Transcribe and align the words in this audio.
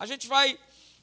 A 0.00 0.06
gente 0.06 0.26
vai 0.26 0.56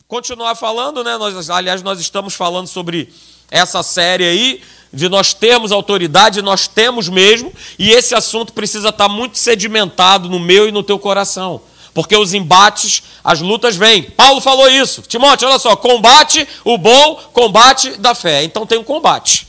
continuar 0.07 0.55
falando, 0.55 1.03
né? 1.03 1.17
Nós, 1.17 1.51
aliás, 1.51 1.83
nós 1.83 1.99
estamos 1.99 2.33
falando 2.33 2.65
sobre 2.65 3.13
essa 3.51 3.83
série 3.83 4.23
aí, 4.23 4.63
de 4.91 5.07
nós 5.07 5.35
termos 5.35 5.71
autoridade, 5.71 6.41
nós 6.41 6.67
temos 6.67 7.07
mesmo, 7.07 7.53
e 7.77 7.91
esse 7.91 8.15
assunto 8.15 8.53
precisa 8.53 8.89
estar 8.89 9.07
muito 9.07 9.37
sedimentado 9.37 10.27
no 10.27 10.39
meu 10.39 10.67
e 10.67 10.71
no 10.71 10.81
teu 10.81 10.97
coração. 10.97 11.61
Porque 11.93 12.17
os 12.17 12.33
embates, 12.33 13.03
as 13.23 13.39
lutas 13.39 13.75
vêm. 13.75 14.01
Paulo 14.01 14.41
falou 14.41 14.67
isso. 14.67 15.03
Timóteo, 15.03 15.47
olha 15.47 15.59
só, 15.59 15.75
combate 15.75 16.47
o 16.63 16.75
bom 16.75 17.17
combate 17.33 17.91
da 17.97 18.15
fé. 18.15 18.43
Então 18.45 18.65
tem 18.65 18.79
um 18.79 18.83
combate. 18.83 19.47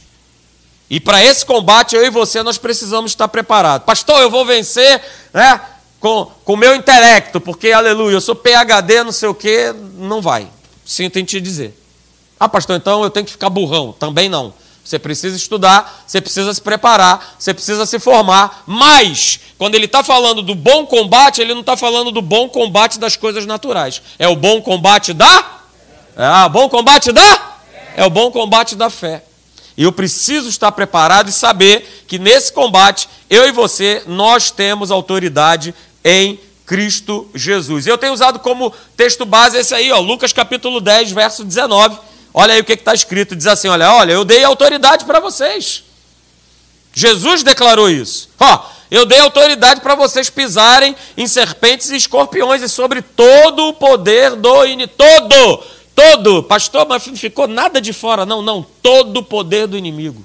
E 0.90 1.00
para 1.00 1.24
esse 1.24 1.46
combate, 1.46 1.96
eu 1.96 2.04
e 2.04 2.10
você, 2.10 2.42
nós 2.42 2.58
precisamos 2.58 3.12
estar 3.12 3.28
preparados. 3.28 3.86
Pastor, 3.86 4.20
eu 4.20 4.28
vou 4.28 4.44
vencer, 4.44 5.02
né? 5.32 5.58
Com 6.00 6.30
o 6.46 6.56
meu 6.56 6.74
intelecto, 6.74 7.40
porque, 7.40 7.72
aleluia, 7.72 8.14
eu 8.14 8.20
sou 8.20 8.34
PHD, 8.34 9.02
não 9.02 9.12
sei 9.12 9.28
o 9.28 9.34
quê, 9.34 9.74
não 9.94 10.22
vai. 10.22 10.48
Sinto 10.84 11.18
em 11.18 11.24
te 11.24 11.40
dizer. 11.40 11.78
Ah, 12.38 12.48
pastor, 12.48 12.76
então 12.76 13.02
eu 13.02 13.10
tenho 13.10 13.26
que 13.26 13.32
ficar 13.32 13.50
burrão. 13.50 13.92
Também 13.92 14.28
não. 14.28 14.54
Você 14.84 14.98
precisa 14.98 15.36
estudar, 15.36 16.04
você 16.06 16.18
precisa 16.18 16.54
se 16.54 16.62
preparar, 16.62 17.36
você 17.38 17.52
precisa 17.52 17.84
se 17.84 17.98
formar. 17.98 18.62
Mas, 18.66 19.38
quando 19.58 19.74
ele 19.74 19.84
está 19.84 20.02
falando 20.02 20.40
do 20.40 20.54
bom 20.54 20.86
combate, 20.86 21.42
ele 21.42 21.52
não 21.52 21.60
está 21.60 21.76
falando 21.76 22.10
do 22.10 22.22
bom 22.22 22.48
combate 22.48 22.98
das 22.98 23.14
coisas 23.14 23.44
naturais. 23.44 24.00
É 24.18 24.26
o 24.26 24.34
bom 24.34 24.62
combate 24.62 25.12
da? 25.12 25.60
É 26.16 26.46
o 26.46 26.48
bom 26.48 26.68
combate 26.70 27.12
da? 27.12 27.58
É 27.96 28.04
o 28.06 28.08
bom 28.08 28.30
combate 28.30 28.74
da 28.76 28.88
fé. 28.88 29.24
E 29.76 29.82
eu 29.82 29.92
preciso 29.92 30.48
estar 30.48 30.72
preparado 30.72 31.28
e 31.28 31.32
saber 31.32 32.04
que 32.08 32.18
nesse 32.18 32.52
combate, 32.52 33.08
eu 33.28 33.46
e 33.46 33.52
você, 33.52 34.02
nós 34.06 34.50
temos 34.50 34.90
autoridade 34.90 35.74
em 36.04 36.38
Cristo 36.66 37.28
Jesus. 37.34 37.86
Eu 37.86 37.96
tenho 37.96 38.12
usado 38.12 38.38
como 38.40 38.72
texto 38.96 39.24
base 39.24 39.56
esse 39.56 39.74
aí, 39.74 39.90
ó, 39.90 39.98
Lucas 40.00 40.32
capítulo 40.32 40.80
10, 40.80 41.12
verso 41.12 41.44
19. 41.44 41.98
Olha 42.32 42.54
aí 42.54 42.60
o 42.60 42.64
que 42.64 42.74
está 42.74 42.92
escrito: 42.92 43.34
diz 43.34 43.46
assim: 43.46 43.68
olha, 43.68 43.92
olha, 43.92 44.12
eu 44.12 44.24
dei 44.24 44.44
autoridade 44.44 45.04
para 45.04 45.18
vocês. 45.18 45.84
Jesus 46.92 47.42
declarou 47.42 47.88
isso. 47.88 48.28
Ó, 48.38 48.60
eu 48.90 49.06
dei 49.06 49.18
autoridade 49.18 49.80
para 49.80 49.94
vocês 49.94 50.28
pisarem 50.28 50.94
em 51.16 51.26
serpentes 51.26 51.90
e 51.90 51.96
escorpiões 51.96 52.62
e 52.62 52.68
sobre 52.68 53.02
todo 53.02 53.68
o 53.68 53.72
poder 53.72 54.36
do 54.36 54.64
inimigo. 54.66 54.92
Todo, 54.96 55.62
todo. 55.94 56.42
Pastor, 56.42 56.86
mas 56.86 57.06
não 57.06 57.16
ficou 57.16 57.46
nada 57.46 57.80
de 57.80 57.92
fora. 57.92 58.26
Não, 58.26 58.42
não. 58.42 58.64
Todo 58.82 59.18
o 59.18 59.22
poder 59.22 59.66
do 59.66 59.76
inimigo 59.76 60.24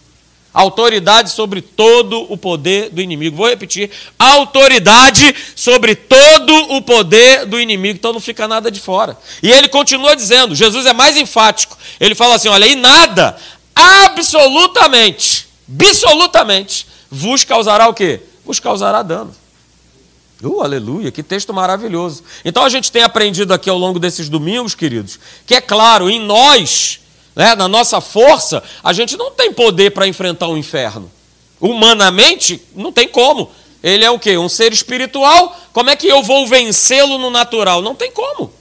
autoridade 0.53 1.31
sobre 1.31 1.61
todo 1.61 2.31
o 2.31 2.37
poder 2.37 2.89
do 2.89 3.01
inimigo. 3.01 3.35
Vou 3.35 3.49
repetir: 3.49 3.89
autoridade 4.19 5.35
sobre 5.55 5.95
todo 5.95 6.53
o 6.75 6.81
poder 6.81 7.45
do 7.45 7.59
inimigo. 7.59 7.97
Então 7.97 8.13
não 8.13 8.19
fica 8.19 8.47
nada 8.47 8.69
de 8.69 8.79
fora. 8.79 9.17
E 9.41 9.51
ele 9.51 9.67
continua 9.67 10.15
dizendo: 10.15 10.53
Jesus 10.53 10.85
é 10.85 10.93
mais 10.93 11.17
enfático. 11.17 11.77
Ele 11.99 12.13
fala 12.13 12.35
assim: 12.35 12.49
olha, 12.49 12.65
e 12.67 12.75
nada, 12.75 13.35
absolutamente, 13.75 15.47
absolutamente, 15.67 16.85
vos 17.09 17.43
causará 17.43 17.87
o 17.87 17.93
quê? 17.93 18.21
Vos 18.45 18.59
causará 18.59 19.01
dano. 19.01 19.35
Uh, 20.43 20.61
aleluia, 20.61 21.09
que 21.09 21.23
texto 21.23 21.53
maravilhoso. 21.53 22.21
Então 22.43 22.65
a 22.65 22.69
gente 22.69 22.91
tem 22.91 23.01
aprendido 23.01 23.53
aqui 23.53 23.69
ao 23.69 23.77
longo 23.77 23.97
desses 23.97 24.27
domingos, 24.27 24.75
queridos, 24.75 25.17
que 25.45 25.55
é 25.55 25.61
claro, 25.61 26.09
em 26.09 26.19
nós 26.19 26.99
né, 27.35 27.55
na 27.55 27.67
nossa 27.67 27.99
força, 27.99 28.63
a 28.83 28.93
gente 28.93 29.17
não 29.17 29.31
tem 29.31 29.51
poder 29.51 29.91
para 29.91 30.07
enfrentar 30.07 30.47
o 30.47 30.57
inferno. 30.57 31.11
Humanamente, 31.59 32.61
não 32.75 32.91
tem 32.91 33.07
como. 33.07 33.49
Ele 33.81 34.05
é 34.05 34.09
o 34.09 34.19
quê? 34.19 34.37
Um 34.37 34.49
ser 34.49 34.71
espiritual. 34.71 35.57
Como 35.73 35.89
é 35.89 35.95
que 35.95 36.07
eu 36.07 36.23
vou 36.23 36.47
vencê-lo 36.47 37.17
no 37.17 37.29
natural? 37.29 37.81
Não 37.81 37.95
tem 37.95 38.11
como. 38.11 38.51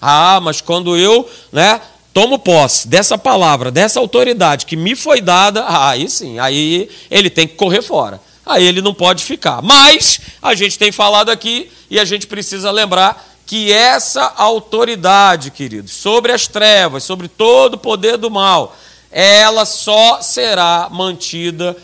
Ah, 0.00 0.40
mas 0.42 0.60
quando 0.60 0.96
eu 0.96 1.28
né, 1.50 1.80
tomo 2.12 2.38
posse 2.38 2.88
dessa 2.88 3.16
palavra, 3.16 3.70
dessa 3.70 4.00
autoridade 4.00 4.66
que 4.66 4.76
me 4.76 4.94
foi 4.94 5.20
dada, 5.20 5.64
aí 5.66 6.08
sim, 6.08 6.38
aí 6.38 6.90
ele 7.10 7.30
tem 7.30 7.46
que 7.46 7.54
correr 7.54 7.82
fora. 7.82 8.20
Aí 8.44 8.66
ele 8.66 8.82
não 8.82 8.92
pode 8.92 9.22
ficar. 9.22 9.62
Mas 9.62 10.20
a 10.42 10.54
gente 10.54 10.78
tem 10.78 10.90
falado 10.90 11.30
aqui 11.30 11.70
e 11.88 11.98
a 11.98 12.04
gente 12.04 12.26
precisa 12.26 12.70
lembrar 12.70 13.31
que 13.52 13.70
essa 13.70 14.32
autoridade, 14.38 15.50
queridos, 15.50 15.92
sobre 15.92 16.32
as 16.32 16.46
trevas, 16.46 17.04
sobre 17.04 17.28
todo 17.28 17.74
o 17.74 17.78
poder 17.78 18.16
do 18.16 18.30
mal, 18.30 18.74
ela 19.10 19.66
só 19.66 20.22
será 20.22 20.88
mantida 20.90 21.76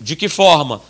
de 0.00 0.16
que 0.16 0.28
forma? 0.28 0.82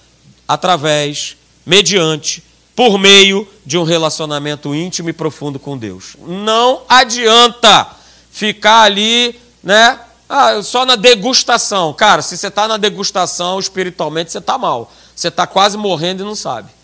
Através, 0.48 1.36
mediante, 1.66 2.42
por 2.74 2.96
meio 2.96 3.46
de 3.66 3.76
um 3.76 3.82
relacionamento 3.82 4.74
íntimo 4.74 5.10
e 5.10 5.12
profundo 5.12 5.58
com 5.58 5.76
Deus. 5.76 6.16
Não 6.26 6.84
adianta 6.88 7.86
ficar 8.30 8.84
ali, 8.84 9.38
né? 9.62 10.00
Ah, 10.26 10.62
só 10.62 10.86
na 10.86 10.96
degustação. 10.96 11.92
Cara, 11.92 12.22
se 12.22 12.38
você 12.38 12.46
está 12.46 12.66
na 12.66 12.78
degustação, 12.78 13.60
espiritualmente 13.60 14.32
você 14.32 14.38
está 14.38 14.56
mal. 14.56 14.90
Você 15.14 15.28
está 15.28 15.46
quase 15.46 15.76
morrendo 15.76 16.22
e 16.22 16.26
não 16.26 16.34
sabe. 16.34 16.77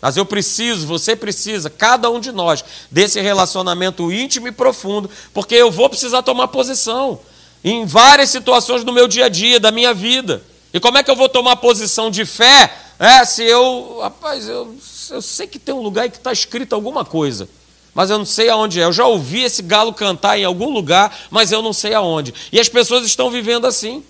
Mas 0.00 0.16
eu 0.16 0.24
preciso, 0.24 0.86
você 0.86 1.14
precisa, 1.14 1.68
cada 1.68 2.10
um 2.10 2.18
de 2.18 2.32
nós, 2.32 2.64
desse 2.90 3.20
relacionamento 3.20 4.10
íntimo 4.10 4.48
e 4.48 4.52
profundo, 4.52 5.10
porque 5.34 5.54
eu 5.54 5.70
vou 5.70 5.88
precisar 5.88 6.22
tomar 6.22 6.48
posição 6.48 7.20
em 7.62 7.84
várias 7.84 8.30
situações 8.30 8.82
do 8.82 8.92
meu 8.92 9.06
dia 9.06 9.26
a 9.26 9.28
dia, 9.28 9.60
da 9.60 9.70
minha 9.70 9.92
vida. 9.92 10.42
E 10.72 10.80
como 10.80 10.96
é 10.96 11.02
que 11.02 11.10
eu 11.10 11.16
vou 11.16 11.28
tomar 11.28 11.56
posição 11.56 12.10
de 12.10 12.24
fé 12.24 12.72
é, 13.00 13.24
se 13.24 13.42
eu. 13.42 14.00
Rapaz, 14.02 14.46
eu, 14.46 14.76
eu 15.10 15.22
sei 15.22 15.46
que 15.46 15.58
tem 15.58 15.74
um 15.74 15.80
lugar 15.80 16.10
que 16.10 16.18
está 16.18 16.30
escrito 16.32 16.74
alguma 16.74 17.02
coisa, 17.02 17.48
mas 17.94 18.10
eu 18.10 18.18
não 18.18 18.26
sei 18.26 18.50
aonde 18.50 18.78
é. 18.78 18.84
Eu 18.84 18.92
já 18.92 19.06
ouvi 19.06 19.42
esse 19.42 19.62
galo 19.62 19.94
cantar 19.94 20.38
em 20.38 20.44
algum 20.44 20.68
lugar, 20.68 21.18
mas 21.30 21.50
eu 21.50 21.62
não 21.62 21.72
sei 21.72 21.94
aonde. 21.94 22.34
E 22.52 22.60
as 22.60 22.68
pessoas 22.68 23.06
estão 23.06 23.30
vivendo 23.30 23.66
assim. 23.66 24.04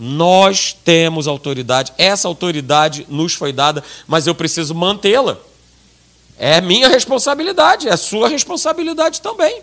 Nós 0.00 0.76
temos 0.84 1.26
autoridade, 1.26 1.92
essa 1.98 2.28
autoridade 2.28 3.04
nos 3.08 3.34
foi 3.34 3.52
dada, 3.52 3.82
mas 4.06 4.28
eu 4.28 4.34
preciso 4.34 4.72
mantê-la. 4.72 5.38
É 6.38 6.60
minha 6.60 6.88
responsabilidade, 6.88 7.88
é 7.88 7.96
sua 7.96 8.28
responsabilidade 8.28 9.20
também. 9.20 9.60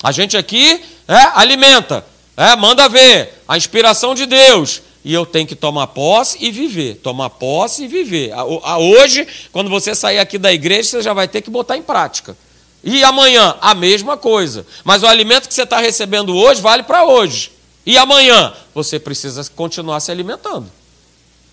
A 0.00 0.12
gente 0.12 0.36
aqui 0.36 0.80
é, 1.08 1.16
alimenta, 1.34 2.06
é, 2.36 2.54
manda 2.54 2.88
ver 2.88 3.42
a 3.48 3.56
inspiração 3.56 4.14
de 4.14 4.26
Deus. 4.26 4.80
E 5.04 5.12
eu 5.12 5.26
tenho 5.26 5.48
que 5.48 5.56
tomar 5.56 5.88
posse 5.88 6.38
e 6.40 6.52
viver. 6.52 6.94
Tomar 7.02 7.30
posse 7.30 7.84
e 7.84 7.88
viver. 7.88 8.32
Hoje, 8.78 9.26
quando 9.50 9.68
você 9.68 9.96
sair 9.96 10.20
aqui 10.20 10.38
da 10.38 10.52
igreja, 10.52 10.90
você 10.90 11.02
já 11.02 11.12
vai 11.12 11.26
ter 11.26 11.42
que 11.42 11.50
botar 11.50 11.76
em 11.76 11.82
prática. 11.82 12.36
E 12.84 13.02
amanhã, 13.02 13.56
a 13.60 13.74
mesma 13.74 14.16
coisa. 14.16 14.64
Mas 14.84 15.02
o 15.02 15.06
alimento 15.06 15.48
que 15.48 15.54
você 15.54 15.64
está 15.64 15.78
recebendo 15.78 16.36
hoje 16.36 16.60
vale 16.60 16.84
para 16.84 17.04
hoje. 17.04 17.50
E 17.84 17.98
amanhã 17.98 18.52
você 18.74 18.98
precisa 18.98 19.44
continuar 19.54 20.00
se 20.00 20.10
alimentando. 20.10 20.70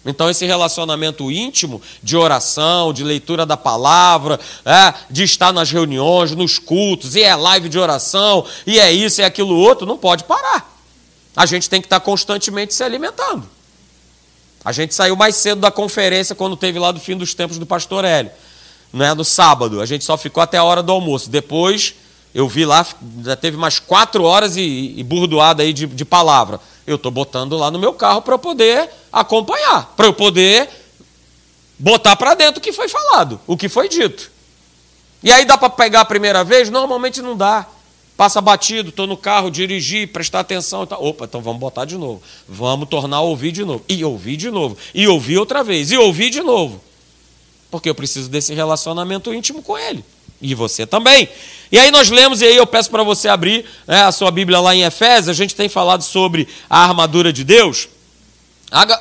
Então, 0.06 0.30
esse 0.30 0.46
relacionamento 0.46 1.30
íntimo 1.30 1.82
de 2.02 2.16
oração, 2.16 2.94
de 2.94 3.04
leitura 3.04 3.46
da 3.46 3.58
palavra, 3.58 4.40
é, 4.64 4.94
de 5.10 5.24
estar 5.24 5.52
nas 5.52 5.70
reuniões, 5.70 6.32
nos 6.32 6.58
cultos, 6.58 7.16
e 7.16 7.22
é 7.22 7.36
live 7.36 7.68
de 7.68 7.78
oração, 7.78 8.46
e 8.66 8.80
é 8.80 8.92
isso, 8.92 9.20
e 9.20 9.24
é 9.24 9.26
aquilo 9.26 9.58
outro, 9.58 9.86
não 9.86 9.98
pode 9.98 10.24
parar. 10.24 10.74
A 11.36 11.46
gente 11.46 11.70
tem 11.70 11.82
que 11.82 11.88
estar 11.88 12.00
constantemente 12.00 12.74
se 12.74 12.84
alimentando. 12.84 13.48
A 14.64 14.72
gente 14.72 14.94
saiu 14.94 15.16
mais 15.16 15.36
cedo 15.36 15.60
da 15.62 15.72
conferência 15.72 16.34
quando 16.34 16.56
teve 16.56 16.80
lá 16.80 16.92
do 16.92 17.00
fim 17.00 17.18
dos 17.18 17.34
tempos 17.34 17.58
do 17.58 17.66
pastor 17.66 18.06
Hélio, 18.06 18.32
né, 18.92 19.14
no 19.14 19.26
sábado. 19.26 19.82
A 19.82 19.86
gente 19.86 20.06
só 20.06 20.18
ficou 20.18 20.42
até 20.42 20.58
a 20.58 20.64
hora 20.64 20.82
do 20.82 20.92
almoço. 20.92 21.30
Depois 21.30 21.96
eu 22.34 22.48
vi 22.48 22.66
lá, 22.66 22.86
já 23.24 23.36
teve 23.36 23.58
mais 23.58 23.80
quatro 23.80 24.24
horas 24.24 24.56
e, 24.56 24.94
e 24.98 25.04
burdoada 25.04 25.64
aí 25.64 25.74
de, 25.74 25.88
de 25.88 26.06
palavra. 26.06 26.60
Eu 26.86 26.96
estou 26.96 27.12
botando 27.12 27.58
lá 27.58 27.72
no 27.72 27.80
meu 27.80 27.94
carro 27.94 28.22
para 28.22 28.36
eu 28.36 28.40
poder 28.40 28.90
acompanhar, 29.12 29.94
para 29.96 30.08
eu 30.08 30.14
poder 30.14 30.70
botar 31.78 32.16
para 32.16 32.34
dentro 32.36 32.60
o 32.60 32.62
que 32.62 32.74
foi 32.74 32.88
falado, 32.88 33.40
o 33.48 33.58
que 33.58 33.70
foi 33.70 33.88
dito. 33.88 34.32
E 35.24 35.32
aí 35.32 35.46
dá 35.46 35.58
para 35.58 35.70
pegar 35.70 36.02
a 36.02 36.06
primeira 36.06 36.44
vez? 36.44 36.70
Normalmente 36.70 37.22
não 37.22 37.36
dá. 37.36 37.68
Passa 38.16 38.42
batido, 38.42 38.90
estou 38.90 39.08
no 39.08 39.16
carro, 39.16 39.50
dirigir, 39.50 40.12
prestar 40.12 40.42
atenção. 40.42 40.86
Tá. 40.86 40.98
Opa, 40.98 41.26
então 41.26 41.42
vamos 41.42 41.60
botar 41.60 41.86
de 41.86 41.98
novo. 41.98 42.22
Vamos 42.48 42.90
tornar 42.90 43.18
a 43.18 43.22
ouvir 43.22 43.52
de 43.52 43.64
novo. 43.64 43.84
E 43.88 44.04
ouvir 44.04 44.36
de 44.36 44.52
novo. 44.52 44.78
E 44.94 45.08
ouvir 45.08 45.38
outra 45.38 45.64
vez. 45.64 45.90
E 45.92 45.98
ouvir 45.98 46.30
de 46.30 46.42
novo. 46.42 46.82
Porque 47.72 47.90
eu 47.90 47.96
preciso 47.96 48.30
desse 48.30 48.54
relacionamento 48.54 49.34
íntimo 49.34 49.62
com 49.62 49.78
ele. 49.78 50.04
E 50.42 50.54
você 50.54 50.86
também. 50.86 51.30
E 51.72 51.78
aí 51.78 51.92
nós 51.92 52.10
lemos, 52.10 52.42
e 52.42 52.46
aí 52.46 52.56
eu 52.56 52.66
peço 52.66 52.90
para 52.90 53.04
você 53.04 53.28
abrir 53.28 53.66
né, 53.88 54.04
a 54.04 54.12
sua 54.12 54.32
Bíblia 54.32 54.60
lá 54.60 54.74
em 54.74 54.84
Efésios, 54.84 55.30
a 55.30 55.34
gente 55.34 55.56
tem 55.56 55.70
falado 55.70 56.02
sobre 56.02 56.48
a 56.70 56.84
armadura 56.84 57.32
de 57.32 57.44
Deus. 57.44 57.88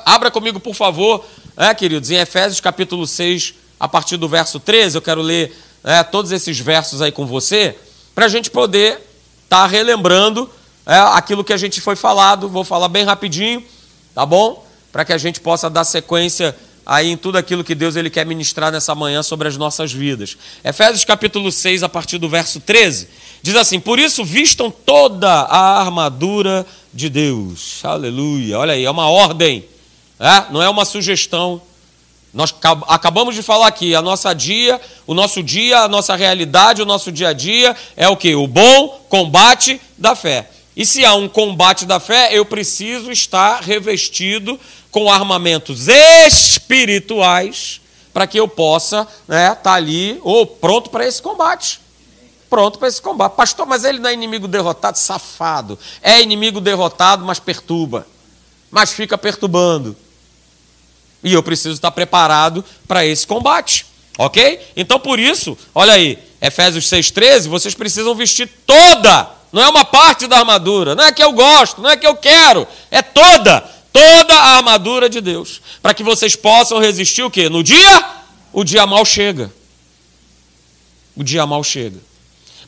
Abra 0.05 0.31
comigo, 0.31 0.61
por 0.61 0.75
favor, 0.75 1.25
né, 1.57 1.75
queridos, 1.75 2.11
em 2.11 2.17
Efésios 2.17 2.61
capítulo 2.61 3.07
6, 3.07 3.55
a 3.81 3.89
partir 3.89 4.17
do 4.17 4.29
verso 4.29 4.61
13, 4.61 4.97
eu 4.97 5.03
quero 5.03 5.23
ler 5.23 5.57
né, 5.83 6.03
todos 6.05 6.31
esses 6.31 6.59
versos 6.59 7.01
aí 7.01 7.13
com 7.13 7.27
você, 7.27 7.77
para 8.15 8.27
a 8.27 8.29
gente 8.29 8.51
poder 8.51 8.95
estar 9.45 9.63
tá 9.63 9.67
relembrando 9.67 10.51
é, 10.85 10.97
aquilo 11.15 11.45
que 11.45 11.53
a 11.53 11.57
gente 11.57 11.81
foi 11.81 11.97
falado. 11.97 12.49
Vou 12.49 12.65
falar 12.65 12.89
bem 12.89 13.05
rapidinho, 13.05 13.63
tá 14.15 14.25
bom? 14.25 14.67
Para 14.91 15.05
que 15.05 15.13
a 15.13 15.19
gente 15.19 15.41
possa 15.41 15.69
dar 15.69 15.85
sequência 15.85 16.57
aí 16.89 17.11
em 17.11 17.17
tudo 17.19 17.37
aquilo 17.37 17.63
que 17.63 17.75
Deus 17.75 17.97
ele 17.97 18.09
quer 18.09 18.25
ministrar 18.25 18.73
nessa 18.73 18.95
manhã 18.95 19.23
sobre 19.23 19.47
as 19.47 19.59
nossas 19.59 19.93
vidas. 19.93 20.39
Efésios 20.65 21.05
capítulo 21.05 21.53
6, 21.53 21.83
a 21.83 21.89
partir 21.89 22.17
do 22.17 22.31
verso 22.31 22.61
13, 22.61 23.09
diz 23.43 23.55
assim: 23.55 23.79
Por 23.79 23.99
isso 23.99 24.25
vistam 24.25 24.71
toda 24.71 25.29
a 25.29 25.81
armadura 25.81 26.65
de 26.93 27.11
Deus. 27.11 27.85
Aleluia. 27.85 28.59
Olha 28.59 28.73
aí, 28.73 28.87
é 28.87 28.91
uma 28.91 29.11
ordem, 29.11 29.67
é? 30.19 30.51
não 30.51 30.63
é 30.63 30.69
uma 30.69 30.87
sugestão. 30.87 31.61
Nós 32.33 32.55
acabamos 32.89 33.35
de 33.35 33.43
falar 33.43 33.69
aqui, 33.69 33.95
a 33.95 34.03
nossa 34.03 34.35
dia, 34.35 34.81
o 35.07 35.13
nosso 35.13 35.43
dia, 35.43 35.81
a 35.81 35.89
nossa 35.89 36.15
realidade, 36.17 36.81
o 36.81 36.87
nosso 36.87 37.13
dia 37.13 37.29
a 37.29 37.33
dia 37.33 37.77
é 37.97 38.09
o 38.09 38.17
que? 38.17 38.35
O 38.35 38.47
bom 38.47 39.05
combate 39.09 39.81
da 39.97 40.15
fé. 40.15 40.49
E 40.79 40.87
se 40.87 41.05
há 41.05 41.13
um 41.13 41.29
combate 41.29 41.85
da 41.85 41.99
fé, 41.99 42.29
eu 42.31 42.45
preciso 42.45 43.11
estar 43.11 43.61
revestido 43.61 44.61
com 44.93 45.11
armamentos 45.11 45.89
espirituais 45.89 47.81
para 48.15 48.29
que 48.29 48.39
eu 48.39 48.47
possa 48.47 49.01
estar 49.01 49.27
né, 49.27 49.55
tá 49.57 49.73
ali 49.73 50.21
ou 50.23 50.47
pronto 50.47 50.89
para 50.89 51.05
esse 51.05 51.21
combate. 51.21 51.81
Pronto 52.49 52.79
para 52.79 52.87
esse 52.87 53.03
combate. 53.03 53.35
Pastor, 53.35 53.67
mas 53.67 53.83
ele 53.83 53.99
não 53.99 54.09
é 54.09 54.13
inimigo 54.15 54.47
derrotado, 54.47 54.97
safado. 54.97 55.77
É 56.01 56.23
inimigo 56.23 56.61
derrotado, 56.61 57.25
mas 57.25 57.41
perturba. 57.41 58.07
Mas 58.71 58.93
fica 58.93 59.19
perturbando. 59.19 59.97
E 61.25 61.33
eu 61.33 61.43
preciso 61.43 61.75
estar 61.75 61.91
preparado 61.91 62.65
para 62.87 63.05
esse 63.05 63.27
combate. 63.27 63.85
Ok? 64.17 64.61
Então, 64.77 65.01
por 65.01 65.19
isso, 65.19 65.59
olha 65.75 65.95
aí, 65.95 66.19
Efésios 66.41 66.89
6,13, 66.89 67.49
vocês 67.49 67.75
precisam 67.75 68.15
vestir 68.15 68.49
toda, 68.65 69.38
não 69.53 69.63
é 69.63 69.69
uma 69.69 69.85
parte 69.85 70.27
da 70.27 70.39
armadura, 70.39 70.95
não 70.95 71.05
é 71.05 71.13
que 71.13 71.23
eu 71.23 71.33
gosto, 71.33 71.81
não 71.81 71.91
é 71.91 71.97
que 71.97 72.07
eu 72.07 72.17
quero, 72.17 72.67
é 72.91 73.01
toda, 73.03 73.61
toda 73.93 74.35
a 74.35 74.57
armadura 74.57 75.09
de 75.09 75.21
Deus. 75.21 75.61
Para 75.83 75.95
que 75.95 76.03
vocês 76.03 76.37
possam 76.37 76.79
resistir 76.79 77.23
o 77.23 77.31
quê? 77.31 77.49
No 77.49 77.63
dia, 77.63 78.05
o 78.53 78.65
dia 78.65 78.87
mal 78.87 79.05
chega. 79.05 79.53
O 81.17 81.25
dia 81.25 81.47
mal 81.47 81.65
chega. 81.65 81.99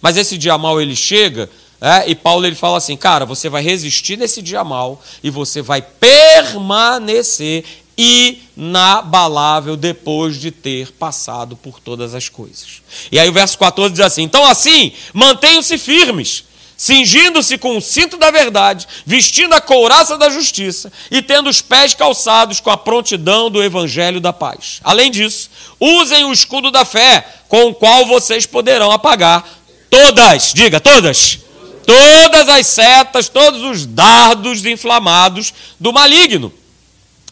Mas 0.00 0.16
esse 0.16 0.38
dia 0.38 0.56
mal 0.56 0.80
ele 0.80 0.96
chega, 0.96 1.50
é, 1.80 2.10
e 2.10 2.14
Paulo 2.14 2.46
ele 2.46 2.56
fala 2.56 2.78
assim, 2.78 2.96
cara, 2.96 3.24
você 3.24 3.48
vai 3.48 3.62
resistir 3.62 4.16
nesse 4.16 4.42
dia 4.42 4.64
mal 4.64 5.02
e 5.22 5.30
você 5.30 5.62
vai 5.62 5.82
permanecer 5.82 7.64
inabalável 7.96 9.76
depois 9.76 10.40
de 10.40 10.50
ter 10.50 10.90
passado 10.92 11.54
por 11.54 11.80
todas 11.80 12.14
as 12.14 12.30
coisas. 12.30 12.82
E 13.12 13.18
aí 13.18 13.28
o 13.28 13.32
verso 13.32 13.58
14 13.58 13.92
diz 13.92 14.00
assim: 14.00 14.22
Então 14.22 14.44
assim, 14.46 14.92
mantenham-se 15.12 15.76
firmes, 15.76 16.44
cingindo-se 16.80 17.58
com 17.58 17.76
o 17.76 17.80
cinto 17.82 18.16
da 18.16 18.30
verdade, 18.30 18.88
vestindo 19.04 19.52
a 19.52 19.60
couraça 19.60 20.16
da 20.16 20.30
justiça 20.30 20.90
e 21.10 21.20
tendo 21.20 21.50
os 21.50 21.60
pés 21.60 21.92
calçados 21.92 22.58
com 22.58 22.70
a 22.70 22.76
prontidão 22.76 23.50
do 23.50 23.62
evangelho 23.62 24.18
da 24.18 24.32
paz. 24.32 24.80
Além 24.82 25.10
disso, 25.10 25.50
usem 25.78 26.24
o 26.24 26.32
escudo 26.32 26.70
da 26.70 26.82
fé, 26.86 27.42
com 27.48 27.64
o 27.64 27.74
qual 27.74 28.06
vocês 28.06 28.46
poderão 28.46 28.90
apagar 28.90 29.46
todas, 29.90 30.54
diga, 30.54 30.80
todas, 30.80 31.40
todas 31.84 32.48
as 32.48 32.66
setas, 32.66 33.28
todos 33.28 33.60
os 33.60 33.84
dardos 33.84 34.64
inflamados 34.64 35.52
do 35.78 35.92
maligno. 35.92 36.50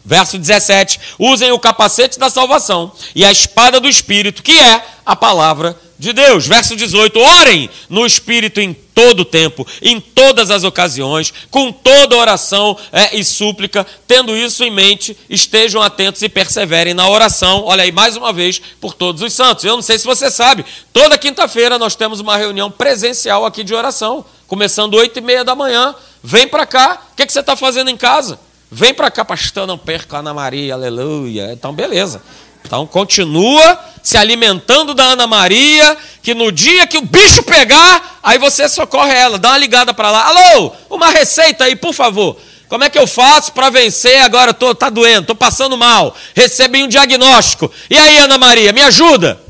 Verso 0.09 0.39
17: 0.39 0.99
Usem 1.19 1.51
o 1.51 1.59
capacete 1.59 2.17
da 2.17 2.31
salvação 2.31 2.91
e 3.13 3.23
a 3.23 3.31
espada 3.31 3.79
do 3.79 3.87
Espírito, 3.87 4.41
que 4.41 4.59
é 4.59 4.83
a 5.05 5.15
palavra 5.15 5.79
de 5.99 6.11
Deus. 6.11 6.47
Verso 6.47 6.75
18: 6.75 7.19
Orem 7.19 7.69
no 7.87 8.07
Espírito 8.07 8.59
em 8.59 8.73
todo 8.73 9.19
o 9.19 9.25
tempo, 9.25 9.67
em 9.83 10.01
todas 10.01 10.49
as 10.49 10.63
ocasiões, 10.63 11.31
com 11.51 11.71
toda 11.71 12.17
oração 12.17 12.75
é, 12.91 13.15
e 13.17 13.23
súplica, 13.23 13.85
tendo 14.07 14.35
isso 14.35 14.63
em 14.63 14.71
mente, 14.71 15.15
estejam 15.29 15.79
atentos 15.79 16.23
e 16.23 16.27
perseverem 16.27 16.95
na 16.95 17.07
oração. 17.07 17.63
Olha 17.65 17.83
aí, 17.83 17.91
mais 17.91 18.17
uma 18.17 18.33
vez, 18.33 18.59
por 18.81 18.95
todos 18.95 19.21
os 19.21 19.31
santos. 19.31 19.63
Eu 19.63 19.75
não 19.75 19.83
sei 19.83 19.99
se 19.99 20.07
você 20.07 20.31
sabe, 20.31 20.65
toda 20.91 21.19
quinta-feira 21.19 21.77
nós 21.77 21.95
temos 21.95 22.19
uma 22.19 22.35
reunião 22.35 22.71
presencial 22.71 23.45
aqui 23.45 23.63
de 23.63 23.75
oração, 23.75 24.25
começando 24.47 24.95
oito 24.95 25.19
e 25.19 25.21
meia 25.21 25.43
da 25.43 25.53
manhã. 25.53 25.93
Vem 26.23 26.47
para 26.47 26.65
cá, 26.65 26.99
o 27.11 27.15
que, 27.15 27.27
que 27.27 27.31
você 27.31 27.41
está 27.41 27.55
fazendo 27.55 27.91
em 27.91 27.95
casa? 27.95 28.48
Vem 28.71 28.93
para 28.93 29.09
cá, 29.09 29.25
pastor, 29.25 29.65
não 29.65 29.77
perca 29.77 30.17
a 30.17 30.19
Ana 30.19 30.33
Maria, 30.33 30.75
aleluia. 30.75 31.51
Então, 31.51 31.73
beleza. 31.73 32.21
Então, 32.63 32.85
continua 32.85 33.79
se 34.03 34.17
alimentando 34.17 34.93
da 34.93 35.03
Ana 35.03 35.25
Maria, 35.25 35.97
que 36.21 36.33
no 36.33 36.51
dia 36.51 36.85
que 36.85 36.97
o 36.97 37.01
bicho 37.01 37.41
pegar, 37.41 38.19
aí 38.21 38.37
você 38.37 38.69
socorre 38.69 39.13
ela, 39.13 39.39
dá 39.39 39.49
uma 39.49 39.57
ligada 39.57 39.93
para 39.93 40.11
lá. 40.11 40.27
Alô, 40.27 40.73
uma 40.89 41.09
receita 41.09 41.63
aí, 41.63 41.75
por 41.75 41.93
favor. 41.93 42.37
Como 42.67 42.83
é 42.83 42.89
que 42.89 42.99
eu 42.99 43.07
faço 43.07 43.51
para 43.53 43.71
vencer 43.71 44.21
agora? 44.21 44.53
Tô, 44.53 44.75
tá 44.75 44.89
doendo, 44.91 45.27
tô 45.27 45.35
passando 45.35 45.75
mal. 45.75 46.15
Recebi 46.35 46.83
um 46.83 46.87
diagnóstico. 46.87 47.71
E 47.89 47.97
aí, 47.97 48.19
Ana 48.19 48.37
Maria, 48.37 48.71
me 48.71 48.81
ajuda? 48.81 49.41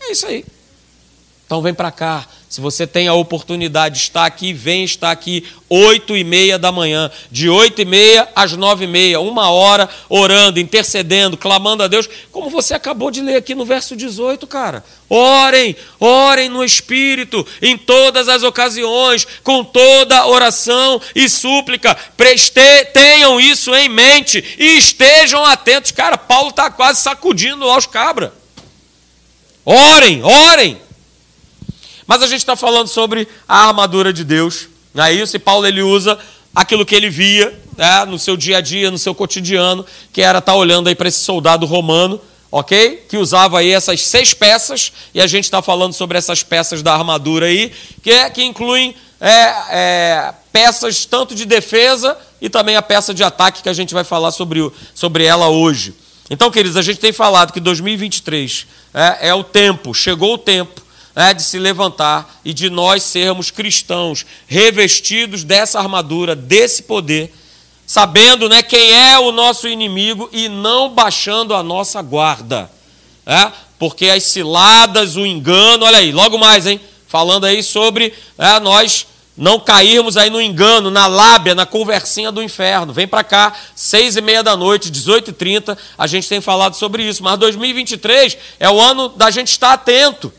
É 0.00 0.10
isso 0.10 0.26
aí. 0.26 0.44
Então 1.46 1.62
vem 1.62 1.72
para 1.72 1.92
cá, 1.92 2.26
se 2.54 2.60
você 2.60 2.86
tem 2.86 3.08
a 3.08 3.14
oportunidade 3.14 3.96
de 3.96 4.02
estar 4.02 4.24
aqui, 4.24 4.52
vem 4.52 4.84
estar 4.84 5.10
aqui 5.10 5.44
oito 5.68 6.16
e 6.16 6.22
meia 6.22 6.56
da 6.56 6.70
manhã, 6.70 7.10
de 7.28 7.48
oito 7.48 7.82
e 7.82 7.84
meia 7.84 8.28
às 8.32 8.52
nove 8.52 8.84
e 8.84 8.86
meia, 8.86 9.18
uma 9.18 9.50
hora 9.50 9.90
orando, 10.08 10.60
intercedendo, 10.60 11.36
clamando 11.36 11.82
a 11.82 11.88
Deus, 11.88 12.08
como 12.30 12.48
você 12.48 12.72
acabou 12.72 13.10
de 13.10 13.20
ler 13.20 13.34
aqui 13.34 13.56
no 13.56 13.64
verso 13.64 13.96
18, 13.96 14.46
cara. 14.46 14.84
Orem, 15.10 15.74
orem 15.98 16.48
no 16.48 16.64
Espírito, 16.64 17.44
em 17.60 17.76
todas 17.76 18.28
as 18.28 18.44
ocasiões, 18.44 19.26
com 19.42 19.64
toda 19.64 20.24
oração 20.24 21.00
e 21.12 21.28
súplica, 21.28 21.96
preste, 22.16 22.84
tenham 22.92 23.40
isso 23.40 23.74
em 23.74 23.88
mente 23.88 24.44
e 24.56 24.78
estejam 24.78 25.44
atentos. 25.44 25.90
Cara, 25.90 26.16
Paulo 26.16 26.50
está 26.50 26.70
quase 26.70 27.00
sacudindo 27.00 27.68
aos 27.68 27.84
cabras. 27.84 28.30
Orem, 29.64 30.22
orem. 30.22 30.84
Mas 32.06 32.22
a 32.22 32.26
gente 32.26 32.38
está 32.38 32.56
falando 32.56 32.88
sobre 32.88 33.26
a 33.48 33.68
armadura 33.68 34.12
de 34.12 34.24
Deus, 34.24 34.68
não 34.92 35.04
é 35.04 35.12
isso? 35.12 35.36
E 35.36 35.38
Paulo 35.38 35.66
ele 35.66 35.82
usa 35.82 36.18
aquilo 36.54 36.86
que 36.86 36.94
ele 36.94 37.10
via 37.10 37.52
né, 37.76 38.04
no 38.04 38.18
seu 38.18 38.36
dia 38.36 38.58
a 38.58 38.60
dia, 38.60 38.90
no 38.90 38.98
seu 38.98 39.14
cotidiano, 39.14 39.84
que 40.12 40.22
era 40.22 40.38
estar 40.38 40.52
tá 40.52 40.58
olhando 40.58 40.88
aí 40.88 40.94
para 40.94 41.08
esse 41.08 41.20
soldado 41.20 41.66
romano, 41.66 42.20
ok? 42.50 43.04
Que 43.08 43.16
usava 43.16 43.58
aí 43.58 43.72
essas 43.72 44.02
seis 44.02 44.32
peças, 44.32 44.92
e 45.12 45.20
a 45.20 45.26
gente 45.26 45.44
está 45.44 45.60
falando 45.60 45.92
sobre 45.92 46.16
essas 46.16 46.42
peças 46.42 46.82
da 46.82 46.94
armadura 46.94 47.46
aí, 47.46 47.72
que, 48.02 48.10
é, 48.10 48.30
que 48.30 48.44
incluem 48.44 48.94
é, 49.20 49.54
é, 49.70 50.34
peças 50.52 51.04
tanto 51.04 51.34
de 51.34 51.44
defesa 51.44 52.16
e 52.40 52.48
também 52.48 52.76
a 52.76 52.82
peça 52.82 53.12
de 53.12 53.24
ataque 53.24 53.62
que 53.62 53.68
a 53.68 53.72
gente 53.72 53.94
vai 53.94 54.04
falar 54.04 54.30
sobre, 54.30 54.70
sobre 54.94 55.24
ela 55.24 55.48
hoje. 55.48 55.94
Então, 56.30 56.50
queridos, 56.50 56.76
a 56.76 56.82
gente 56.82 57.00
tem 57.00 57.12
falado 57.12 57.52
que 57.52 57.60
2023 57.60 58.66
é, 58.94 59.28
é 59.28 59.34
o 59.34 59.42
tempo, 59.42 59.92
chegou 59.92 60.34
o 60.34 60.38
tempo 60.38 60.83
é, 61.14 61.32
de 61.32 61.42
se 61.42 61.58
levantar 61.58 62.40
e 62.44 62.52
de 62.52 62.68
nós 62.68 63.02
sermos 63.02 63.50
cristãos, 63.50 64.26
revestidos 64.46 65.44
dessa 65.44 65.78
armadura, 65.78 66.34
desse 66.34 66.82
poder, 66.82 67.32
sabendo 67.86 68.48
né, 68.48 68.62
quem 68.62 68.92
é 68.92 69.18
o 69.18 69.30
nosso 69.30 69.68
inimigo 69.68 70.28
e 70.32 70.48
não 70.48 70.90
baixando 70.90 71.54
a 71.54 71.62
nossa 71.62 72.02
guarda. 72.02 72.70
É? 73.26 73.50
Porque 73.78 74.06
as 74.06 74.24
ciladas, 74.24 75.16
o 75.16 75.24
engano, 75.24 75.86
olha 75.86 75.98
aí, 75.98 76.12
logo 76.12 76.36
mais, 76.36 76.66
hein? 76.66 76.80
Falando 77.06 77.44
aí 77.44 77.62
sobre 77.62 78.12
é, 78.36 78.58
nós 78.60 79.06
não 79.36 79.58
cairmos 79.58 80.16
aí 80.16 80.30
no 80.30 80.40
engano, 80.40 80.90
na 80.90 81.06
lábia, 81.06 81.54
na 81.54 81.66
conversinha 81.66 82.30
do 82.30 82.42
inferno. 82.42 82.92
Vem 82.92 83.06
para 83.06 83.24
cá, 83.24 83.52
seis 83.74 84.16
e 84.16 84.20
meia 84.20 84.42
da 84.42 84.56
noite, 84.56 84.90
18 84.90 85.30
e 85.30 85.32
30 85.32 85.78
a 85.96 86.06
gente 86.06 86.28
tem 86.28 86.40
falado 86.40 86.74
sobre 86.74 87.02
isso. 87.02 87.22
Mas 87.22 87.38
2023 87.38 88.36
é 88.60 88.70
o 88.70 88.80
ano 88.80 89.08
da 89.08 89.30
gente 89.30 89.48
estar 89.48 89.72
atento 89.72 90.32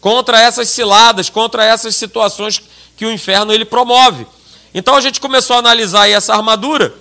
contra 0.00 0.40
essas 0.40 0.68
ciladas, 0.68 1.28
contra 1.28 1.64
essas 1.64 1.96
situações 1.96 2.62
que 2.96 3.06
o 3.06 3.12
inferno 3.12 3.52
ele 3.52 3.64
promove. 3.64 4.26
Então 4.74 4.94
a 4.94 5.00
gente 5.00 5.20
começou 5.20 5.56
a 5.56 5.58
analisar 5.60 6.08
essa 6.08 6.34
armadura, 6.34 6.94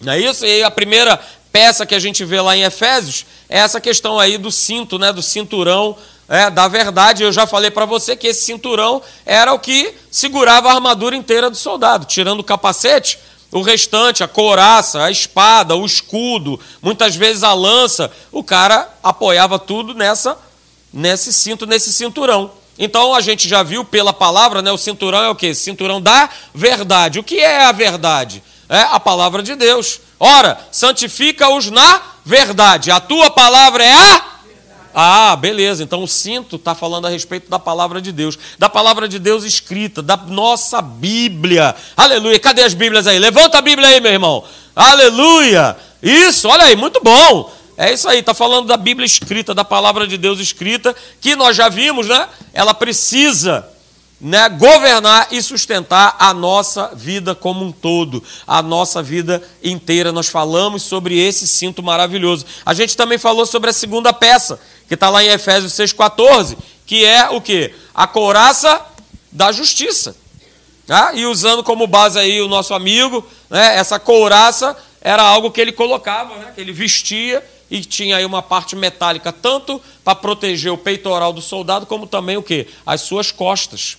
não 0.00 0.12
é 0.12 0.20
isso? 0.20 0.44
E 0.44 0.62
a 0.62 0.70
primeira 0.70 1.20
peça 1.50 1.86
que 1.86 1.94
a 1.94 1.98
gente 1.98 2.24
vê 2.24 2.40
lá 2.40 2.56
em 2.56 2.62
Efésios 2.62 3.26
é 3.48 3.58
essa 3.58 3.80
questão 3.80 4.18
aí 4.18 4.38
do 4.38 4.50
cinto, 4.50 4.98
né, 4.98 5.12
do 5.12 5.22
cinturão 5.22 5.96
é, 6.28 6.50
da 6.50 6.66
verdade. 6.66 7.22
Eu 7.22 7.32
já 7.32 7.46
falei 7.46 7.70
para 7.70 7.84
você 7.84 8.16
que 8.16 8.26
esse 8.26 8.44
cinturão 8.44 9.02
era 9.24 9.52
o 9.52 9.58
que 9.58 9.94
segurava 10.10 10.70
a 10.70 10.74
armadura 10.74 11.14
inteira 11.14 11.50
do 11.50 11.56
soldado, 11.56 12.06
tirando 12.06 12.40
o 12.40 12.44
capacete, 12.44 13.18
o 13.50 13.60
restante, 13.60 14.24
a 14.24 14.28
couraça, 14.28 15.02
a 15.02 15.10
espada, 15.10 15.76
o 15.76 15.84
escudo, 15.84 16.58
muitas 16.80 17.14
vezes 17.14 17.42
a 17.42 17.52
lança, 17.52 18.10
o 18.30 18.42
cara 18.42 18.88
apoiava 19.02 19.58
tudo 19.58 19.92
nessa 19.92 20.38
nesse 20.92 21.32
cinto, 21.32 21.66
nesse 21.66 21.92
cinturão. 21.92 22.50
Então 22.78 23.14
a 23.14 23.20
gente 23.20 23.48
já 23.48 23.62
viu 23.62 23.84
pela 23.84 24.12
palavra, 24.12 24.62
né? 24.62 24.72
O 24.72 24.78
cinturão 24.78 25.22
é 25.22 25.28
o 25.28 25.34
quê? 25.34 25.54
Cinturão 25.54 26.00
da 26.00 26.28
verdade. 26.54 27.18
O 27.18 27.24
que 27.24 27.38
é 27.38 27.64
a 27.64 27.72
verdade? 27.72 28.42
É 28.68 28.80
a 28.80 28.98
palavra 28.98 29.42
de 29.42 29.54
Deus. 29.54 30.00
Ora, 30.18 30.58
santifica-os 30.70 31.70
na 31.70 32.00
verdade. 32.24 32.90
A 32.90 33.00
tua 33.00 33.30
palavra 33.30 33.84
é 33.84 33.92
a 33.92 34.32
ah, 34.94 35.34
beleza. 35.36 35.82
Então 35.82 36.02
o 36.02 36.08
cinto 36.08 36.56
está 36.56 36.74
falando 36.74 37.06
a 37.06 37.10
respeito 37.10 37.48
da 37.48 37.58
palavra 37.58 38.00
de 38.00 38.12
Deus, 38.12 38.38
da 38.58 38.68
palavra 38.68 39.08
de 39.08 39.18
Deus 39.18 39.44
escrita, 39.44 40.02
da 40.02 40.16
nossa 40.16 40.82
Bíblia. 40.82 41.74
Aleluia. 41.96 42.38
Cadê 42.38 42.62
as 42.62 42.74
Bíblias 42.74 43.06
aí? 43.06 43.18
Levanta 43.18 43.58
a 43.58 43.62
Bíblia 43.62 43.88
aí, 43.88 44.00
meu 44.00 44.12
irmão. 44.12 44.44
Aleluia. 44.76 45.76
Isso, 46.02 46.48
olha 46.48 46.64
aí, 46.64 46.76
muito 46.76 47.00
bom. 47.02 47.50
É 47.82 47.92
isso 47.92 48.08
aí, 48.08 48.20
está 48.20 48.32
falando 48.32 48.68
da 48.68 48.76
Bíblia 48.76 49.04
escrita, 49.04 49.52
da 49.52 49.64
palavra 49.64 50.06
de 50.06 50.16
Deus 50.16 50.38
escrita, 50.38 50.94
que 51.20 51.34
nós 51.34 51.56
já 51.56 51.68
vimos, 51.68 52.06
né? 52.06 52.28
Ela 52.54 52.72
precisa 52.72 53.68
né, 54.20 54.48
governar 54.50 55.26
e 55.32 55.42
sustentar 55.42 56.14
a 56.16 56.32
nossa 56.32 56.92
vida 56.94 57.34
como 57.34 57.64
um 57.64 57.72
todo, 57.72 58.22
a 58.46 58.62
nossa 58.62 59.02
vida 59.02 59.42
inteira. 59.64 60.12
Nós 60.12 60.28
falamos 60.28 60.84
sobre 60.84 61.18
esse 61.18 61.44
cinto 61.48 61.82
maravilhoso. 61.82 62.46
A 62.64 62.72
gente 62.72 62.96
também 62.96 63.18
falou 63.18 63.44
sobre 63.44 63.70
a 63.70 63.72
segunda 63.72 64.12
peça, 64.12 64.60
que 64.86 64.94
está 64.94 65.10
lá 65.10 65.24
em 65.24 65.30
Efésios 65.30 65.72
6,14, 65.72 66.56
que 66.86 67.04
é 67.04 67.30
o 67.30 67.40
que? 67.40 67.74
A 67.92 68.06
couraça 68.06 68.80
da 69.32 69.50
justiça. 69.50 70.14
Tá? 70.86 71.14
E 71.14 71.26
usando 71.26 71.64
como 71.64 71.88
base 71.88 72.16
aí 72.16 72.40
o 72.40 72.46
nosso 72.46 72.74
amigo, 72.74 73.26
né, 73.50 73.76
essa 73.76 73.98
couraça 73.98 74.76
era 75.00 75.24
algo 75.24 75.50
que 75.50 75.60
ele 75.60 75.72
colocava, 75.72 76.36
né, 76.36 76.52
que 76.54 76.60
ele 76.60 76.72
vestia 76.72 77.42
e 77.72 77.82
tinha 77.82 78.18
aí 78.18 78.24
uma 78.26 78.42
parte 78.42 78.76
metálica, 78.76 79.32
tanto 79.32 79.80
para 80.04 80.14
proteger 80.14 80.70
o 80.70 80.76
peitoral 80.76 81.32
do 81.32 81.40
soldado, 81.40 81.86
como 81.86 82.06
também 82.06 82.36
o 82.36 82.42
que? 82.42 82.68
As 82.84 83.00
suas 83.00 83.32
costas. 83.32 83.96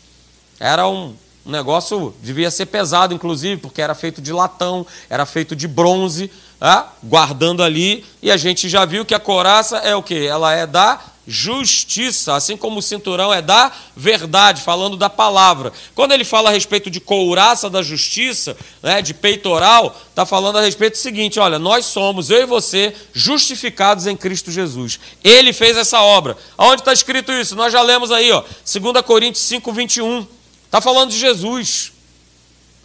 Era 0.59 0.87
um, 0.87 1.15
negócio, 1.43 2.13
devia 2.21 2.51
ser 2.51 2.67
pesado, 2.67 3.15
inclusive, 3.15 3.59
porque 3.59 3.81
era 3.81 3.95
feito 3.95 4.21
de 4.21 4.31
latão, 4.31 4.85
era 5.09 5.25
feito 5.25 5.55
de 5.55 5.67
bronze, 5.67 6.31
ah, 6.61 6.87
guardando 7.03 7.63
ali. 7.63 8.05
E 8.21 8.29
a 8.29 8.37
gente 8.37 8.69
já 8.69 8.85
viu 8.85 9.03
que 9.03 9.15
a 9.15 9.19
coraça 9.19 9.77
é 9.79 9.95
o 9.95 10.03
que? 10.03 10.23
Ela 10.27 10.53
é 10.53 10.67
da 10.67 11.01
justiça, 11.27 12.35
assim 12.35 12.57
como 12.57 12.79
o 12.79 12.81
cinturão 12.81 13.33
é 13.33 13.41
da 13.41 13.71
verdade, 13.95 14.61
falando 14.61 14.97
da 14.97 15.09
palavra. 15.09 15.71
Quando 15.95 16.11
ele 16.11 16.25
fala 16.25 16.49
a 16.49 16.53
respeito 16.53 16.89
de 16.89 16.99
couraça 16.99 17.69
da 17.69 17.81
justiça, 17.81 18.57
né, 18.81 19.01
de 19.01 19.13
peitoral, 19.13 19.95
está 20.09 20.25
falando 20.25 20.57
a 20.57 20.61
respeito 20.61 20.93
do 20.93 20.97
seguinte: 20.97 21.39
olha, 21.39 21.57
nós 21.57 21.85
somos, 21.85 22.29
eu 22.29 22.41
e 22.41 22.45
você, 22.45 22.93
justificados 23.13 24.05
em 24.05 24.15
Cristo 24.15 24.51
Jesus. 24.51 24.99
Ele 25.23 25.53
fez 25.53 25.77
essa 25.77 26.01
obra. 26.01 26.37
Aonde 26.57 26.81
está 26.81 26.91
escrito 26.91 27.31
isso? 27.31 27.55
Nós 27.55 27.71
já 27.71 27.81
lemos 27.81 28.11
aí, 28.11 28.31
ó, 28.31 28.41
2 28.41 29.05
Coríntios 29.05 29.45
5, 29.45 29.71
21. 29.71 30.27
Está 30.65 30.81
falando 30.81 31.11
de 31.11 31.17
Jesus. 31.17 31.93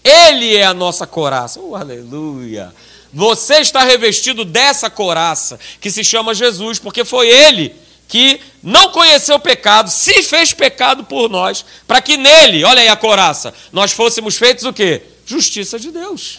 Ele 0.04 0.56
é 0.56 0.64
a 0.64 0.74
nossa 0.74 1.06
coraça. 1.06 1.60
Oh, 1.60 1.74
aleluia. 1.74 2.72
Você 3.12 3.54
está 3.56 3.82
revestido 3.82 4.44
dessa 4.44 4.88
coraça 4.88 5.58
que 5.80 5.90
se 5.90 6.04
chama 6.04 6.34
Jesus, 6.34 6.78
porque 6.78 7.04
foi 7.04 7.28
Ele 7.28 7.74
que 8.08 8.40
não 8.62 8.90
conheceu 8.90 9.36
o 9.36 9.40
pecado, 9.40 9.90
se 9.90 10.22
fez 10.22 10.52
pecado 10.54 11.04
por 11.04 11.28
nós, 11.28 11.64
para 11.86 12.00
que 12.00 12.16
nele, 12.16 12.64
olha 12.64 12.80
aí 12.80 12.88
a 12.88 12.96
coraça, 12.96 13.54
nós 13.70 13.92
fôssemos 13.92 14.36
feitos 14.36 14.64
o 14.64 14.72
quê? 14.72 15.02
Justiça 15.26 15.78
de 15.78 15.92
Deus. 15.92 16.38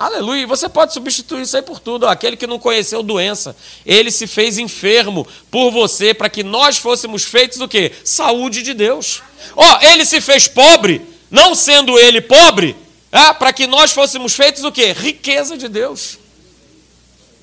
Aleluia. 0.00 0.46
Você 0.46 0.66
pode 0.66 0.94
substituir 0.94 1.42
isso 1.42 1.54
aí 1.54 1.62
por 1.62 1.78
tudo. 1.78 2.06
Aquele 2.06 2.34
que 2.34 2.46
não 2.46 2.58
conheceu 2.58 3.02
doença, 3.02 3.54
ele 3.84 4.10
se 4.10 4.26
fez 4.26 4.56
enfermo 4.56 5.26
por 5.50 5.70
você 5.70 6.14
para 6.14 6.30
que 6.30 6.42
nós 6.42 6.78
fôssemos 6.78 7.24
feitos 7.24 7.60
o 7.60 7.68
quê? 7.68 7.92
Saúde 8.02 8.62
de 8.62 8.72
Deus. 8.72 9.22
Ó, 9.54 9.62
oh, 9.62 9.84
ele 9.84 10.06
se 10.06 10.18
fez 10.22 10.48
pobre, 10.48 11.02
não 11.30 11.54
sendo 11.54 11.98
ele 11.98 12.22
pobre, 12.22 12.74
é, 13.12 13.32
para 13.34 13.52
que 13.52 13.66
nós 13.66 13.92
fôssemos 13.92 14.32
feitos 14.34 14.64
o 14.64 14.72
quê? 14.72 14.92
Riqueza 14.92 15.58
de 15.58 15.68
Deus. 15.68 16.18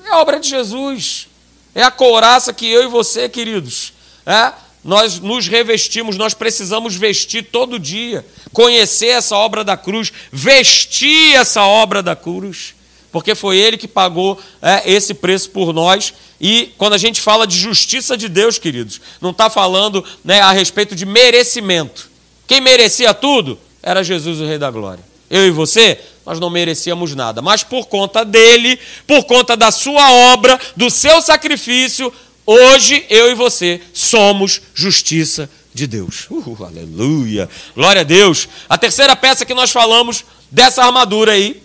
É 0.04 0.16
obra 0.16 0.40
de 0.40 0.50
Jesus. 0.50 1.28
É 1.78 1.84
a 1.84 1.92
couraça 1.92 2.52
que 2.52 2.68
eu 2.68 2.86
e 2.86 2.88
você, 2.88 3.30
queridos, 3.30 3.94
é, 4.26 4.52
nós 4.84 5.20
nos 5.20 5.48
revestimos, 5.48 6.18
nós 6.18 6.34
precisamos 6.34 6.96
vestir 6.96 7.44
todo 7.52 7.78
dia, 7.78 8.26
conhecer 8.52 9.10
essa 9.10 9.36
obra 9.36 9.64
da 9.64 9.78
cruz, 9.78 10.12
vestir 10.32 11.36
essa 11.36 11.64
obra 11.64 12.02
da 12.02 12.16
cruz, 12.16 12.74
porque 13.12 13.36
foi 13.36 13.60
Ele 13.60 13.78
que 13.78 13.88
pagou 13.88 14.42
é, 14.60 14.92
esse 14.92 15.14
preço 15.14 15.52
por 15.52 15.72
nós. 15.72 16.16
E 16.42 16.74
quando 16.80 16.94
a 16.94 16.98
gente 16.98 17.22
fala 17.22 17.46
de 17.46 17.56
justiça 17.56 18.18
de 18.18 18.28
Deus, 18.28 18.58
queridos, 18.58 19.00
não 19.22 19.30
está 19.30 19.48
falando 19.48 20.04
né, 20.26 20.42
a 20.42 20.52
respeito 20.54 20.96
de 20.96 21.06
merecimento. 21.06 22.10
Quem 22.48 22.60
merecia 22.60 23.14
tudo 23.14 23.60
era 23.84 24.04
Jesus, 24.04 24.40
o 24.40 24.48
Rei 24.48 24.58
da 24.58 24.72
Glória. 24.72 25.04
Eu 25.30 25.46
e 25.46 25.52
você, 25.52 26.00
nós 26.28 26.40
não 26.40 26.50
merecíamos 26.52 27.16
nada, 27.16 27.42
mas 27.42 27.64
por 27.64 27.88
conta 27.88 28.24
dele, 28.24 28.78
por 29.08 29.24
conta 29.24 29.58
da 29.58 29.72
sua 29.72 30.12
obra, 30.34 30.60
do 30.76 30.92
seu 30.92 31.22
sacrifício, 31.22 32.14
Hoje 32.50 33.06
eu 33.10 33.30
e 33.30 33.36
você 33.36 33.82
somos 33.94 34.62
justiça 34.74 35.50
de 35.74 35.86
Deus. 35.86 36.28
Uh, 36.32 36.64
aleluia. 36.64 37.50
Glória 37.76 38.00
a 38.00 38.06
Deus. 38.06 38.48
A 38.70 38.78
terceira 38.78 39.18
peça 39.18 39.46
que 39.46 39.54
nós 39.54 39.70
falamos 39.70 40.24
dessa 40.50 40.82
armadura 40.82 41.34
aí, 41.34 41.62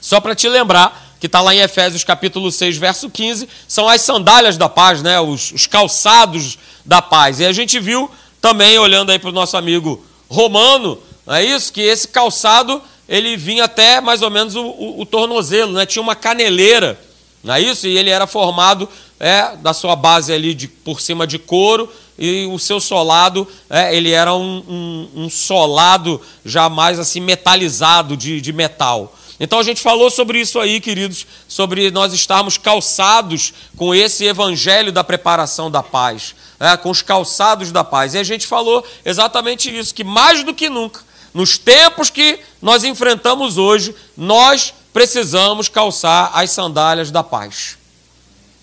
só 0.00 0.20
para 0.20 0.36
te 0.36 0.48
lembrar, 0.48 1.16
que 1.18 1.26
está 1.26 1.40
lá 1.40 1.52
em 1.52 1.58
Efésios 1.58 2.04
capítulo 2.04 2.52
6, 2.52 2.76
verso 2.76 3.10
15, 3.10 3.48
são 3.66 3.88
as 3.88 4.00
sandálias 4.02 4.56
da 4.56 4.68
paz, 4.68 5.02
né? 5.02 5.18
os, 5.18 5.50
os 5.50 5.66
calçados 5.66 6.56
da 6.84 7.02
paz. 7.02 7.40
E 7.40 7.44
a 7.44 7.52
gente 7.52 7.80
viu 7.80 8.08
também, 8.40 8.78
olhando 8.78 9.10
aí 9.10 9.18
para 9.18 9.30
o 9.30 9.32
nosso 9.32 9.56
amigo 9.56 10.06
romano, 10.28 11.02
é 11.26 11.44
isso? 11.44 11.72
Que 11.72 11.80
esse 11.80 12.06
calçado 12.06 12.80
ele 13.08 13.36
vinha 13.36 13.64
até 13.64 14.00
mais 14.00 14.22
ou 14.22 14.30
menos 14.30 14.56
o, 14.56 14.64
o, 14.64 15.00
o 15.00 15.06
tornozelo, 15.06 15.72
né? 15.72 15.86
tinha 15.86 16.02
uma 16.02 16.14
caneleira, 16.14 16.98
não 17.42 17.54
é 17.54 17.60
isso? 17.60 17.86
E 17.86 17.96
ele 17.96 18.10
era 18.10 18.26
formado 18.26 18.88
é, 19.20 19.56
da 19.56 19.72
sua 19.72 19.94
base 19.96 20.32
ali 20.32 20.54
de, 20.54 20.68
por 20.68 21.00
cima 21.00 21.26
de 21.26 21.38
couro 21.38 21.90
e 22.18 22.46
o 22.46 22.58
seu 22.58 22.80
solado, 22.80 23.46
é, 23.68 23.94
ele 23.94 24.10
era 24.10 24.34
um, 24.34 24.62
um, 24.68 25.24
um, 25.24 25.30
solado 25.30 26.20
jamais 26.44 26.98
assim 26.98 27.20
metalizado 27.20 28.16
de, 28.16 28.40
de 28.40 28.52
metal. 28.52 29.14
Então 29.38 29.58
a 29.58 29.62
gente 29.62 29.82
falou 29.82 30.10
sobre 30.10 30.40
isso 30.40 30.58
aí, 30.58 30.80
queridos, 30.80 31.26
sobre 31.46 31.90
nós 31.90 32.14
estarmos 32.14 32.56
calçados 32.56 33.52
com 33.76 33.94
esse 33.94 34.24
evangelho 34.24 34.90
da 34.90 35.04
preparação 35.04 35.70
da 35.70 35.82
paz, 35.82 36.34
é, 36.58 36.74
com 36.76 36.88
os 36.88 37.02
calçados 37.02 37.70
da 37.70 37.84
paz. 37.84 38.14
E 38.14 38.18
a 38.18 38.24
gente 38.24 38.46
falou 38.46 38.82
exatamente 39.04 39.74
isso, 39.74 39.94
que 39.94 40.02
mais 40.02 40.42
do 40.42 40.54
que 40.54 40.70
nunca, 40.70 41.00
nos 41.36 41.56
tempos 41.58 42.10
que 42.10 42.40
nós 42.60 42.82
enfrentamos 42.82 43.58
hoje, 43.58 43.94
nós 44.16 44.74
precisamos 44.92 45.68
calçar 45.68 46.30
as 46.34 46.50
sandálias 46.50 47.10
da 47.10 47.22
paz 47.22 47.76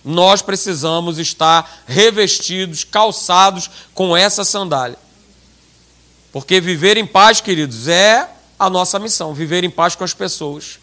nós 0.04 0.42
precisamos 0.42 1.18
estar 1.18 1.84
revestidos, 1.88 2.84
calçados 2.84 3.70
com 3.94 4.16
essa 4.16 4.44
sandália. 4.44 4.98
Porque 6.32 6.60
viver 6.60 6.98
em 6.98 7.06
paz, 7.06 7.40
queridos, 7.40 7.88
é 7.88 8.28
a 8.60 8.70
nossa 8.70 9.00
missão, 9.00 9.34
viver 9.34 9.64
em 9.64 9.70
paz 9.70 9.96
com 9.96 10.04
as 10.04 10.14
pessoas. 10.14 10.80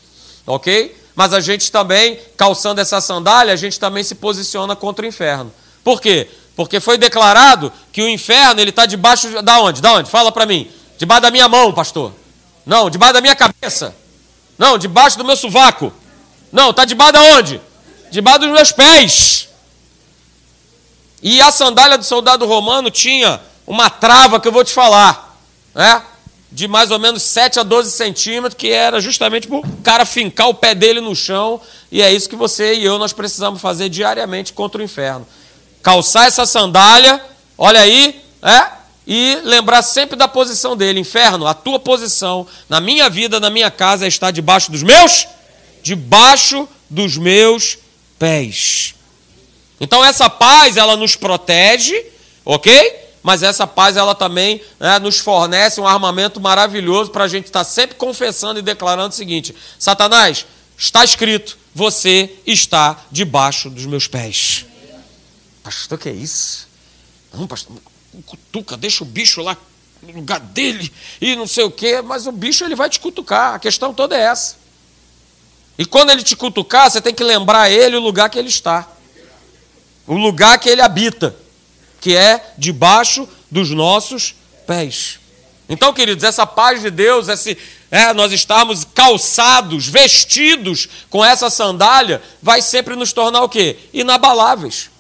Ok? 0.47 0.97
Mas 1.15 1.35
a 1.35 1.41
gente 1.41 1.71
também, 1.71 2.19
calçando 2.37 2.81
essa 2.81 3.01
sandália, 3.01 3.53
a 3.53 3.57
gente 3.57 3.79
também 3.79 4.03
se 4.03 4.15
posiciona 4.15 4.75
contra 4.75 5.05
o 5.05 5.09
inferno. 5.09 5.53
Por 5.85 6.01
quê? 6.01 6.31
Porque 6.57 6.81
foi 6.81 6.97
declarado 6.97 7.73
que 7.93 8.03
o 8.03 8.09
inferno 8.09 8.61
ele 8.61 8.71
está 8.71 8.87
debaixo 8.87 9.43
da 9.43 9.61
onde? 9.61 9.83
Da 9.83 9.95
onde? 9.95 10.09
Fala 10.09 10.33
para 10.33 10.47
mim. 10.47 10.71
Debaixo 11.01 11.23
da 11.23 11.33
minha 11.33 11.49
mão, 11.49 11.73
pastor. 11.73 12.13
Não, 12.65 12.89
debaixo 12.89 13.15
da 13.15 13.21
minha 13.21 13.35
cabeça. 13.35 13.97
Não, 14.57 14.79
debaixo 14.79 15.19
do 15.19 15.25
meu 15.25 15.35
sovaco. 15.35 15.93
Não, 16.53 16.71
está 16.71 16.85
debaixo 16.85 17.15
da 17.15 17.23
onde? 17.23 17.61
debaixo 18.11 18.41
dos 18.41 18.51
meus 18.51 18.73
pés. 18.73 19.49
E 21.23 21.41
a 21.41 21.51
sandália 21.51 21.97
do 21.97 22.05
soldado 22.05 22.47
romano 22.47 22.91
tinha 22.91 23.41
uma 23.67 23.89
trava 23.89 24.41
que 24.41 24.49
eu 24.49 24.53
vou 24.53 24.65
te 24.65 24.73
falar, 24.73 25.39
né? 25.75 26.03
de 26.53 26.67
mais 26.67 26.91
ou 26.91 26.99
menos 26.99 27.23
7 27.23 27.61
a 27.61 27.63
12 27.63 27.93
centímetros, 27.93 28.55
que 28.55 28.71
era 28.71 29.01
justamente 29.01 29.47
para 29.47 29.59
o 29.59 29.77
cara 29.85 30.05
fincar 30.05 30.49
o 30.49 30.55
pé 30.55 30.75
dele 30.75 31.01
no 31.01 31.15
chão, 31.15 31.61
e 31.93 32.03
é 32.03 32.13
isso 32.13 32.29
que 32.29 32.35
você 32.35 32.75
e 32.75 32.85
eu 32.85 32.99
nós 32.99 33.13
precisamos 33.13 33.61
fazer 33.61 33.89
diariamente 33.89 34.53
contra 34.53 34.81
o 34.81 34.85
inferno. 34.85 35.27
Calçar 35.83 36.27
essa 36.27 36.45
sandália, 36.45 37.25
olha 37.57 37.81
aí, 37.81 38.21
é, 38.43 38.67
e 39.13 39.41
lembrar 39.43 39.83
sempre 39.83 40.15
da 40.15 40.29
posição 40.29 40.77
dele. 40.77 41.01
Inferno, 41.01 41.45
a 41.45 41.53
tua 41.53 41.81
posição 41.81 42.47
na 42.69 42.81
minha 42.81 43.11
vida, 43.11 43.41
na 43.41 43.51
minha 43.51 43.69
casa, 43.69 44.07
estar 44.07 44.31
debaixo 44.31 44.71
dos 44.71 44.85
meus, 44.85 45.27
debaixo 45.83 46.69
dos 46.89 47.17
meus 47.17 47.77
pés. 48.17 48.95
Então 49.81 50.05
essa 50.05 50.31
paz 50.31 50.77
ela 50.77 50.97
nos 50.97 51.17
protege, 51.17 52.07
ok? 52.45 53.11
Mas 53.21 53.43
essa 53.43 53.67
paz 53.67 53.97
ela 53.97 54.15
também 54.15 54.63
né, 54.79 55.01
nos 55.01 55.19
fornece 55.19 55.81
um 55.81 55.89
armamento 55.89 56.41
maravilhoso 56.41 57.11
para 57.11 57.25
a 57.25 57.29
gente 57.29 57.47
estar 57.47 57.65
tá 57.65 57.71
sempre 57.71 57.97
confessando 57.97 58.61
e 58.61 58.63
declarando 58.63 59.09
o 59.09 59.17
seguinte: 59.17 59.53
Satanás, 59.77 60.47
está 60.79 61.03
escrito, 61.03 61.59
você 61.75 62.31
está 62.47 62.97
debaixo 63.11 63.69
dos 63.69 63.87
meus 63.87 64.07
pés. 64.07 64.67
Pastor, 65.65 65.99
que 65.99 66.09
é 66.09 66.13
isso? 66.13 66.69
Não, 67.35 67.49
pastor, 67.49 67.77
cutuca, 68.27 68.77
deixa 68.77 69.03
o 69.05 69.07
bicho 69.07 69.43
lá 69.43 69.57
no 70.03 70.13
lugar 70.13 70.41
dele 70.41 70.91
e 71.21 71.37
não 71.37 71.47
sei 71.47 71.65
o 71.65 71.71
quê, 71.71 72.01
mas 72.01 72.27
o 72.27 72.33
bicho 72.33 72.65
ele 72.65 72.75
vai 72.75 72.89
te 72.89 73.01
cutucar. 73.01 73.55
A 73.55 73.59
questão 73.59 73.93
toda 73.93 74.17
é 74.17 74.21
essa. 74.21 74.57
E 75.79 75.85
quando 75.85 76.11
ele 76.11 76.23
te 76.23 76.37
cutucar, 76.37 76.91
você 76.91 77.01
tem 77.01 77.15
que 77.15 77.25
lembrar 77.25 77.71
ele 77.71 77.97
o 77.97 78.01
lugar 78.01 78.29
que 78.29 78.39
ele 78.39 78.49
está. 78.49 78.87
O 80.07 80.15
lugar 80.15 80.59
que 80.59 80.69
ele 80.69 80.83
habita, 80.83 81.35
que 82.01 82.17
é 82.17 82.53
debaixo 82.59 83.29
dos 83.51 83.71
nossos 83.71 84.35
pés. 84.67 85.19
Então, 85.69 85.93
queridos, 85.93 86.25
essa 86.25 86.45
paz 86.45 86.83
de 86.83 86.91
Deus, 86.91 87.29
esse 87.29 87.57
é, 87.91 88.13
nós 88.13 88.33
estarmos 88.33 88.85
calçados, 88.85 89.87
vestidos 89.87 90.89
com 91.09 91.25
essa 91.25 91.49
sandália, 91.49 92.23
vai 92.43 92.61
sempre 92.61 92.95
nos 92.95 93.13
tornar 93.13 93.43
o 93.43 93.49
quê? 93.49 93.77
Inabaláveis. 93.93 94.91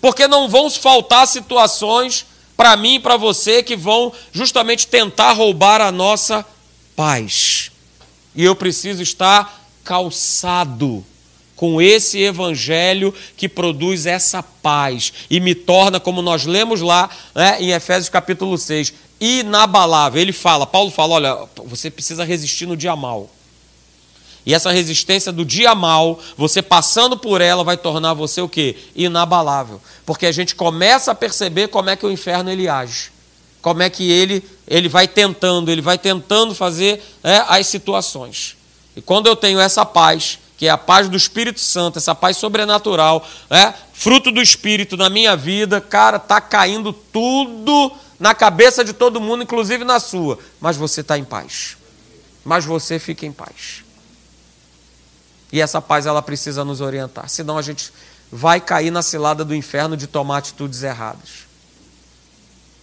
Porque 0.00 0.26
não 0.26 0.48
vão 0.48 0.70
faltar 0.70 1.26
situações 1.26 2.26
para 2.60 2.76
mim 2.76 2.96
e 2.96 3.00
para 3.00 3.16
você 3.16 3.62
que 3.62 3.74
vão 3.74 4.12
justamente 4.32 4.86
tentar 4.86 5.32
roubar 5.32 5.80
a 5.80 5.90
nossa 5.90 6.44
paz. 6.94 7.72
E 8.36 8.44
eu 8.44 8.54
preciso 8.54 9.02
estar 9.02 9.64
calçado 9.82 11.02
com 11.56 11.80
esse 11.80 12.18
evangelho 12.18 13.14
que 13.34 13.48
produz 13.48 14.04
essa 14.04 14.42
paz 14.42 15.10
e 15.30 15.40
me 15.40 15.54
torna, 15.54 15.98
como 15.98 16.20
nós 16.20 16.44
lemos 16.44 16.82
lá 16.82 17.08
né, 17.34 17.56
em 17.62 17.70
Efésios 17.70 18.10
capítulo 18.10 18.58
6, 18.58 18.92
inabalável. 19.18 20.20
Ele 20.20 20.30
fala, 20.30 20.66
Paulo 20.66 20.90
fala: 20.90 21.14
olha, 21.14 21.38
você 21.64 21.90
precisa 21.90 22.24
resistir 22.24 22.66
no 22.66 22.76
dia 22.76 22.94
mal. 22.94 23.30
E 24.44 24.54
essa 24.54 24.70
resistência 24.70 25.30
do 25.30 25.44
dia 25.44 25.74
mal, 25.74 26.18
você 26.36 26.62
passando 26.62 27.16
por 27.16 27.40
ela, 27.40 27.62
vai 27.62 27.76
tornar 27.76 28.14
você 28.14 28.40
o 28.40 28.48
quê? 28.48 28.76
Inabalável. 28.94 29.80
Porque 30.06 30.26
a 30.26 30.32
gente 30.32 30.54
começa 30.54 31.12
a 31.12 31.14
perceber 31.14 31.68
como 31.68 31.90
é 31.90 31.96
que 31.96 32.06
o 32.06 32.10
inferno 32.10 32.50
ele 32.50 32.68
age. 32.68 33.12
Como 33.60 33.82
é 33.82 33.90
que 33.90 34.10
ele, 34.10 34.42
ele 34.66 34.88
vai 34.88 35.06
tentando, 35.06 35.70
ele 35.70 35.82
vai 35.82 35.98
tentando 35.98 36.54
fazer 36.54 37.02
é, 37.22 37.44
as 37.48 37.66
situações. 37.66 38.56
E 38.96 39.02
quando 39.02 39.26
eu 39.26 39.36
tenho 39.36 39.60
essa 39.60 39.84
paz, 39.84 40.38
que 40.56 40.66
é 40.66 40.70
a 40.70 40.78
paz 40.78 41.08
do 41.08 41.16
Espírito 41.16 41.60
Santo, 41.60 41.98
essa 41.98 42.14
paz 42.14 42.38
sobrenatural, 42.38 43.26
é, 43.50 43.72
fruto 43.92 44.32
do 44.32 44.40
Espírito 44.40 44.96
na 44.96 45.10
minha 45.10 45.36
vida, 45.36 45.80
cara, 45.80 46.18
tá 46.18 46.40
caindo 46.40 46.92
tudo 46.92 47.92
na 48.18 48.34
cabeça 48.34 48.82
de 48.84 48.92
todo 48.92 49.20
mundo, 49.20 49.42
inclusive 49.42 49.84
na 49.84 50.00
sua. 50.00 50.38
Mas 50.60 50.76
você 50.76 51.02
está 51.02 51.18
em 51.18 51.24
paz. 51.24 51.76
Mas 52.44 52.64
você 52.64 52.98
fica 52.98 53.26
em 53.26 53.32
paz. 53.32 53.84
E 55.52 55.60
essa 55.60 55.80
paz 55.80 56.06
ela 56.06 56.22
precisa 56.22 56.64
nos 56.64 56.80
orientar, 56.80 57.28
senão 57.28 57.58
a 57.58 57.62
gente 57.62 57.92
vai 58.30 58.60
cair 58.60 58.90
na 58.90 59.02
cilada 59.02 59.44
do 59.44 59.54
inferno 59.54 59.96
de 59.96 60.06
tomar 60.06 60.38
atitudes 60.38 60.82
erradas. 60.82 61.48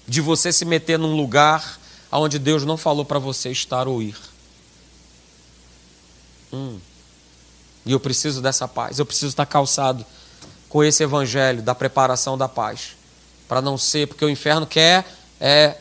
De 0.08 0.20
você 0.20 0.52
se 0.52 0.66
meter 0.66 1.00
num 1.00 1.16
lugar 1.16 1.80
onde 2.12 2.40
Deus 2.40 2.66
não 2.66 2.78
falou 2.78 3.06
para 3.06 3.20
você 3.20 3.50
estar 3.52 3.88
ou 3.88 4.02
ir. 4.02 4.18
Hum. 6.52 6.80
E 7.86 7.92
eu 7.92 8.00
preciso 8.00 8.42
dessa 8.42 8.68
paz, 8.68 9.00
eu 9.00 9.06
preciso 9.06 9.28
estar 9.28 9.46
calçado 9.46 10.06
com 10.68 10.84
esse 10.84 11.04
evangelho 11.04 11.62
da 11.62 11.74
preparação 11.74 12.38
da 12.38 12.48
paz. 12.48 12.96
Para 13.48 13.62
não 13.62 13.78
ser, 13.78 14.08
porque 14.08 14.26
o 14.26 14.30
inferno 14.30 14.68
quer 14.68 15.06
é, 15.40 15.78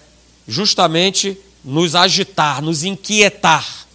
justamente 0.47 1.37
nos 1.65 1.97
agitar, 1.97 2.63
nos 2.63 2.85
inquietar 2.85 3.86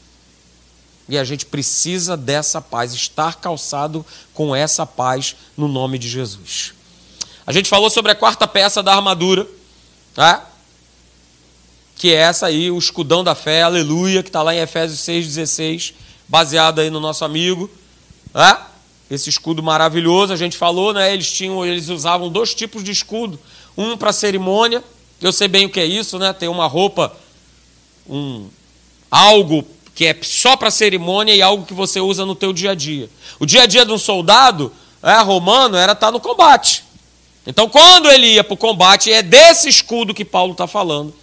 e 1.12 1.18
a 1.18 1.26
gente 1.26 1.46
precisa 1.46 2.16
dessa 2.16 2.62
paz, 2.62 2.94
estar 2.94 3.36
calçado 3.36 4.06
com 4.34 4.56
essa 4.56 4.86
paz 4.86 5.36
no 5.58 5.68
nome 5.68 6.00
de 6.00 6.08
Jesus. 6.08 6.74
A 7.46 7.52
gente 7.52 7.68
falou 7.68 7.90
sobre 7.90 8.14
a 8.14 8.16
quarta 8.16 8.48
peça 8.48 8.82
da 8.82 8.96
armadura, 8.96 9.46
tá? 10.16 10.48
que 11.98 12.14
é 12.14 12.16
essa 12.16 12.46
aí, 12.46 12.72
o 12.72 12.78
escudão 12.78 13.26
da 13.26 13.36
fé, 13.36 13.62
aleluia, 13.62 14.24
que 14.24 14.30
está 14.30 14.42
lá 14.42 14.56
em 14.56 14.60
Efésios 14.60 15.02
6,16, 15.02 15.94
baseado 16.30 16.80
aí 16.80 16.90
no 16.90 17.02
nosso 17.02 17.26
amigo. 17.26 17.70
Tá? 18.32 18.72
Esse 19.10 19.30
escudo 19.30 19.62
maravilhoso, 19.62 20.32
a 20.32 20.38
gente 20.38 20.56
falou, 20.56 20.94
né? 20.94 21.14
Eles 21.14 21.30
tinham, 21.30 21.66
eles 21.66 21.90
usavam 21.90 22.30
dois 22.30 22.56
tipos 22.56 22.86
de 22.86 22.92
escudo, 22.92 23.38
um 23.76 23.98
para 23.98 24.14
cerimônia, 24.14 24.82
eu 25.22 25.34
sei 25.34 25.50
bem 25.50 25.66
o 25.66 25.70
que 25.70 25.82
é 25.82 25.86
isso, 25.86 26.18
né? 26.18 26.32
Tem 26.32 26.48
uma 26.48 26.68
roupa, 26.68 27.14
um 28.10 28.48
algo 29.12 29.68
que 29.94 30.06
é 30.06 30.18
só 30.22 30.56
para 30.56 30.72
cerimônia 30.72 31.34
e 31.34 31.42
algo 31.42 31.66
que 31.66 31.74
você 31.74 32.00
usa 32.00 32.26
no 32.26 32.36
teu 32.36 32.54
dia 32.54 32.72
a 32.72 32.76
dia. 32.76 33.10
O 33.40 33.46
dia 33.46 33.64
a 33.64 33.66
dia 33.66 33.86
de 33.86 33.92
um 33.92 33.98
soldado 33.98 34.72
é, 35.04 35.18
romano 35.22 35.76
era 35.76 35.94
estar 35.94 36.08
tá 36.08 36.12
no 36.12 36.20
combate. 36.20 36.84
Então, 37.46 37.68
quando 37.68 38.10
ele 38.10 38.34
ia 38.34 38.44
para 38.44 38.54
o 38.54 38.58
combate, 38.58 39.12
é 39.12 39.22
desse 39.22 39.68
escudo 39.68 40.14
que 40.14 40.24
Paulo 40.24 40.52
está 40.52 40.68
falando. 40.68 41.14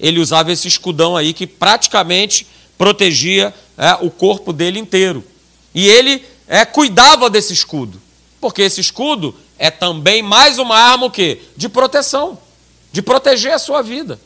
Ele 0.00 0.20
usava 0.20 0.50
esse 0.50 0.66
escudão 0.66 1.16
aí 1.16 1.32
que 1.32 1.46
praticamente 1.46 2.46
protegia 2.76 3.54
é, 3.76 3.98
o 4.00 4.10
corpo 4.10 4.52
dele 4.52 4.78
inteiro. 4.78 5.22
E 5.74 5.86
ele 5.86 6.24
é, 6.46 6.64
cuidava 6.64 7.28
desse 7.28 7.52
escudo, 7.52 8.00
porque 8.40 8.62
esse 8.62 8.80
escudo 8.80 9.34
é 9.58 9.70
também 9.70 10.22
mais 10.22 10.58
uma 10.58 10.76
arma 10.76 11.06
o 11.06 11.10
quê? 11.10 11.42
de 11.56 11.68
proteção, 11.68 12.38
de 12.92 13.02
proteger 13.02 13.52
a 13.52 13.58
sua 13.58 13.82
vida. 13.82 14.18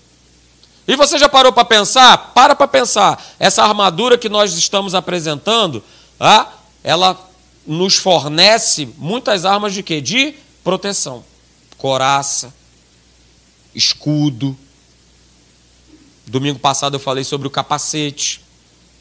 E 0.86 0.96
você 0.96 1.18
já 1.18 1.28
parou 1.28 1.52
para 1.52 1.64
pensar? 1.64 2.32
Para 2.34 2.54
para 2.54 2.66
pensar. 2.66 3.22
Essa 3.38 3.62
armadura 3.62 4.18
que 4.18 4.28
nós 4.28 4.54
estamos 4.54 4.94
apresentando, 4.94 5.82
ah, 6.18 6.48
ela 6.82 7.18
nos 7.66 7.96
fornece 7.96 8.88
muitas 8.98 9.44
armas 9.44 9.72
de 9.72 9.82
quê? 9.82 10.00
De 10.00 10.34
proteção. 10.64 11.24
Coraça, 11.78 12.52
escudo. 13.74 14.56
Domingo 16.26 16.58
passado 16.58 16.94
eu 16.94 17.00
falei 17.00 17.24
sobre 17.24 17.46
o 17.46 17.50
capacete. 17.50 18.40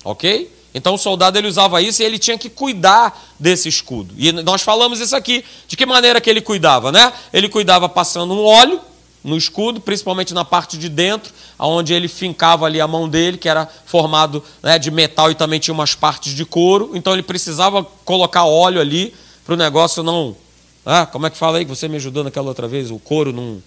Ok? 0.03 0.51
Então 0.73 0.93
o 0.93 0.97
soldado 0.97 1.37
ele 1.37 1.47
usava 1.47 1.81
isso 1.81 2.01
e 2.01 2.05
ele 2.05 2.17
tinha 2.17 2.37
que 2.37 2.49
cuidar 2.49 3.19
desse 3.39 3.67
escudo. 3.67 4.13
E 4.17 4.31
nós 4.31 4.61
falamos 4.61 4.99
isso 4.99 5.15
aqui. 5.15 5.43
De 5.67 5.75
que 5.75 5.85
maneira 5.85 6.21
que 6.21 6.29
ele 6.29 6.41
cuidava, 6.41 6.91
né? 6.91 7.11
Ele 7.33 7.49
cuidava 7.49 7.89
passando 7.89 8.33
um 8.33 8.45
óleo 8.45 8.79
no 9.23 9.37
escudo, 9.37 9.79
principalmente 9.79 10.33
na 10.33 10.43
parte 10.43 10.77
de 10.77 10.89
dentro, 10.89 11.31
onde 11.59 11.93
ele 11.93 12.07
fincava 12.07 12.65
ali 12.65 12.81
a 12.81 12.87
mão 12.87 13.07
dele, 13.07 13.37
que 13.37 13.47
era 13.47 13.67
formado 13.85 14.43
né, 14.63 14.79
de 14.79 14.89
metal 14.89 15.29
e 15.29 15.35
também 15.35 15.59
tinha 15.59 15.73
umas 15.73 15.93
partes 15.93 16.33
de 16.33 16.45
couro. 16.45 16.91
Então 16.93 17.13
ele 17.13 17.23
precisava 17.23 17.83
colocar 18.03 18.45
óleo 18.45 18.81
ali 18.81 19.13
para 19.45 19.53
o 19.53 19.57
negócio 19.57 20.01
não. 20.01 20.35
Ah, 20.85 21.05
como 21.05 21.27
é 21.27 21.29
que 21.29 21.37
fala 21.37 21.59
aí 21.59 21.65
que 21.65 21.69
você 21.69 21.87
me 21.87 21.97
ajudou 21.97 22.23
naquela 22.23 22.47
outra 22.47 22.67
vez? 22.67 22.89
O 22.89 22.97
couro 22.97 23.31
não. 23.31 23.61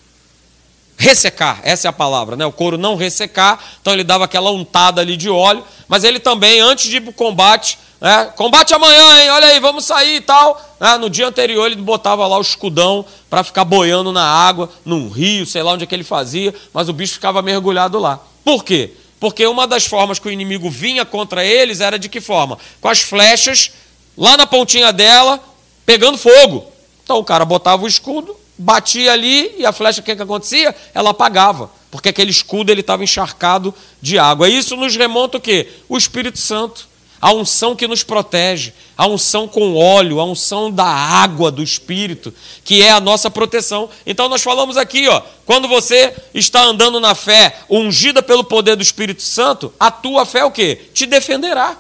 Ressecar, 0.97 1.61
essa 1.65 1.89
é 1.89 1.91
a 1.91 1.93
palavra, 1.93 2.37
né? 2.37 2.47
O 2.47 2.53
couro 2.53 2.79
não 2.79 2.95
ressecar, 2.95 3.59
então 3.81 3.93
ele 3.93 4.05
dava 4.05 4.25
aquela 4.25 4.53
untada 4.53 5.01
ali 5.01 5.17
de 5.17 5.29
óleo, 5.29 5.65
mas 5.89 6.05
ele 6.05 6.21
também, 6.21 6.61
antes 6.61 6.89
de 6.89 6.99
ir 6.99 7.01
para 7.01 7.11
o 7.11 7.15
combate, 7.15 7.79
é, 8.05 8.27
combate 8.37 8.75
amanhã, 8.75 9.23
hein? 9.23 9.31
Olha 9.31 9.47
aí, 9.47 9.59
vamos 9.59 9.87
sair 9.87 10.17
e 10.17 10.21
tal. 10.21 10.77
É, 10.79 10.99
no 10.99 11.09
dia 11.09 11.27
anterior 11.27 11.65
ele 11.65 11.77
botava 11.77 12.27
lá 12.27 12.37
o 12.37 12.43
escudão 12.43 13.03
para 13.31 13.43
ficar 13.43 13.65
boiando 13.65 14.13
na 14.13 14.23
água, 14.23 14.69
num 14.85 15.09
rio, 15.09 15.47
sei 15.47 15.63
lá 15.63 15.73
onde 15.73 15.85
é 15.85 15.87
que 15.87 15.95
ele 15.95 16.05
fazia, 16.05 16.55
mas 16.71 16.87
o 16.91 16.93
bicho 16.93 17.15
ficava 17.15 17.41
mergulhado 17.41 17.99
lá. 17.99 18.21
Por 18.45 18.63
quê? 18.63 18.93
Porque 19.19 19.47
uma 19.47 19.67
das 19.67 19.87
formas 19.87 20.19
que 20.19 20.29
o 20.29 20.31
inimigo 20.31 20.69
vinha 20.69 21.07
contra 21.07 21.47
eles 21.47 21.81
era 21.81 21.99
de 21.99 22.11
que 22.11 22.21
forma? 22.21 22.59
Com 22.79 22.91
as 22.91 23.01
flechas 23.01 23.73
lá 24.19 24.37
na 24.37 24.47
pontinha 24.47 24.93
dela, 24.93 25.41
pegando 25.87 26.19
fogo. 26.19 26.67
Então 27.03 27.17
o 27.17 27.25
cara 27.25 27.47
botava 27.47 27.85
o 27.85 27.89
escudo, 27.89 28.37
batia 28.59 29.15
ali 29.15 29.55
e 29.57 29.65
a 29.65 29.73
flecha, 29.73 30.03
o 30.03 30.05
que, 30.05 30.15
que 30.15 30.23
acontecia? 30.23 30.77
Ela 30.93 31.09
apagava, 31.09 31.71
porque 31.91 32.11
aquele 32.11 32.31
escudo 32.31 32.71
ele 32.71 32.83
estava 32.83 33.03
encharcado 33.03 33.75
de 34.03 34.19
água. 34.19 34.47
E 34.47 34.59
isso 34.59 34.77
nos 34.77 34.95
remonta 34.95 35.39
o 35.39 35.41
quê? 35.41 35.71
O 35.89 35.97
Espírito 35.97 36.39
Santo 36.39 36.93
a 37.25 37.33
unção 37.33 37.75
que 37.75 37.89
nos 37.89 38.03
protege, 38.03 38.75
a 38.99 39.07
unção 39.07 39.49
com 39.49 39.75
óleo, 39.75 40.21
a 40.21 40.27
unção 40.27 40.71
da 40.71 40.85
água 40.85 41.51
do 41.51 41.63
Espírito, 41.63 42.35
que 42.63 42.83
é 42.83 42.91
a 42.91 43.01
nossa 43.01 43.31
proteção. 43.31 43.89
Então 44.05 44.29
nós 44.29 44.43
falamos 44.43 44.77
aqui, 44.77 45.09
ó, 45.09 45.23
quando 45.47 45.67
você 45.67 46.15
está 46.35 46.63
andando 46.63 47.01
na 47.01 47.15
fé, 47.15 47.61
ungida 47.71 48.23
pelo 48.23 48.45
poder 48.45 48.77
do 48.77 48.83
Espírito 48.83 49.23
Santo, 49.23 49.73
a 49.81 49.91
tua 49.91 50.27
fé 50.27 50.45
o 50.45 50.51
quê? 50.51 50.91
Te 50.93 51.07
defenderá. 51.07 51.79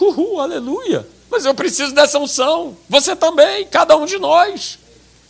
Uhul, 0.00 0.40
aleluia. 0.40 1.06
Mas 1.30 1.44
eu 1.44 1.54
preciso 1.54 1.94
dessa 1.94 2.18
unção. 2.18 2.76
Você 2.88 3.14
também, 3.14 3.68
cada 3.68 3.96
um 3.96 4.04
de 4.04 4.18
nós. 4.18 4.80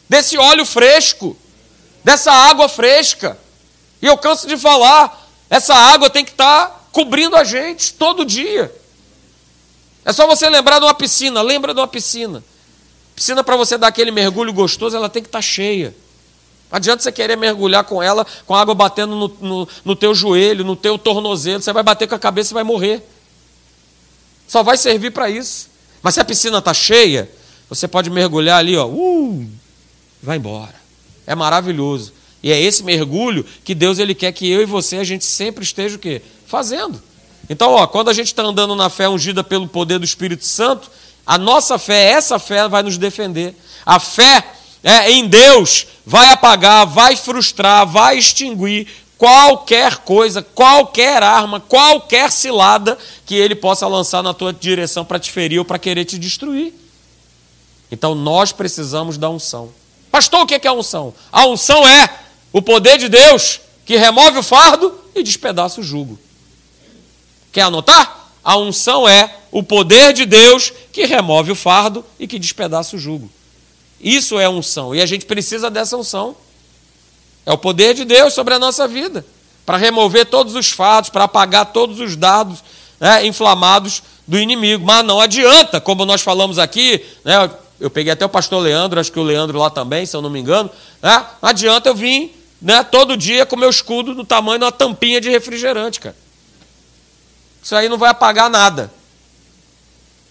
Desse 0.09 0.39
óleo 0.39 0.65
fresco, 0.65 1.37
dessa 2.03 2.33
água 2.33 2.71
fresca. 2.71 3.39
E 4.01 4.07
eu 4.07 4.17
canso 4.17 4.47
de 4.47 4.57
falar, 4.57 5.29
essa 5.51 5.75
água 5.75 6.09
tem 6.09 6.25
que 6.25 6.31
estar 6.31 6.78
cobrindo 6.93 7.37
a 7.37 7.45
gente 7.45 7.95
todo 7.95 8.25
dia. 8.25 8.75
É 10.05 10.13
só 10.13 10.27
você 10.27 10.49
lembrar 10.49 10.79
de 10.79 10.85
uma 10.85 10.95
piscina, 10.95 11.43
lembra 11.43 11.75
de 11.75 11.81
uma 11.81 11.89
piscina. 11.89 12.43
Piscina 13.15 13.43
para 13.43 13.57
você 13.57 13.77
dar 13.77 13.89
aquele 13.89 14.11
mergulho 14.11 14.53
gostoso, 14.53 14.97
ela 14.97 15.09
tem 15.09 15.23
que 15.23 15.29
estar 15.29 15.39
tá 15.39 15.43
cheia. 15.43 15.95
Não 16.71 16.77
adianta 16.77 17.03
você 17.03 17.11
querer 17.11 17.37
mergulhar 17.37 17.85
com 17.85 18.03
ela, 18.03 18.27
com 18.47 18.55
a 18.55 18.61
água 18.61 18.75
batendo 18.75 19.15
no, 19.15 19.29
no, 19.41 19.69
no 19.85 19.97
teu 19.97 20.15
joelho, 20.15 20.65
no 20.65 20.77
teu 20.77 20.99
tornozelo, 20.99 21.63
você 21.63 21.73
vai 21.73 21.83
bater 21.83 22.07
com 22.07 22.15
a 22.15 22.19
cabeça 22.19 22.53
e 22.53 22.55
vai 22.55 22.65
morrer. 22.65 23.03
Só 24.47 24.63
vai 24.63 24.77
servir 24.77 25.11
para 25.11 25.29
isso. 25.29 25.69
Mas 26.03 26.15
se 26.15 26.21
a 26.21 26.25
piscina 26.25 26.59
está 26.59 26.73
cheia, 26.73 27.31
você 27.69 27.89
pode 27.89 28.09
mergulhar 28.11 28.59
ali, 28.59 28.77
ó, 28.77 28.87
uh, 28.87 29.47
vai 30.23 30.37
embora. 30.37 30.75
É 31.27 31.35
maravilhoso. 31.35 32.13
E 32.43 32.53
é 32.53 32.61
esse 32.61 32.83
mergulho 32.83 33.45
que 33.65 33.75
Deus 33.75 33.99
ele 33.99 34.15
quer 34.15 34.33
que 34.33 34.49
eu 34.49 34.63
e 34.63 34.67
você 34.67 34.97
a 34.97 35.05
gente 35.05 35.25
sempre 35.25 35.65
esteja 35.65 35.97
o 35.97 35.99
quê? 35.99 36.23
Fazendo. 36.47 37.03
Então, 37.51 37.73
ó, 37.73 37.87
quando 37.87 38.11
a 38.11 38.13
gente 38.13 38.27
está 38.27 38.43
andando 38.43 38.77
na 38.77 38.91
fé 38.91 39.09
ungida 39.09 39.43
pelo 39.43 39.67
poder 39.67 39.99
do 39.99 40.05
Espírito 40.05 40.45
Santo, 40.45 40.91
a 41.27 41.37
nossa 41.37 41.79
fé, 41.79 42.11
essa 42.11 42.39
fé 42.39 42.69
vai 42.69 42.83
nos 42.83 42.99
defender. 42.99 43.55
A 43.85 43.99
fé 43.99 44.45
é, 44.83 45.11
em 45.11 45.27
Deus 45.27 45.87
vai 46.07 46.33
apagar, 46.33 46.87
vai 46.87 47.17
frustrar, 47.17 47.87
vai 47.87 48.19
extinguir 48.19 48.87
qualquer 49.17 49.97
coisa, 49.99 50.43
qualquer 50.43 51.23
arma, 51.23 51.59
qualquer 51.59 52.31
cilada 52.31 52.97
que 53.27 53.35
ele 53.35 53.55
possa 53.55 53.87
lançar 53.87 54.23
na 54.23 54.33
tua 54.33 54.53
direção 54.53 55.05
para 55.05 55.19
te 55.19 55.31
ferir 55.33 55.59
ou 55.59 55.65
para 55.65 55.79
querer 55.79 56.05
te 56.05 56.19
destruir. 56.19 56.73
Então 57.91 58.15
nós 58.15 58.53
precisamos 58.53 59.19
da 59.19 59.29
unção. 59.29 59.71
Pastor, 60.11 60.43
o 60.43 60.47
que 60.47 60.55
é 60.55 60.69
a 60.69 60.73
unção? 60.73 61.13
A 61.33 61.47
unção 61.47 61.87
é 61.87 62.09
o 62.53 62.63
poder 62.63 62.99
de 62.99 63.09
Deus 63.09 63.61
que 63.85 63.97
remove 63.97 64.39
o 64.39 64.43
fardo 64.43 64.99
e 65.15 65.23
despedaça 65.23 65.81
o 65.81 65.85
jugo. 65.85 66.19
Quer 67.53 67.63
anotar? 67.63 68.31
A 68.45 68.57
unção 68.57 69.09
é 69.09 69.35
o 69.51 69.63
poder 69.63 70.13
de 70.13 70.25
Deus 70.25 70.73
que 70.93 71.05
remove 71.05 71.53
o 71.53 71.55
fardo 71.55 72.05
e 72.19 72.27
que 72.27 72.39
despedaça 72.39 72.97
o 72.97 72.99
jugo. 72.99 73.31
Isso 74.01 74.39
é 74.39 74.49
unção 74.49 74.95
e 74.95 75.03
a 75.03 75.07
gente 75.07 75.27
precisa 75.27 75.71
dessa 75.71 75.97
unção. 75.97 76.37
É 77.45 77.53
o 77.53 77.59
poder 77.59 77.95
de 77.95 78.05
Deus 78.05 78.35
sobre 78.35 78.55
a 78.55 78.59
nossa 78.59 78.87
vida 78.87 79.25
para 79.65 79.77
remover 79.77 80.27
todos 80.27 80.55
os 80.55 80.71
fatos, 80.71 81.11
para 81.11 81.25
apagar 81.25 81.67
todos 81.67 82.01
os 82.01 82.17
dados 82.17 82.65
né, 82.99 83.27
inflamados 83.27 84.03
do 84.27 84.39
inimigo. 84.39 84.85
Mas 84.85 85.05
não 85.05 85.21
adianta, 85.21 85.81
como 85.81 86.07
nós 86.07 86.23
falamos 86.23 86.59
aqui, 86.59 87.05
né, 87.25 87.51
eu 87.79 87.91
peguei 87.91 88.13
até 88.13 88.25
o 88.25 88.31
pastor 88.31 88.63
Leandro, 88.63 88.99
acho 88.99 89.13
que 89.13 89.19
o 89.19 89.23
Leandro 89.23 89.59
lá 89.59 89.69
também, 89.69 90.07
se 90.07 90.17
eu 90.17 90.23
não 90.23 90.31
me 90.31 90.41
engano. 90.41 90.71
Né, 91.03 91.27
não 91.43 91.49
adianta 91.51 91.91
eu 91.91 91.95
vir 91.95 92.38
né, 92.61 92.83
todo 92.83 93.17
dia 93.17 93.47
com 93.47 93.57
meu 93.57 93.71
escudo 93.71 94.15
no 94.15 94.25
tamanho 94.25 94.59
de 94.59 94.65
uma 94.65 94.73
tampinha 94.73 95.21
de 95.21 95.29
refrigerante, 95.29 96.01
cara. 96.01 96.17
Isso 97.63 97.75
aí 97.75 97.89
não 97.89 97.99
vai 97.99 98.11
apagar 98.11 98.49
nada. 98.51 98.93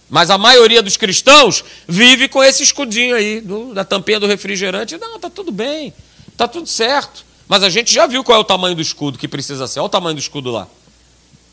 Mas 0.09 0.29
a 0.29 0.37
maioria 0.37 0.81
dos 0.81 0.95
cristãos 0.95 1.63
vive 1.87 2.27
com 2.27 2.43
esse 2.43 2.63
escudinho 2.63 3.15
aí, 3.15 3.41
do, 3.41 3.73
da 3.73 3.83
tampinha 3.83 4.19
do 4.19 4.27
refrigerante. 4.27 4.97
Não, 4.97 5.19
tá 5.19 5.29
tudo 5.29 5.51
bem. 5.51 5.93
Está 6.29 6.47
tudo 6.47 6.67
certo. 6.67 7.25
Mas 7.47 7.63
a 7.63 7.69
gente 7.69 7.93
já 7.93 8.07
viu 8.07 8.23
qual 8.23 8.37
é 8.37 8.41
o 8.41 8.45
tamanho 8.45 8.75
do 8.75 8.81
escudo 8.81 9.17
que 9.17 9.27
precisa 9.27 9.67
ser. 9.67 9.79
Olha 9.79 9.87
o 9.87 9.89
tamanho 9.89 10.15
do 10.15 10.19
escudo 10.19 10.51
lá. 10.51 10.67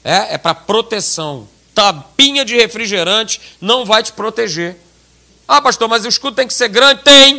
É, 0.02 0.34
é 0.34 0.38
para 0.38 0.54
proteção. 0.54 1.48
Tapinha 1.74 2.44
de 2.44 2.54
refrigerante 2.54 3.40
não 3.60 3.84
vai 3.84 4.02
te 4.02 4.12
proteger. 4.12 4.76
Ah, 5.46 5.60
pastor, 5.60 5.88
mas 5.88 6.04
o 6.04 6.08
escudo 6.08 6.36
tem 6.36 6.46
que 6.46 6.54
ser 6.54 6.68
grande? 6.68 7.02
Tem. 7.02 7.38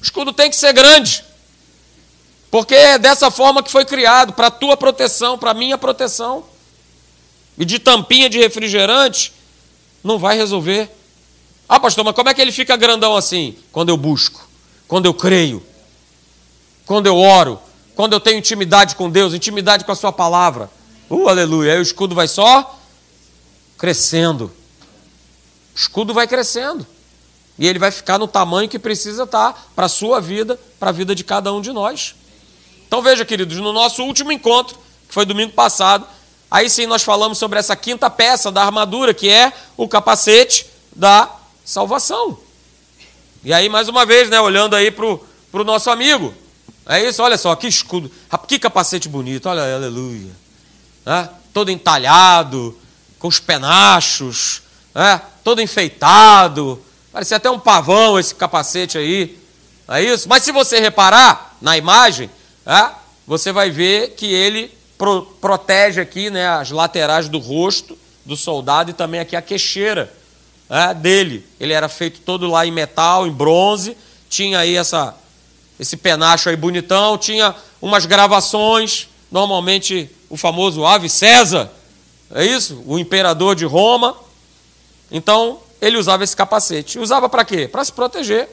O 0.00 0.02
escudo 0.02 0.32
tem 0.32 0.48
que 0.48 0.56
ser 0.56 0.72
grande. 0.72 1.22
Porque 2.52 2.74
é 2.74 2.98
dessa 2.98 3.30
forma 3.30 3.62
que 3.62 3.70
foi 3.70 3.82
criado, 3.82 4.34
para 4.34 4.50
tua 4.50 4.76
proteção, 4.76 5.38
para 5.38 5.54
minha 5.54 5.78
proteção. 5.78 6.44
E 7.56 7.64
de 7.64 7.78
tampinha 7.78 8.28
de 8.28 8.38
refrigerante, 8.38 9.32
não 10.04 10.18
vai 10.18 10.36
resolver. 10.36 10.90
Ah, 11.66 11.80
pastor, 11.80 12.04
mas 12.04 12.14
como 12.14 12.28
é 12.28 12.34
que 12.34 12.42
ele 12.42 12.52
fica 12.52 12.76
grandão 12.76 13.16
assim? 13.16 13.56
Quando 13.72 13.88
eu 13.88 13.96
busco, 13.96 14.46
quando 14.86 15.06
eu 15.06 15.14
creio, 15.14 15.64
quando 16.84 17.06
eu 17.06 17.16
oro, 17.16 17.58
quando 17.94 18.12
eu 18.12 18.20
tenho 18.20 18.38
intimidade 18.38 18.96
com 18.96 19.08
Deus, 19.08 19.32
intimidade 19.32 19.86
com 19.86 19.92
a 19.92 19.96
Sua 19.96 20.12
palavra. 20.12 20.70
Uh, 21.08 21.30
aleluia. 21.30 21.72
Aí 21.72 21.78
o 21.78 21.82
escudo 21.82 22.14
vai 22.14 22.28
só 22.28 22.78
crescendo. 23.78 24.52
O 25.74 25.78
escudo 25.78 26.12
vai 26.12 26.26
crescendo. 26.26 26.86
E 27.58 27.66
ele 27.66 27.78
vai 27.78 27.90
ficar 27.90 28.18
no 28.18 28.28
tamanho 28.28 28.68
que 28.68 28.78
precisa 28.78 29.22
estar 29.22 29.70
para 29.74 29.86
a 29.86 29.88
sua 29.88 30.20
vida, 30.20 30.60
para 30.78 30.90
a 30.90 30.92
vida 30.92 31.14
de 31.14 31.24
cada 31.24 31.50
um 31.50 31.62
de 31.62 31.72
nós. 31.72 32.14
Então 32.92 33.00
veja, 33.00 33.24
queridos, 33.24 33.56
no 33.56 33.72
nosso 33.72 34.02
último 34.02 34.30
encontro, 34.30 34.76
que 35.08 35.14
foi 35.14 35.24
domingo 35.24 35.54
passado, 35.54 36.06
aí 36.50 36.68
sim 36.68 36.84
nós 36.84 37.02
falamos 37.02 37.38
sobre 37.38 37.58
essa 37.58 37.74
quinta 37.74 38.10
peça 38.10 38.52
da 38.52 38.62
armadura, 38.62 39.14
que 39.14 39.30
é 39.30 39.50
o 39.78 39.88
capacete 39.88 40.66
da 40.94 41.34
salvação. 41.64 42.38
E 43.42 43.50
aí, 43.50 43.66
mais 43.70 43.88
uma 43.88 44.04
vez, 44.04 44.28
né, 44.28 44.38
olhando 44.38 44.76
aí 44.76 44.90
para 44.90 45.06
o 45.06 45.64
nosso 45.64 45.88
amigo, 45.88 46.34
é 46.84 47.02
isso, 47.08 47.22
olha 47.22 47.38
só, 47.38 47.56
que 47.56 47.66
escudo, 47.66 48.12
que 48.46 48.58
capacete 48.58 49.08
bonito, 49.08 49.48
olha, 49.48 49.74
aleluia. 49.74 50.30
Né? 51.06 51.30
Todo 51.50 51.70
entalhado, 51.70 52.78
com 53.18 53.26
os 53.26 53.40
penachos, 53.40 54.60
né? 54.94 55.18
todo 55.42 55.62
enfeitado. 55.62 56.78
Parecia 57.10 57.38
até 57.38 57.50
um 57.50 57.58
pavão 57.58 58.18
esse 58.18 58.34
capacete 58.34 58.98
aí. 58.98 59.38
É 59.88 60.02
isso? 60.02 60.28
Mas 60.28 60.42
se 60.42 60.52
você 60.52 60.78
reparar 60.78 61.56
na 61.58 61.74
imagem, 61.78 62.28
né? 62.64 62.92
você 63.26 63.52
vai 63.52 63.70
ver 63.70 64.10
que 64.10 64.26
ele 64.32 64.70
pro, 64.98 65.22
protege 65.40 66.00
aqui 66.00 66.30
né, 66.30 66.48
as 66.48 66.70
laterais 66.70 67.28
do 67.28 67.38
rosto 67.38 67.98
do 68.24 68.36
soldado 68.36 68.90
e 68.90 68.94
também 68.94 69.20
aqui 69.20 69.34
a 69.34 69.42
queixeira 69.42 70.12
né, 70.68 70.94
dele. 70.94 71.46
Ele 71.58 71.72
era 71.72 71.88
feito 71.88 72.20
todo 72.20 72.48
lá 72.48 72.66
em 72.66 72.70
metal, 72.70 73.26
em 73.26 73.32
bronze, 73.32 73.96
tinha 74.28 74.58
aí 74.58 74.76
essa 74.76 75.16
esse 75.80 75.96
penacho 75.96 76.48
aí 76.48 76.54
bonitão, 76.54 77.18
tinha 77.18 77.54
umas 77.80 78.06
gravações, 78.06 79.08
normalmente 79.30 80.08
o 80.30 80.36
famoso 80.36 80.84
Ave 80.84 81.08
César, 81.08 81.72
é 82.34 82.44
isso? 82.44 82.82
O 82.86 82.98
imperador 82.98 83.54
de 83.54 83.64
Roma. 83.64 84.16
Então, 85.10 85.60
ele 85.80 85.98
usava 85.98 86.24
esse 86.24 86.34
capacete. 86.34 86.98
Usava 86.98 87.28
para 87.28 87.44
quê? 87.44 87.68
Para 87.68 87.84
se 87.84 87.92
proteger. 87.92 88.48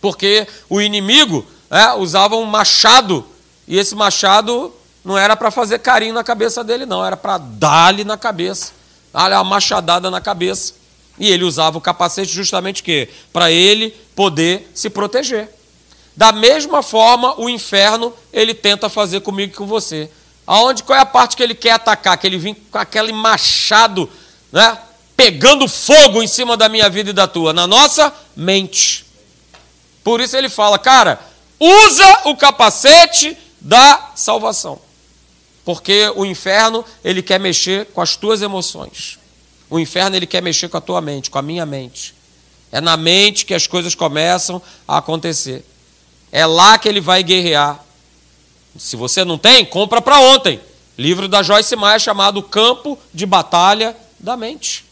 Porque 0.00 0.46
o 0.68 0.80
inimigo 0.80 1.46
é, 1.70 1.92
usava 1.94 2.36
um 2.36 2.44
machado, 2.44 3.24
e 3.66 3.78
esse 3.78 3.94
machado 3.94 4.74
não 5.04 5.16
era 5.16 5.36
para 5.36 5.50
fazer 5.50 5.78
carinho 5.78 6.12
na 6.12 6.24
cabeça 6.24 6.64
dele, 6.64 6.84
não, 6.84 7.04
era 7.04 7.16
para 7.16 7.38
dar-lhe 7.38 8.04
na 8.04 8.18
cabeça, 8.18 8.72
dar-lhe 9.12 9.34
uma 9.34 9.44
machadada 9.44 10.10
na 10.10 10.20
cabeça. 10.20 10.74
E 11.18 11.30
ele 11.30 11.44
usava 11.44 11.78
o 11.78 11.80
capacete 11.80 12.32
justamente 12.32 12.82
quê? 12.82 13.08
Para 13.32 13.50
ele 13.50 13.90
poder 14.16 14.70
se 14.74 14.88
proteger. 14.88 15.48
Da 16.16 16.32
mesma 16.32 16.82
forma, 16.82 17.38
o 17.38 17.48
inferno 17.48 18.12
ele 18.32 18.54
tenta 18.54 18.88
fazer 18.88 19.20
comigo 19.20 19.52
e 19.52 19.56
com 19.56 19.66
você. 19.66 20.10
Aonde 20.46 20.82
qual 20.82 20.98
é 20.98 21.02
a 21.02 21.06
parte 21.06 21.36
que 21.36 21.42
ele 21.42 21.54
quer 21.54 21.72
atacar? 21.72 22.16
Que 22.18 22.26
ele 22.26 22.38
vem 22.38 22.54
com 22.54 22.78
aquele 22.78 23.12
machado, 23.12 24.10
né? 24.50 24.78
Pegando 25.16 25.68
fogo 25.68 26.22
em 26.22 26.26
cima 26.26 26.56
da 26.56 26.68
minha 26.68 26.88
vida 26.88 27.10
e 27.10 27.12
da 27.12 27.28
tua, 27.28 27.52
na 27.52 27.66
nossa 27.66 28.12
mente. 28.34 29.04
Por 30.02 30.20
isso 30.20 30.36
ele 30.36 30.48
fala, 30.48 30.78
cara, 30.78 31.20
usa 31.60 32.22
o 32.24 32.36
capacete 32.36 33.36
da 33.60 34.12
salvação. 34.16 34.80
Porque 35.64 36.10
o 36.16 36.24
inferno, 36.24 36.84
ele 37.04 37.22
quer 37.22 37.38
mexer 37.38 37.86
com 37.86 38.00
as 38.00 38.16
tuas 38.16 38.40
emoções. 38.40 39.18
O 39.68 39.78
inferno, 39.78 40.16
ele 40.16 40.26
quer 40.26 40.42
mexer 40.42 40.68
com 40.68 40.78
a 40.78 40.80
tua 40.80 41.00
mente, 41.00 41.30
com 41.30 41.38
a 41.38 41.42
minha 41.42 41.66
mente. 41.66 42.14
É 42.72 42.80
na 42.80 42.96
mente 42.96 43.44
que 43.44 43.54
as 43.54 43.66
coisas 43.66 43.94
começam 43.94 44.60
a 44.88 44.98
acontecer. 44.98 45.64
É 46.32 46.46
lá 46.46 46.78
que 46.78 46.88
ele 46.88 47.00
vai 47.00 47.22
guerrear. 47.22 47.84
Se 48.78 48.96
você 48.96 49.24
não 49.24 49.36
tem, 49.36 49.64
compra 49.64 50.00
para 50.00 50.18
ontem. 50.18 50.60
Livro 50.96 51.28
da 51.28 51.42
Joyce 51.42 51.76
Meyer 51.76 51.98
chamado 51.98 52.42
Campo 52.42 52.98
de 53.12 53.26
Batalha 53.26 53.96
da 54.18 54.36
Mente. 54.36 54.84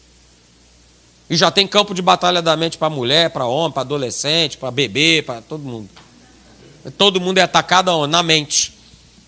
E 1.29 1.37
já 1.37 1.51
tem 1.51 1.67
campo 1.67 1.93
de 1.93 2.01
batalha 2.01 2.41
da 2.41 2.57
mente 2.57 2.77
para 2.77 2.89
mulher, 2.89 3.29
para 3.29 3.45
homem, 3.45 3.71
para 3.71 3.81
adolescente, 3.81 4.57
para 4.57 4.71
bebê, 4.71 5.21
para 5.21 5.41
todo 5.41 5.63
mundo. 5.63 5.87
Todo 6.91 7.21
mundo 7.21 7.37
é 7.37 7.41
atacado 7.41 8.07
na 8.07 8.23
mente. 8.23 8.73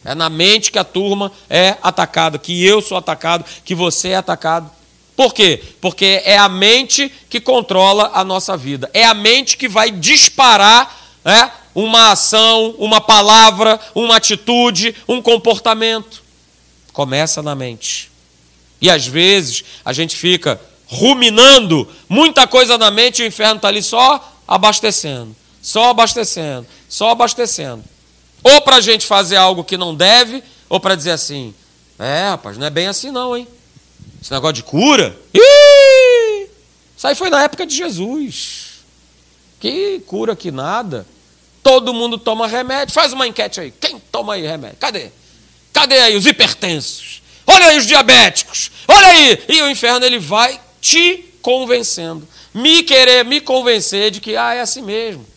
É 0.04 0.15
na 0.15 0.30
mente 0.30 0.71
que 0.71 0.80
a 0.80 0.84
turma 0.84 1.32
é 1.50 1.78
atacada, 1.82 2.38
que 2.38 2.65
eu 2.65 2.82
sou 2.82 2.97
atacado, 2.97 3.45
que 3.63 3.76
você 3.76 4.10
é 4.10 4.15
atacado. 4.15 4.69
Por 5.15 5.34
quê? 5.34 5.62
Porque 5.80 6.21
é 6.26 6.38
a 6.38 6.50
mente 6.50 7.12
que 7.30 7.39
controla 7.39 8.12
a 8.13 8.24
nossa 8.24 8.58
vida. 8.58 8.89
É 8.93 9.06
a 9.06 9.13
mente 9.13 9.58
que 9.58 9.67
vai 9.67 9.91
disparar 9.91 11.00
é, 11.24 11.52
uma 11.76 12.12
ação, 12.12 12.76
uma 12.80 13.00
palavra, 13.00 13.80
uma 13.93 14.15
atitude, 14.15 14.95
um 15.08 15.21
comportamento. 15.21 16.24
Começa 16.91 17.43
na 17.43 17.54
mente. 17.54 18.10
E 18.82 18.89
às 18.89 19.06
vezes 19.06 19.63
a 19.86 19.93
gente 19.93 20.15
fica 20.15 20.60
ruminando 20.88 21.88
muita 22.10 22.47
coisa 22.47 22.78
na 22.78 22.89
mente 22.91 23.21
e 23.21 23.26
o 23.26 23.28
inferno 23.28 23.58
está 23.58 23.67
ali 23.67 23.82
só 23.82 24.36
abastecendo, 24.47 25.36
só 25.62 25.91
abastecendo, 25.91 26.67
só 26.92 27.10
abastecendo. 27.10 27.84
Ou 28.44 28.60
para 28.62 28.76
a 28.76 28.82
gente 28.82 29.06
fazer 29.06 29.38
algo 29.38 29.64
que 29.64 29.78
não 29.78 29.96
deve, 29.96 30.44
ou 30.68 30.78
para 30.78 30.94
dizer 30.94 31.12
assim: 31.12 31.56
é, 31.98 32.28
rapaz, 32.30 32.58
não 32.58 32.68
é 32.68 32.70
bem 32.70 32.88
assim 32.88 33.10
não, 33.12 33.36
hein? 33.36 33.48
Esse 34.22 34.32
negócio 34.32 34.56
de 34.56 34.64
cura, 34.64 35.18
ih, 35.34 36.48
isso 36.96 37.08
aí 37.08 37.16
foi 37.16 37.30
na 37.30 37.42
época 37.44 37.66
de 37.66 37.76
Jesus. 37.76 38.84
Que 39.60 40.02
cura 40.06 40.36
que 40.36 40.52
nada. 40.52 41.08
Todo 41.64 41.94
mundo 41.94 42.18
toma 42.18 42.46
remédio. 42.46 42.94
Faz 42.94 43.14
uma 43.14 43.26
enquete 43.26 43.62
aí. 43.62 43.72
Quem 43.72 44.00
toma 44.12 44.34
aí 44.34 44.46
remédio? 44.46 44.78
Cadê? 44.78 45.12
Cadê 45.72 46.00
aí 46.00 46.16
os 46.18 46.26
hipertensos? 46.26 47.22
Olha 47.48 47.68
aí 47.68 47.78
os 47.78 47.86
diabéticos. 47.86 48.72
Olha 48.88 49.08
aí. 49.08 49.44
E 49.48 49.62
o 49.62 49.70
inferno 49.70 50.06
ele 50.06 50.20
vai 50.20 50.60
te 50.82 51.26
convencendo. 51.42 52.28
Me 52.54 52.84
querer 52.84 53.24
me 53.24 53.40
convencer 53.40 54.12
de 54.12 54.20
que 54.20 54.36
ah, 54.36 54.54
é 54.56 54.62
assim 54.62 54.82
mesmo. 54.82 55.31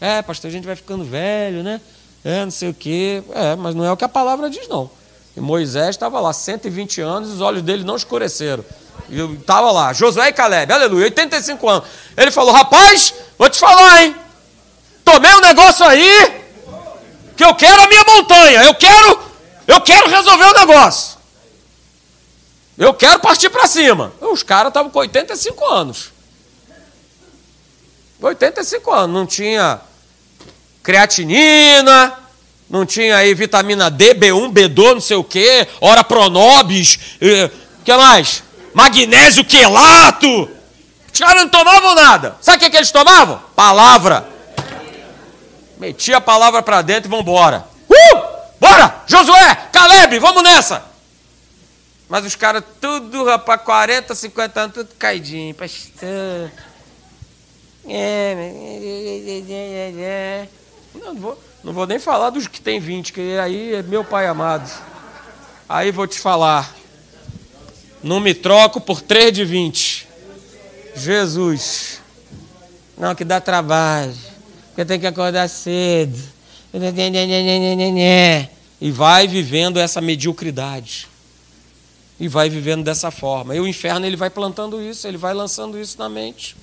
É, 0.00 0.22
pastor, 0.22 0.48
a 0.48 0.52
gente 0.52 0.66
vai 0.66 0.76
ficando 0.76 1.04
velho, 1.04 1.62
né? 1.62 1.80
É, 2.24 2.44
não 2.44 2.50
sei 2.50 2.68
o 2.68 2.74
quê. 2.74 3.22
É, 3.32 3.56
mas 3.56 3.74
não 3.74 3.84
é 3.84 3.92
o 3.92 3.96
que 3.96 4.04
a 4.04 4.08
palavra 4.08 4.48
diz, 4.48 4.68
não. 4.68 4.90
E 5.36 5.40
Moisés 5.40 5.90
estava 5.90 6.20
lá, 6.20 6.32
120 6.32 7.00
anos, 7.00 7.30
os 7.30 7.40
olhos 7.40 7.62
dele 7.62 7.84
não 7.84 7.96
escureceram. 7.96 8.64
E 9.08 9.20
estava 9.34 9.70
lá, 9.70 9.92
Josué 9.92 10.28
e 10.28 10.32
Caleb, 10.32 10.72
aleluia, 10.72 11.04
85 11.04 11.68
anos. 11.68 11.88
Ele 12.16 12.30
falou: 12.30 12.52
rapaz, 12.52 13.14
vou 13.38 13.48
te 13.48 13.58
falar, 13.58 14.02
hein? 14.02 14.16
Tomei 15.04 15.32
um 15.34 15.40
negócio 15.40 15.86
aí. 15.86 16.44
que 17.36 17.44
eu 17.44 17.54
quero 17.54 17.80
a 17.80 17.88
minha 17.88 18.04
montanha, 18.04 18.64
eu 18.64 18.74
quero, 18.74 19.20
eu 19.66 19.80
quero 19.80 20.08
resolver 20.08 20.44
o 20.44 20.52
negócio. 20.54 21.18
Eu 22.76 22.92
quero 22.94 23.18
partir 23.18 23.48
para 23.48 23.66
cima. 23.66 24.12
Os 24.20 24.42
caras 24.42 24.70
estavam 24.70 24.90
com 24.90 24.98
85 24.98 25.64
anos. 25.66 26.12
85 28.20 28.92
anos, 28.92 29.14
não 29.14 29.26
tinha 29.26 29.80
creatinina, 30.88 32.14
não 32.70 32.86
tinha 32.86 33.14
aí 33.16 33.34
vitamina 33.34 33.90
D, 33.90 34.14
B1, 34.14 34.50
B2, 34.50 34.94
não 34.94 35.00
sei 35.02 35.18
o 35.18 35.22
quê, 35.22 35.68
ora 35.82 36.02
pronobis, 36.02 36.98
o 37.78 37.84
que 37.84 37.94
mais? 37.94 38.42
Magnésio 38.72 39.44
quelato. 39.44 40.48
Os 41.12 41.20
caras 41.20 41.42
não 41.42 41.50
tomavam 41.50 41.94
nada. 41.94 42.36
Sabe 42.40 42.56
o 42.56 42.60
que, 42.60 42.70
que 42.70 42.76
eles 42.78 42.90
tomavam? 42.90 43.38
Palavra. 43.54 44.26
Metia 45.76 46.16
a 46.16 46.22
palavra 46.22 46.62
para 46.62 46.80
dentro 46.80 47.10
e 47.10 47.14
vambora. 47.14 47.66
Uh! 47.86 48.22
Bora! 48.58 49.02
Josué, 49.06 49.68
Caleb, 49.70 50.18
vamos 50.18 50.42
nessa! 50.42 50.82
Mas 52.08 52.24
os 52.24 52.34
caras, 52.34 52.64
tudo, 52.80 53.26
rapaz, 53.26 53.60
40, 53.60 54.14
50 54.14 54.60
anos, 54.60 54.74
tudo 54.74 54.88
caidinho, 54.98 55.54
pastor. 55.54 56.50
Não, 60.98 61.14
não, 61.14 61.20
vou, 61.20 61.42
não 61.64 61.72
vou 61.72 61.86
nem 61.86 61.98
falar 61.98 62.30
dos 62.30 62.46
que 62.46 62.60
tem 62.60 62.80
20, 62.80 63.12
que 63.12 63.38
aí 63.38 63.74
é 63.74 63.82
meu 63.82 64.04
pai 64.04 64.26
amado. 64.26 64.70
Aí 65.68 65.90
vou 65.90 66.06
te 66.06 66.18
falar. 66.18 66.74
Não 68.02 68.20
me 68.20 68.34
troco 68.34 68.80
por 68.80 69.00
3 69.00 69.32
de 69.32 69.44
20. 69.44 70.08
Jesus. 70.96 72.00
Não, 72.96 73.14
que 73.14 73.24
dá 73.24 73.40
trabalho. 73.40 74.14
Que 74.74 74.80
eu 74.80 74.86
tenho 74.86 75.00
que 75.00 75.06
acordar 75.06 75.48
cedo. 75.48 76.18
E 78.80 78.90
vai 78.90 79.26
vivendo 79.26 79.78
essa 79.78 80.00
mediocridade. 80.00 81.08
E 82.20 82.28
vai 82.28 82.48
vivendo 82.48 82.84
dessa 82.84 83.10
forma. 83.10 83.54
E 83.54 83.60
o 83.60 83.66
inferno 83.66 84.06
ele 84.06 84.16
vai 84.16 84.30
plantando 84.30 84.82
isso, 84.82 85.06
ele 85.06 85.16
vai 85.16 85.34
lançando 85.34 85.78
isso 85.78 85.98
na 85.98 86.08
mente. 86.08 86.56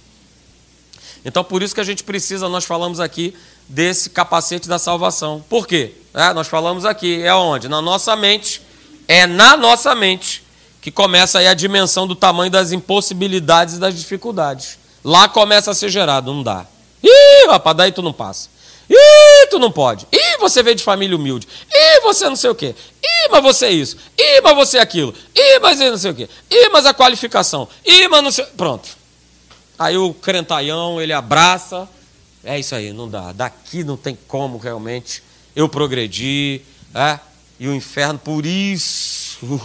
Então, 1.23 1.43
por 1.43 1.63
isso 1.63 1.73
que 1.73 1.81
a 1.81 1.85
gente 1.85 2.03
precisa, 2.03 2.47
nós 2.47 2.65
falamos 2.65 2.99
aqui 2.99 3.33
desse 3.67 4.09
capacete 4.09 4.67
da 4.67 4.79
salvação. 4.79 5.43
Por 5.49 5.67
quê? 5.67 5.93
É, 6.13 6.33
nós 6.33 6.47
falamos 6.47 6.85
aqui, 6.85 7.21
é 7.23 7.33
onde? 7.33 7.67
Na 7.67 7.81
nossa 7.81 8.15
mente. 8.15 8.61
É 9.07 9.27
na 9.27 9.55
nossa 9.55 9.93
mente 9.93 10.43
que 10.81 10.91
começa 10.91 11.39
aí 11.39 11.47
a 11.47 11.53
dimensão 11.53 12.07
do 12.07 12.15
tamanho 12.15 12.51
das 12.51 12.71
impossibilidades 12.71 13.75
e 13.75 13.79
das 13.79 13.95
dificuldades. 13.97 14.77
Lá 15.03 15.27
começa 15.27 15.71
a 15.71 15.75
ser 15.75 15.89
gerado, 15.89 16.33
não 16.33 16.43
dá. 16.43 16.65
Ih, 17.03 17.47
rapaz, 17.47 17.77
daí 17.77 17.91
tu 17.91 18.01
não 18.01 18.13
passa. 18.13 18.49
Ih, 18.89 19.47
tu 19.49 19.59
não 19.59 19.71
pode. 19.71 20.07
Ih, 20.11 20.37
você 20.39 20.61
veio 20.61 20.75
de 20.75 20.83
família 20.83 21.15
humilde. 21.15 21.47
Ih, 21.71 22.01
você 22.01 22.29
não 22.29 22.35
sei 22.35 22.49
o 22.49 22.55
quê. 22.55 22.75
Ih, 23.03 23.29
mas 23.31 23.41
você 23.41 23.65
é 23.65 23.71
isso. 23.71 23.97
Ih, 24.17 24.41
mas 24.41 24.55
você 24.55 24.77
é 24.77 24.81
aquilo. 24.81 25.13
Ih, 25.35 25.59
mas 25.59 25.79
não 25.79 25.97
sei 25.97 26.11
o 26.11 26.15
quê. 26.15 26.29
Ih, 26.49 26.69
mas 26.69 26.85
a 26.85 26.93
qualificação. 26.93 27.67
Ih, 27.85 28.07
mas 28.07 28.23
não 28.23 28.31
sei. 28.31 28.45
Pronto. 28.57 28.89
Aí 29.77 29.97
o 29.97 30.13
crentaião, 30.13 31.01
ele 31.01 31.13
abraça. 31.13 31.89
É 32.45 32.59
isso 32.59 32.75
aí, 32.75 32.93
não 32.93 33.09
dá. 33.09 33.31
Daqui 33.31 33.83
não 33.83 33.97
tem 33.97 34.17
como 34.27 34.57
realmente 34.57 35.23
eu 35.55 35.67
progredir. 35.67 36.61
É? 36.93 37.19
E 37.59 37.67
o 37.67 37.73
inferno, 37.73 38.19
por 38.19 38.45
isso, 38.45 39.59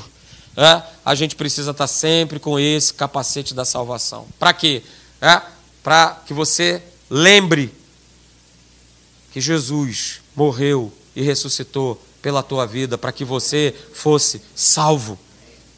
é? 0.57 0.83
a 1.05 1.15
gente 1.15 1.37
precisa 1.37 1.71
estar 1.71 1.87
sempre 1.87 2.41
com 2.41 2.59
esse 2.59 2.93
capacete 2.93 3.55
da 3.55 3.65
salvação. 3.65 4.27
Para 4.39 4.53
quê? 4.53 4.83
É? 5.21 5.43
Para 5.83 6.23
que 6.27 6.33
você 6.33 6.83
lembre 7.09 7.73
que 9.33 9.41
Jesus 9.41 10.21
morreu 10.35 10.93
e 11.15 11.23
ressuscitou 11.23 12.03
pela 12.23 12.43
tua 12.43 12.67
vida, 12.67 12.99
para 12.99 13.13
que 13.13 13.25
você 13.25 13.75
fosse 13.93 14.43
salvo 14.55 15.19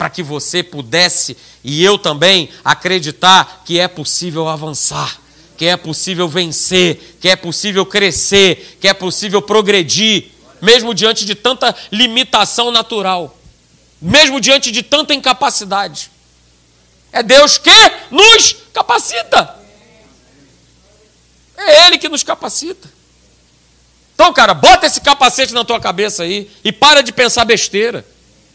para 0.03 0.11
que 0.11 0.21
você 0.21 0.65
pudesse 0.65 1.37
e 1.63 1.85
eu 1.85 1.97
também 1.97 2.49
acreditar 2.65 3.63
que 3.65 3.79
é 3.79 3.87
possível 3.87 4.49
avançar, 4.49 5.22
que 5.63 5.67
é 5.69 5.77
possível 5.77 6.29
vencer, 6.29 7.19
que 7.21 7.29
é 7.29 7.37
possível 7.37 7.87
crescer, 7.87 8.79
que 8.81 8.89
é 8.89 8.93
possível 8.93 9.41
progredir, 9.41 10.33
mesmo 10.61 10.93
diante 10.93 11.25
de 11.25 11.37
tanta 11.37 11.73
limitação 11.93 12.73
natural, 12.73 13.39
mesmo 14.01 14.41
diante 14.41 14.73
de 14.73 14.83
tanta 14.83 15.15
incapacidade. 15.15 16.11
É 17.13 17.23
Deus 17.23 17.59
que 17.59 17.71
nos 18.11 18.57
capacita. 18.75 19.57
É 21.57 21.87
Ele 21.87 21.97
que 21.97 22.09
nos 22.09 22.25
capacita. 22.25 22.91
Então, 24.17 24.33
cara, 24.33 24.55
bota 24.55 24.89
esse 24.89 25.01
capacete 25.01 25.55
na 25.55 25.63
tua 25.63 25.79
cabeça 25.79 26.25
aí 26.25 26.51
e 26.65 26.73
para 26.73 27.03
de 27.03 27.13
pensar 27.13 27.45
besteira. 27.45 28.05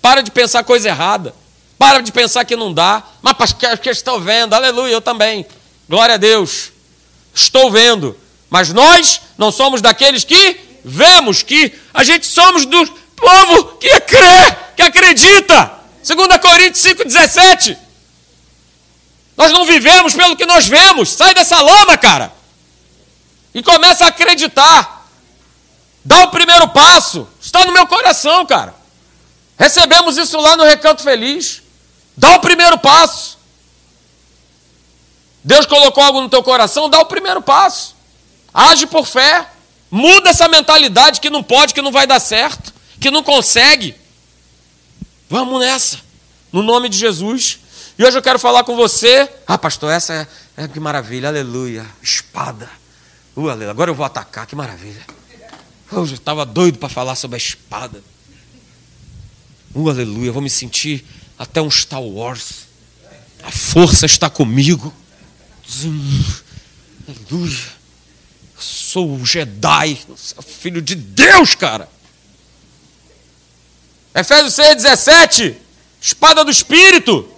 Para 0.02 0.20
de 0.20 0.30
pensar 0.30 0.62
coisa 0.66 0.90
errada. 0.90 1.34
Para 1.78 2.02
de 2.02 2.12
pensar 2.12 2.44
que 2.44 2.58
não 2.58 2.74
dá. 2.74 3.02
Mas 3.22 3.54
que 3.54 3.90
estou 3.90 4.20
vendo, 4.20 4.54
aleluia, 4.54 4.92
eu 4.92 5.02
também. 5.02 5.48
Glória 5.88 6.16
a 6.16 6.18
Deus. 6.18 6.76
Estou 7.38 7.70
vendo. 7.70 8.18
Mas 8.50 8.74
nós 8.74 9.22
não 9.38 9.52
somos 9.52 9.80
daqueles 9.80 10.24
que 10.24 10.60
vemos, 10.84 11.44
que 11.44 11.72
a 11.94 12.04
gente 12.04 12.26
somos 12.26 12.66
do 12.66 12.86
povo 13.16 13.78
que 13.78 14.00
crê, 14.02 14.56
que 14.76 14.82
acredita. 14.82 15.72
2 16.04 16.38
Coríntios 16.38 16.84
5,17. 16.84 17.78
Nós 19.36 19.52
não 19.52 19.66
vivemos 19.66 20.16
pelo 20.16 20.36
que 20.36 20.48
nós 20.48 20.68
vemos. 20.68 21.10
Sai 21.14 21.36
dessa 21.36 21.62
lama, 21.62 21.96
cara. 21.96 22.34
E 23.54 23.62
começa 23.62 24.06
a 24.06 24.08
acreditar. 24.08 25.08
Dá 26.04 26.24
o 26.24 26.32
primeiro 26.32 26.68
passo. 26.70 27.28
Está 27.40 27.64
no 27.66 27.72
meu 27.72 27.86
coração, 27.86 28.46
cara. 28.48 28.74
Recebemos 29.60 30.18
isso 30.18 30.40
lá 30.40 30.56
no 30.56 30.64
Recanto 30.64 31.04
Feliz. 31.04 31.62
Dá 32.16 32.36
o 32.36 32.40
primeiro 32.40 32.80
passo. 32.80 33.37
Deus 35.48 35.66
colocou 35.66 36.04
algo 36.04 36.20
no 36.20 36.28
teu 36.28 36.44
coração, 36.44 36.90
dá 36.90 37.00
o 37.00 37.06
primeiro 37.06 37.42
passo. 37.42 37.96
Age 38.54 38.86
por 38.86 39.08
fé. 39.08 39.48
Muda 39.90 40.32
essa 40.32 40.46
mentalidade 40.50 41.22
que 41.22 41.30
não 41.30 41.42
pode, 41.42 41.74
que 41.74 41.82
não 41.82 41.90
vai 41.90 42.06
dar 42.06 42.20
certo, 42.20 42.74
que 43.00 43.10
não 43.10 43.24
consegue. 43.24 43.96
Vamos 45.30 45.62
nessa. 45.62 46.00
No 46.52 46.62
nome 46.62 46.90
de 46.90 46.98
Jesus. 46.98 47.60
E 47.98 48.04
hoje 48.04 48.18
eu 48.18 48.22
quero 48.22 48.38
falar 48.38 48.66
com 48.66 48.76
você. 48.76 49.30
Ah, 49.48 49.58
pastor, 49.58 49.90
essa 49.90 50.14
é, 50.58 50.64
é 50.66 50.68
que 50.68 50.82
maravilha, 50.82 51.30
aleluia. 51.30 51.86
Espada. 52.04 52.70
Uh, 53.34 53.48
aleluia. 53.48 53.72
Agora 53.72 53.90
eu 53.90 53.96
vou 53.96 54.06
atacar, 54.06 54.46
que 54.46 54.56
maravilha. 54.56 55.02
Eu 55.90 56.04
estava 56.04 56.46
doido 56.46 56.78
para 56.78 56.90
falar 56.90 57.16
sobre 57.16 57.36
a 57.36 57.38
espada. 57.38 58.04
Uh, 59.74 59.90
aleluia, 59.90 60.30
vou 60.30 60.42
me 60.42 60.50
sentir 60.50 61.06
até 61.40 61.62
um 61.62 61.72
Star 61.72 62.02
Wars. 62.02 62.68
A 63.42 63.50
força 63.52 64.06
está 64.06 64.30
comigo. 64.30 64.94
Aleluia. 67.08 67.78
Sou 68.58 69.16
o 69.16 69.26
Jedi, 69.26 70.00
filho 70.46 70.82
de 70.82 70.96
Deus, 70.96 71.54
cara. 71.56 71.90
Efésios 74.16 74.54
6, 74.56 74.76
17. 74.78 75.58
Espada 76.02 76.44
do 76.44 76.50
Espírito. 76.50 77.30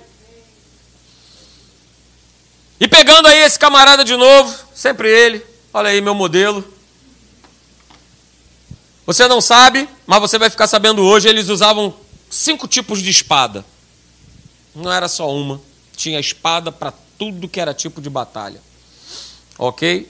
E 2.79 2.87
pegando 2.87 3.27
aí 3.27 3.39
esse 3.39 3.59
camarada 3.59 4.05
de 4.05 4.15
novo, 4.15 4.57
sempre 4.73 5.09
ele, 5.09 5.45
olha 5.73 5.89
aí 5.89 5.99
meu 5.99 6.15
modelo. 6.15 6.63
Você 9.05 9.27
não 9.27 9.41
sabe, 9.41 9.89
mas 10.07 10.21
você 10.21 10.37
vai 10.37 10.49
ficar 10.49 10.67
sabendo 10.67 11.01
hoje, 11.01 11.27
eles 11.27 11.49
usavam 11.49 11.93
cinco 12.29 12.67
tipos 12.67 13.01
de 13.01 13.09
espada. 13.09 13.65
Não 14.73 14.91
era 14.91 15.09
só 15.09 15.29
uma, 15.35 15.59
tinha 15.97 16.19
espada 16.19 16.71
para 16.71 16.93
tudo 17.19 17.49
que 17.49 17.59
era 17.59 17.73
tipo 17.73 18.01
de 18.01 18.09
batalha. 18.09 18.61
Ok? 19.57 20.09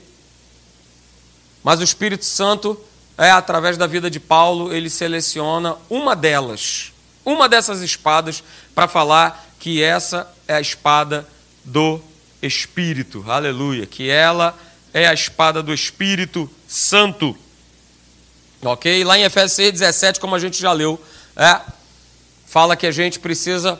Mas 1.62 1.80
o 1.80 1.84
Espírito 1.84 2.24
Santo, 2.24 2.80
é 3.18 3.30
através 3.30 3.76
da 3.76 3.86
vida 3.86 4.08
de 4.08 4.20
Paulo, 4.20 4.72
ele 4.72 4.88
seleciona 4.88 5.76
uma 5.90 6.16
delas, 6.16 6.92
uma 7.24 7.48
dessas 7.48 7.82
espadas, 7.82 8.42
para 8.74 8.88
falar 8.88 9.46
que 9.58 9.82
essa 9.82 10.32
é 10.48 10.54
a 10.54 10.60
espada 10.60 11.28
do 11.64 12.00
Espírito. 12.40 13.24
Aleluia! 13.28 13.84
Que 13.84 14.08
ela 14.08 14.56
é 14.94 15.06
a 15.06 15.12
espada 15.12 15.62
do 15.62 15.74
Espírito 15.74 16.48
Santo. 16.66 17.36
Ok? 18.62 19.04
Lá 19.04 19.18
em 19.18 19.24
Efésios 19.24 19.52
6, 19.52 19.72
17, 19.72 20.20
como 20.20 20.34
a 20.34 20.38
gente 20.38 20.58
já 20.58 20.72
leu, 20.72 21.02
é, 21.36 21.60
fala 22.46 22.76
que 22.76 22.86
a 22.86 22.92
gente 22.92 23.18
precisa 23.18 23.78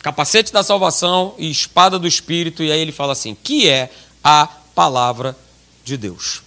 capacete 0.00 0.52
da 0.52 0.62
salvação 0.62 1.34
e 1.38 1.50
espada 1.50 1.98
do 1.98 2.06
Espírito, 2.06 2.62
e 2.62 2.70
aí 2.70 2.80
ele 2.80 2.92
fala 2.92 3.12
assim: 3.12 3.34
que 3.34 3.68
é 3.68 3.90
a 4.22 4.48
palavra 4.74 5.36
de 5.84 5.96
Deus. 5.96 6.42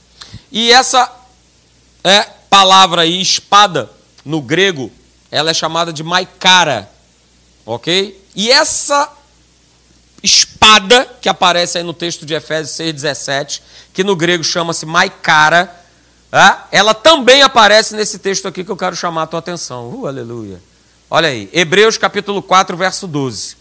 E 0.51 0.71
essa 0.71 1.11
é 2.03 2.21
palavra 2.49 3.03
aí, 3.03 3.21
espada, 3.21 3.89
no 4.25 4.41
grego, 4.41 4.91
ela 5.31 5.51
é 5.51 5.53
chamada 5.53 5.93
de 5.93 6.03
maikara, 6.03 6.89
ok? 7.65 8.19
E 8.35 8.51
essa 8.51 9.11
espada 10.21 11.05
que 11.21 11.29
aparece 11.29 11.77
aí 11.77 11.83
no 11.83 11.93
texto 11.93 12.25
de 12.25 12.33
Efésios 12.33 12.77
6,17, 12.77 13.61
que 13.93 14.03
no 14.03 14.15
grego 14.15 14.43
chama-se 14.43 14.85
maikara, 14.85 15.73
é, 16.31 16.77
ela 16.77 16.93
também 16.93 17.41
aparece 17.41 17.95
nesse 17.95 18.19
texto 18.19 18.47
aqui 18.47 18.63
que 18.63 18.71
eu 18.71 18.77
quero 18.77 18.95
chamar 18.95 19.23
a 19.23 19.27
tua 19.27 19.39
atenção. 19.39 19.89
Uh, 19.89 20.07
aleluia. 20.07 20.61
Olha 21.11 21.29
aí, 21.29 21.49
Hebreus 21.51 21.97
capítulo 21.97 22.41
4, 22.41 22.77
verso 22.77 23.07
12. 23.07 23.57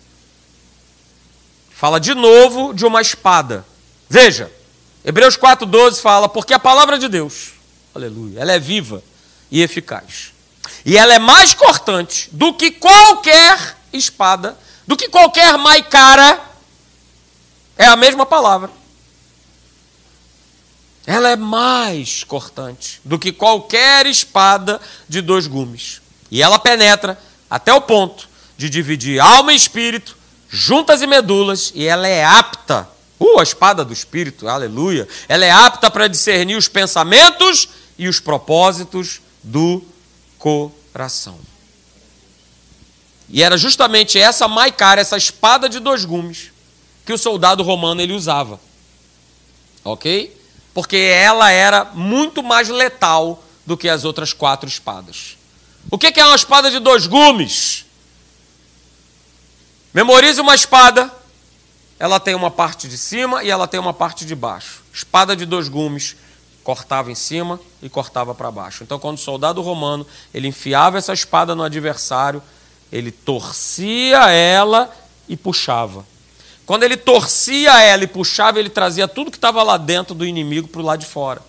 Fala 1.70 1.98
de 1.98 2.14
novo 2.14 2.74
de 2.74 2.84
uma 2.84 3.00
espada. 3.00 3.64
Veja, 4.08 4.52
Hebreus 5.02 5.38
4,12 5.38 6.00
fala, 6.02 6.28
porque 6.28 6.52
a 6.52 6.58
palavra 6.58 6.98
de 6.98 7.08
Deus, 7.08 7.52
aleluia, 7.94 8.40
ela 8.40 8.52
é 8.52 8.58
viva 8.58 9.02
e 9.50 9.62
eficaz. 9.62 10.34
E 10.84 10.98
ela 10.98 11.14
é 11.14 11.18
mais 11.18 11.54
cortante 11.54 12.28
do 12.32 12.52
que 12.52 12.70
qualquer 12.70 13.76
espada, 13.94 14.58
do 14.86 14.96
que 14.96 15.08
qualquer 15.08 15.56
maicara. 15.56 16.38
É 17.78 17.86
a 17.86 17.96
mesma 17.96 18.26
palavra. 18.26 18.70
Ela 21.06 21.30
é 21.30 21.36
mais 21.36 22.24
cortante 22.24 23.00
do 23.02 23.18
que 23.18 23.32
qualquer 23.32 24.04
espada 24.06 24.78
de 25.08 25.22
dois 25.22 25.46
gumes. 25.46 26.02
E 26.30 26.42
ela 26.42 26.58
penetra 26.58 27.18
até 27.50 27.72
o 27.72 27.80
ponto 27.80 28.28
de 28.56 28.68
dividir 28.68 29.20
alma 29.20 29.52
e 29.52 29.56
espírito, 29.56 30.16
juntas 30.48 31.02
e 31.02 31.06
medulas, 31.06 31.72
e 31.74 31.86
ela 31.86 32.06
é 32.06 32.24
apta 32.24 32.88
Uh, 33.20 33.40
a 33.40 33.42
espada 33.42 33.84
do 33.84 33.92
Espírito, 33.92 34.46
aleluia. 34.48 35.08
Ela 35.28 35.44
é 35.44 35.50
apta 35.50 35.90
para 35.90 36.06
discernir 36.06 36.56
os 36.56 36.68
pensamentos 36.68 37.68
e 37.98 38.06
os 38.06 38.20
propósitos 38.20 39.20
do 39.42 39.82
coração. 40.38 41.38
E 43.28 43.42
era 43.42 43.58
justamente 43.58 44.18
essa 44.18 44.46
maicara, 44.46 45.00
essa 45.00 45.16
espada 45.16 45.68
de 45.68 45.80
dois 45.80 46.04
gumes, 46.04 46.52
que 47.04 47.12
o 47.12 47.18
soldado 47.18 47.62
romano 47.62 48.00
ele 48.00 48.12
usava. 48.12 48.60
Ok? 49.84 50.34
Porque 50.72 50.96
ela 50.96 51.50
era 51.50 51.86
muito 51.86 52.42
mais 52.42 52.68
letal 52.68 53.42
do 53.66 53.76
que 53.76 53.88
as 53.88 54.04
outras 54.04 54.32
quatro 54.32 54.68
espadas. 54.68 55.36
O 55.90 55.98
que 55.98 56.18
é 56.18 56.24
uma 56.24 56.36
espada 56.36 56.70
de 56.70 56.78
dois 56.78 57.06
gumes? 57.06 57.84
Memorize 59.92 60.40
uma 60.40 60.54
espada 60.54 61.12
ela 61.98 62.20
tem 62.20 62.34
uma 62.34 62.50
parte 62.50 62.86
de 62.86 62.96
cima 62.96 63.42
e 63.42 63.50
ela 63.50 63.66
tem 63.66 63.80
uma 63.80 63.92
parte 63.92 64.24
de 64.24 64.34
baixo. 64.34 64.84
Espada 64.92 65.34
de 65.34 65.44
dois 65.44 65.68
gumes, 65.68 66.14
cortava 66.62 67.10
em 67.10 67.14
cima 67.14 67.58
e 67.82 67.88
cortava 67.88 68.34
para 68.34 68.50
baixo. 68.50 68.84
Então, 68.84 68.98
quando 68.98 69.16
o 69.16 69.20
soldado 69.20 69.60
romano 69.60 70.06
ele 70.32 70.46
enfiava 70.46 70.98
essa 70.98 71.12
espada 71.12 71.54
no 71.54 71.62
adversário, 71.62 72.42
ele 72.92 73.10
torcia 73.10 74.30
ela 74.30 74.94
e 75.28 75.36
puxava. 75.36 76.06
Quando 76.64 76.84
ele 76.84 76.96
torcia 76.96 77.82
ela 77.82 78.04
e 78.04 78.06
puxava, 78.06 78.60
ele 78.60 78.70
trazia 78.70 79.08
tudo 79.08 79.30
que 79.30 79.38
estava 79.38 79.62
lá 79.62 79.76
dentro 79.76 80.14
do 80.14 80.24
inimigo 80.24 80.68
para 80.68 80.80
o 80.80 80.84
lado 80.84 81.00
de 81.00 81.06
fora. 81.06 81.42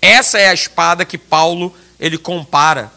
Essa 0.00 0.38
é 0.38 0.48
a 0.48 0.54
espada 0.54 1.04
que 1.04 1.18
Paulo 1.18 1.74
ele 2.00 2.16
compara, 2.16 2.90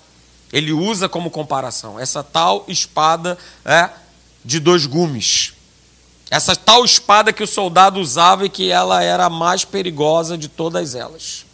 ele 0.51 0.71
usa 0.71 1.09
como 1.09 1.29
comparação. 1.29 1.99
Essa 1.99 2.23
tal 2.23 2.65
espada 2.67 3.37
é, 3.63 3.89
de 4.43 4.59
dois 4.59 4.85
gumes. 4.85 5.53
Essa 6.29 6.55
tal 6.55 6.83
espada 6.83 7.31
que 7.31 7.43
o 7.43 7.47
soldado 7.47 7.99
usava 7.99 8.45
e 8.45 8.49
que 8.49 8.71
ela 8.71 9.03
era 9.03 9.25
a 9.25 9.29
mais 9.29 9.63
perigosa 9.63 10.37
de 10.37 10.47
todas 10.47 10.95
elas. 10.95 11.45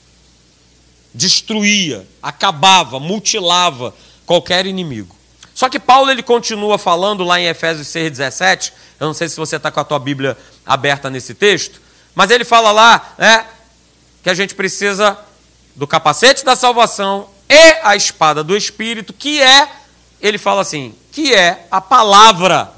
Destruía, 1.14 2.08
acabava, 2.22 3.00
mutilava 3.00 3.94
qualquer 4.26 4.66
inimigo. 4.66 5.16
Só 5.54 5.68
que 5.70 5.80
Paulo 5.80 6.10
ele 6.10 6.24
continua 6.24 6.78
falando 6.78 7.24
lá 7.24 7.40
em 7.40 7.48
Efésios 7.48 7.88
6,17. 7.88 8.72
Eu 9.00 9.08
não 9.08 9.14
sei 9.14 9.28
se 9.28 9.36
você 9.36 9.58
está 9.58 9.70
com 9.70 9.80
a 9.80 9.84
tua 9.84 10.00
Bíblia 10.00 10.38
aberta 10.66 11.10
nesse 11.10 11.34
texto, 11.34 11.82
mas 12.16 12.32
ele 12.32 12.46
fala 12.46 12.72
lá 12.72 13.14
né, 13.18 13.46
que 14.24 14.30
a 14.30 14.34
gente 14.34 14.56
precisa 14.56 15.18
do 15.76 15.86
capacete 15.86 16.46
da 16.46 16.56
salvação 16.56 17.28
e 17.52 17.80
a 17.84 17.98
espada 17.98 18.46
do 18.46 18.56
Espírito, 18.56 19.12
que 19.12 19.42
é, 19.42 19.70
ele 20.22 20.38
fala 20.38 20.62
assim, 20.62 20.96
que 21.12 21.34
é 21.34 21.68
a 21.70 21.82
palavra, 21.82 22.72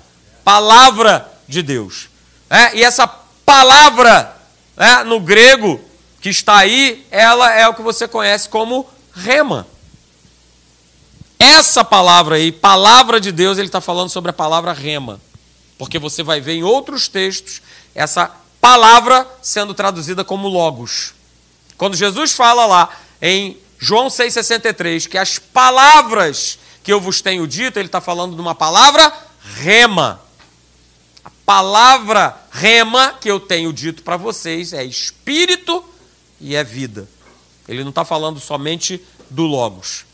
palavra 0.44 1.32
de 1.48 1.62
Deus. 1.62 2.10
É, 2.50 2.76
e 2.78 2.84
essa 2.84 3.06
palavra 3.08 4.36
é, 4.76 5.04
no 5.04 5.20
grego 5.20 5.80
que 6.20 6.30
está 6.30 6.58
aí, 6.58 7.06
ela 7.12 7.54
é 7.54 7.68
o 7.68 7.76
que 7.76 7.84
você 7.84 8.08
conhece 8.08 8.50
como 8.50 8.90
rema. 9.14 9.68
Essa 11.38 11.84
palavra 11.84 12.38
aí, 12.38 12.52
palavra 12.52 13.22
de 13.22 13.32
Deus, 13.32 13.60
ele 13.60 13.68
está 13.68 13.82
falando 13.82 14.10
sobre 14.10 14.32
a 14.32 14.34
palavra 14.34 14.74
rema. 14.74 15.22
Porque 15.78 16.00
você 16.00 16.24
vai 16.24 16.42
ver 16.42 16.54
em 16.54 16.64
outros 16.64 17.08
textos 17.08 17.62
essa 17.94 18.32
palavra 18.60 19.28
sendo 19.40 19.74
traduzida 19.76 20.24
como 20.24 20.48
logos. 20.48 21.14
Quando 21.78 21.96
Jesus 21.96 22.32
fala 22.32 22.66
lá 22.66 22.90
em 23.22 23.58
João 23.84 24.08
6,63 24.08 25.08
que 25.10 25.17
as 25.17 25.38
palavras 25.38 26.58
que 26.82 26.91
eu 26.91 27.02
vos 27.02 27.22
tenho 27.22 27.46
dito, 27.46 27.78
ele 27.78 27.88
está 27.88 28.00
falando 28.00 28.34
de 28.34 28.41
uma 28.41 28.56
palavra 28.56 29.12
rema 29.56 30.22
palavra 31.46 32.38
rema 32.52 33.13
que 33.19 33.30
eu 33.30 33.39
tenho 33.39 33.74
dito 33.74 34.04
para 34.04 34.15
vocês 34.15 34.72
é 34.72 34.84
espírito 34.84 35.84
e 36.39 36.56
é 36.56 36.63
vida. 36.63 37.08
Ele 37.67 37.84
não 37.84 37.89
está 37.89 38.06
falando 38.06 38.39
somente 38.39 39.02
do 39.30 39.43
logos. 39.43 40.06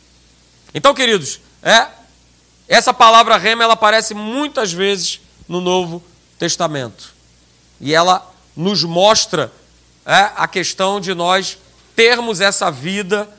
Então, 0.73 0.93
queridos, 0.93 1.39
é 1.61 1.87
essa 2.67 2.93
palavra 2.93 3.37
rema 3.37 3.63
ela 3.63 3.73
aparece 3.73 4.13
muitas 4.13 4.71
vezes 4.71 5.21
no 5.47 5.61
Novo 5.61 6.03
Testamento 6.37 7.13
e 7.79 7.93
ela 7.93 8.27
nos 8.55 8.83
mostra 8.83 9.51
é, 10.05 10.31
a 10.35 10.47
questão 10.47 10.99
de 10.99 11.13
nós 11.13 11.57
termos 11.95 12.41
essa 12.41 12.71
vida 12.71 13.29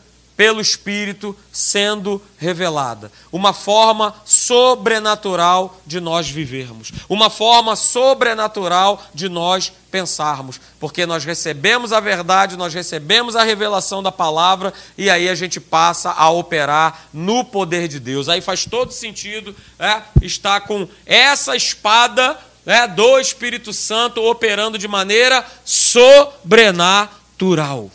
pelo 0.41 0.59
Espírito 0.59 1.37
sendo 1.53 2.19
revelada. 2.39 3.13
Uma 3.31 3.53
forma 3.53 4.15
sobrenatural 4.25 5.79
de 5.85 6.01
nós 6.01 6.31
vivermos. 6.31 6.91
Uma 7.11 7.29
forma 7.29 7.77
sobrenatural 7.77 9.03
de 9.13 9.29
nós 9.29 9.71
pensarmos. 9.91 10.59
Porque 10.81 11.05
nós 11.05 11.27
recebemos 11.27 11.93
a 11.93 12.01
verdade, 12.01 12.57
nós 12.57 12.73
recebemos 12.73 13.37
a 13.37 13.43
revelação 13.43 14.03
da 14.03 14.11
palavra 14.11 14.73
e 14.97 15.11
aí 15.11 15.29
a 15.29 15.35
gente 15.35 15.61
passa 15.61 16.13
a 16.13 16.31
operar 16.31 17.09
no 17.13 17.45
poder 17.45 17.87
de 17.87 18.01
Deus. 18.01 18.27
Aí 18.27 18.41
faz 18.41 18.65
todo 18.65 18.93
sentido 18.93 19.55
é, 19.79 20.01
estar 20.23 20.63
com 20.63 20.89
essa 21.05 21.55
espada 21.55 22.41
é, 22.65 22.89
do 22.89 23.21
Espírito 23.21 23.75
Santo 23.75 24.23
operando 24.23 24.79
de 24.79 24.89
maneira 24.89 25.45
sobrenatural. 25.67 27.91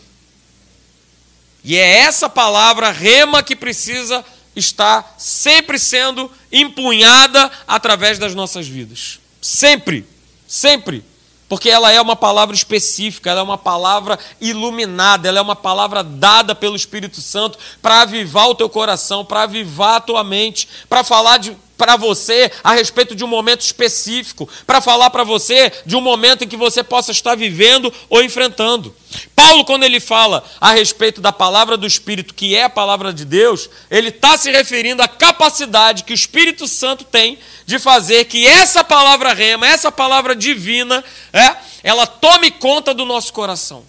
E 1.67 1.75
é 1.75 1.97
essa 1.97 2.29
palavra 2.29 2.91
rema 2.91 3.41
que 3.41 3.55
precisa 3.55 4.23
estar 4.55 5.15
sempre 5.17 5.79
sendo 5.79 6.31
empunhada 6.51 7.51
através 7.67 8.19
das 8.19 8.35
nossas 8.35 8.67
vidas. 8.67 9.19
Sempre, 9.41 10.07
sempre. 10.47 11.03
Porque 11.49 11.67
ela 11.67 11.91
é 11.91 11.99
uma 11.99 12.15
palavra 12.15 12.55
específica, 12.55 13.31
ela 13.31 13.39
é 13.39 13.43
uma 13.43 13.57
palavra 13.57 14.19
iluminada, 14.39 15.27
ela 15.27 15.39
é 15.39 15.41
uma 15.41 15.55
palavra 15.55 16.03
dada 16.03 16.53
pelo 16.53 16.75
Espírito 16.75 17.19
Santo 17.19 17.57
para 17.81 18.01
avivar 18.01 18.47
o 18.47 18.55
teu 18.55 18.69
coração, 18.69 19.25
para 19.25 19.41
avivar 19.41 19.95
a 19.95 20.01
tua 20.01 20.23
mente, 20.23 20.67
para 20.87 21.03
falar 21.03 21.39
de, 21.39 21.57
para 21.77 21.95
você 21.95 22.51
a 22.63 22.73
respeito 22.73 23.15
de 23.15 23.23
um 23.23 23.27
momento 23.27 23.61
específico, 23.61 24.49
para 24.65 24.81
falar 24.81 25.09
para 25.09 25.23
você 25.23 25.71
de 25.85 25.95
um 25.95 26.01
momento 26.01 26.43
em 26.43 26.47
que 26.47 26.57
você 26.57 26.83
possa 26.83 27.11
estar 27.11 27.35
vivendo 27.35 27.93
ou 28.09 28.23
enfrentando. 28.23 28.95
Paulo, 29.35 29.63
quando 29.65 29.83
ele 29.83 29.99
fala 29.99 30.43
a 30.59 30.71
respeito 30.71 31.21
da 31.21 31.31
palavra 31.31 31.77
do 31.77 31.85
Espírito, 31.85 32.33
que 32.33 32.55
é 32.55 32.63
a 32.63 32.69
palavra 32.69 33.13
de 33.13 33.25
Deus, 33.25 33.69
ele 33.89 34.09
está 34.09 34.37
se 34.37 34.51
referindo 34.51 35.01
à 35.01 35.07
capacidade 35.07 36.03
que 36.03 36.13
o 36.13 36.15
Espírito 36.15 36.67
Santo 36.67 37.03
tem 37.03 37.37
de 37.65 37.79
fazer 37.79 38.25
que 38.25 38.45
essa 38.45 38.83
palavra 38.83 39.33
rema, 39.33 39.67
essa 39.67 39.91
palavra 39.91 40.35
divina, 40.35 41.03
é, 41.31 41.55
ela 41.83 42.05
tome 42.07 42.51
conta 42.51 42.93
do 42.93 43.05
nosso 43.05 43.31
coração. 43.33 43.83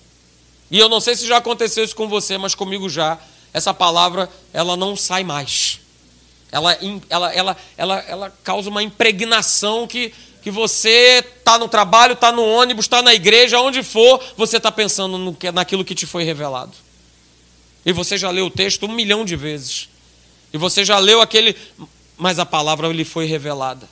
E 0.71 0.79
eu 0.79 0.89
não 0.89 1.01
sei 1.01 1.15
se 1.15 1.27
já 1.27 1.37
aconteceu 1.37 1.85
isso 1.85 1.95
com 1.95 2.09
você, 2.09 2.37
mas 2.37 2.55
comigo 2.55 2.89
já. 2.89 3.19
Essa 3.53 3.73
palavra, 3.73 4.29
ela 4.53 4.77
não 4.77 4.97
sai 4.97 5.25
mais 5.25 5.86
ela, 6.51 6.79
ela, 7.11 7.35
ela, 7.35 7.57
ela, 7.77 8.05
ela 8.09 8.35
causa 8.45 8.71
uma 8.71 8.83
impregnação 8.83 9.87
que, 9.87 10.13
que 10.43 10.51
você 10.51 11.25
está 11.39 11.59
no 11.59 11.69
trabalho, 11.69 12.13
está 12.13 12.31
no 12.31 12.45
ônibus, 12.45 12.85
está 12.85 13.03
na 13.03 13.15
igreja, 13.15 13.61
onde 13.61 13.83
for, 13.83 14.23
você 14.37 14.57
está 14.59 14.71
pensando 14.71 15.19
no, 15.19 15.37
naquilo 15.53 15.85
que 15.85 15.95
te 15.95 16.07
foi 16.07 16.25
revelado. 16.25 16.73
E 17.85 17.93
você 17.93 18.17
já 18.17 18.31
leu 18.31 18.47
o 18.47 18.51
texto 18.51 18.87
um 18.87 18.93
milhão 18.93 19.25
de 19.25 19.37
vezes. 19.37 19.89
E 20.53 20.59
você 20.59 20.85
já 20.85 20.99
leu 20.99 21.21
aquele. 21.21 21.57
Mas 22.17 22.39
a 22.39 22.47
palavra 22.47 22.89
lhe 22.89 23.05
foi 23.05 23.27
revelada. 23.27 23.89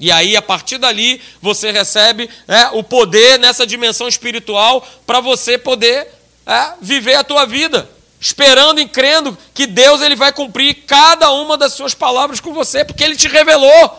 E 0.00 0.12
aí, 0.12 0.36
a 0.36 0.42
partir 0.42 0.78
dali, 0.78 1.20
você 1.40 1.70
recebe 1.70 2.28
é, 2.46 2.68
o 2.68 2.82
poder 2.82 3.38
nessa 3.38 3.66
dimensão 3.66 4.06
espiritual 4.06 4.86
para 5.06 5.20
você 5.20 5.56
poder 5.56 6.08
é, 6.46 6.74
viver 6.80 7.14
a 7.14 7.24
tua 7.24 7.46
vida 7.46 7.88
esperando 8.20 8.80
e 8.80 8.88
crendo 8.88 9.36
que 9.54 9.66
Deus 9.66 10.00
ele 10.00 10.16
vai 10.16 10.32
cumprir 10.32 10.84
cada 10.86 11.30
uma 11.30 11.56
das 11.56 11.72
suas 11.74 11.94
palavras 11.94 12.40
com 12.40 12.52
você, 12.52 12.84
porque 12.84 13.04
ele 13.04 13.16
te 13.16 13.28
revelou, 13.28 13.98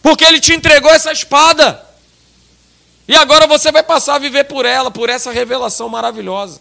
porque 0.00 0.24
ele 0.24 0.40
te 0.40 0.52
entregou 0.52 0.90
essa 0.90 1.12
espada. 1.12 1.84
E 3.08 3.14
agora 3.14 3.46
você 3.46 3.72
vai 3.72 3.82
passar 3.82 4.14
a 4.14 4.18
viver 4.18 4.44
por 4.44 4.64
ela, 4.64 4.90
por 4.90 5.08
essa 5.08 5.32
revelação 5.32 5.88
maravilhosa. 5.88 6.60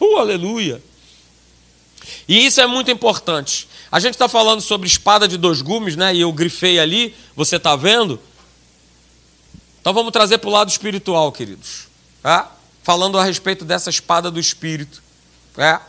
Uh, 0.00 0.18
aleluia! 0.18 0.82
E 2.28 2.46
isso 2.46 2.60
é 2.60 2.66
muito 2.66 2.90
importante. 2.90 3.68
A 3.90 4.00
gente 4.00 4.14
está 4.14 4.28
falando 4.28 4.60
sobre 4.60 4.86
espada 4.86 5.26
de 5.26 5.36
dois 5.36 5.62
gumes, 5.62 5.96
né? 5.96 6.14
E 6.14 6.20
eu 6.20 6.32
grifei 6.32 6.78
ali, 6.78 7.14
você 7.34 7.56
está 7.56 7.76
vendo? 7.76 8.20
Então 9.80 9.92
vamos 9.92 10.12
trazer 10.12 10.38
para 10.38 10.48
o 10.48 10.52
lado 10.52 10.70
espiritual, 10.70 11.32
queridos. 11.32 11.88
Tá? 12.22 12.50
Falando 12.82 13.18
a 13.18 13.24
respeito 13.24 13.64
dessa 13.64 13.90
espada 13.90 14.30
do 14.30 14.38
espírito. 14.38 15.02
É. 15.56 15.80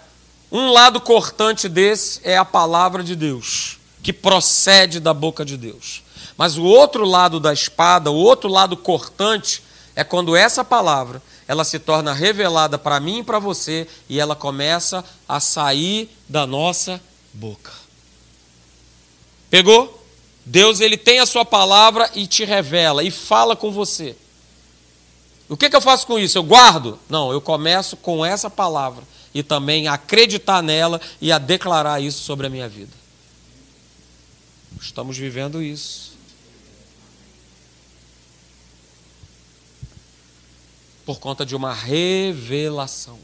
Um 0.54 0.72
lado 0.72 1.02
cortante 1.02 1.68
desse 1.68 2.22
é 2.24 2.38
a 2.38 2.46
palavra 2.46 3.04
de 3.04 3.16
Deus, 3.16 3.80
que 4.04 4.14
procede 4.14 5.00
da 5.00 5.12
boca 5.12 5.44
de 5.44 5.58
Deus. 5.58 6.04
Mas 6.38 6.60
o 6.60 6.64
outro 6.64 7.04
lado 7.06 7.40
da 7.40 7.52
espada, 7.52 8.12
o 8.12 8.16
outro 8.16 8.48
lado 8.48 8.78
cortante, 8.78 9.64
é 9.96 10.04
quando 10.04 10.36
essa 10.36 10.64
palavra 10.64 11.24
ela 11.48 11.64
se 11.64 11.80
torna 11.80 12.14
revelada 12.14 12.78
para 12.78 13.00
mim 13.00 13.20
e 13.20 13.24
para 13.24 13.40
você 13.40 13.88
e 14.08 14.20
ela 14.20 14.36
começa 14.36 15.04
a 15.28 15.40
sair 15.40 16.16
da 16.30 16.46
nossa 16.46 17.02
boca. 17.34 17.72
Pegou? 19.50 20.06
Deus 20.46 20.80
ele 20.82 20.98
tem 20.98 21.18
a 21.18 21.26
sua 21.26 21.44
palavra 21.44 22.12
e 22.14 22.28
te 22.28 22.46
revela 22.46 23.04
e 23.04 23.10
fala 23.10 23.56
com 23.56 23.72
você. 23.72 24.16
O 25.50 25.58
que, 25.58 25.68
que 25.68 25.76
eu 25.76 25.82
faço 25.82 26.06
com 26.06 26.20
isso? 26.20 26.38
Eu 26.38 26.44
guardo? 26.44 27.00
Não, 27.10 27.32
eu 27.32 27.42
começo 27.42 27.98
com 27.98 28.24
essa 28.24 28.52
palavra 28.52 29.04
e 29.34 29.42
também 29.42 29.88
acreditar 29.88 30.62
nela 30.62 31.02
e 31.22 31.32
a 31.32 31.38
declarar 31.38 32.02
isso 32.02 32.24
sobre 32.24 32.48
a 32.48 32.50
minha 32.50 32.68
vida. 32.70 32.92
Estamos 34.80 35.18
vivendo 35.18 35.62
isso. 35.62 36.14
por 41.06 41.20
conta 41.20 41.46
de 41.46 41.56
uma 41.56 41.74
revelação. 41.74 43.20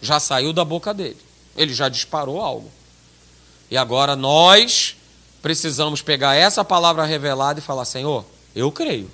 Já 0.00 0.20
saiu 0.20 0.52
da 0.52 0.64
boca 0.64 0.94
dele. 0.94 1.18
Ele 1.56 1.74
já 1.74 1.88
disparou 1.88 2.40
algo. 2.40 2.70
E 3.70 3.76
agora 3.76 4.16
nós 4.16 4.96
precisamos 5.42 6.02
pegar 6.02 6.34
essa 6.34 6.64
palavra 6.64 7.04
revelada 7.04 7.60
e 7.60 7.62
falar: 7.62 7.84
Senhor, 7.84 8.24
eu 8.54 8.70
creio. 8.70 9.10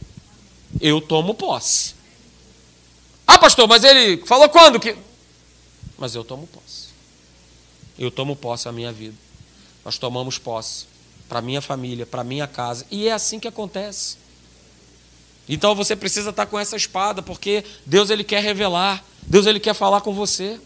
Eu 0.80 1.00
tomo 1.00 1.34
posse. 1.34 1.94
Ah, 3.26 3.38
pastor, 3.38 3.68
mas 3.68 3.84
ele 3.84 4.24
falou 4.26 4.48
quando 4.48 4.78
que. 4.78 4.96
Mas 5.98 6.14
eu 6.14 6.24
tomo 6.24 6.46
posse. 6.46 6.88
Eu 7.98 8.10
tomo 8.10 8.36
posse 8.36 8.66
da 8.66 8.72
minha 8.72 8.92
vida. 8.92 9.16
Nós 9.84 9.98
tomamos 9.98 10.38
posse 10.38 10.86
para 11.28 11.40
minha 11.40 11.60
família, 11.60 12.06
para 12.06 12.22
minha 12.22 12.46
casa. 12.46 12.86
E 12.90 13.08
é 13.08 13.12
assim 13.12 13.40
que 13.40 13.48
acontece. 13.48 14.18
Então 15.48 15.74
você 15.74 15.94
precisa 15.94 16.30
estar 16.30 16.46
com 16.46 16.58
essa 16.58 16.76
espada, 16.76 17.22
porque 17.22 17.64
Deus 17.84 18.10
ele 18.10 18.24
quer 18.24 18.42
revelar, 18.42 19.04
Deus 19.22 19.46
ele 19.46 19.60
quer 19.60 19.74
falar 19.74 20.00
com 20.00 20.12
você. 20.12 20.60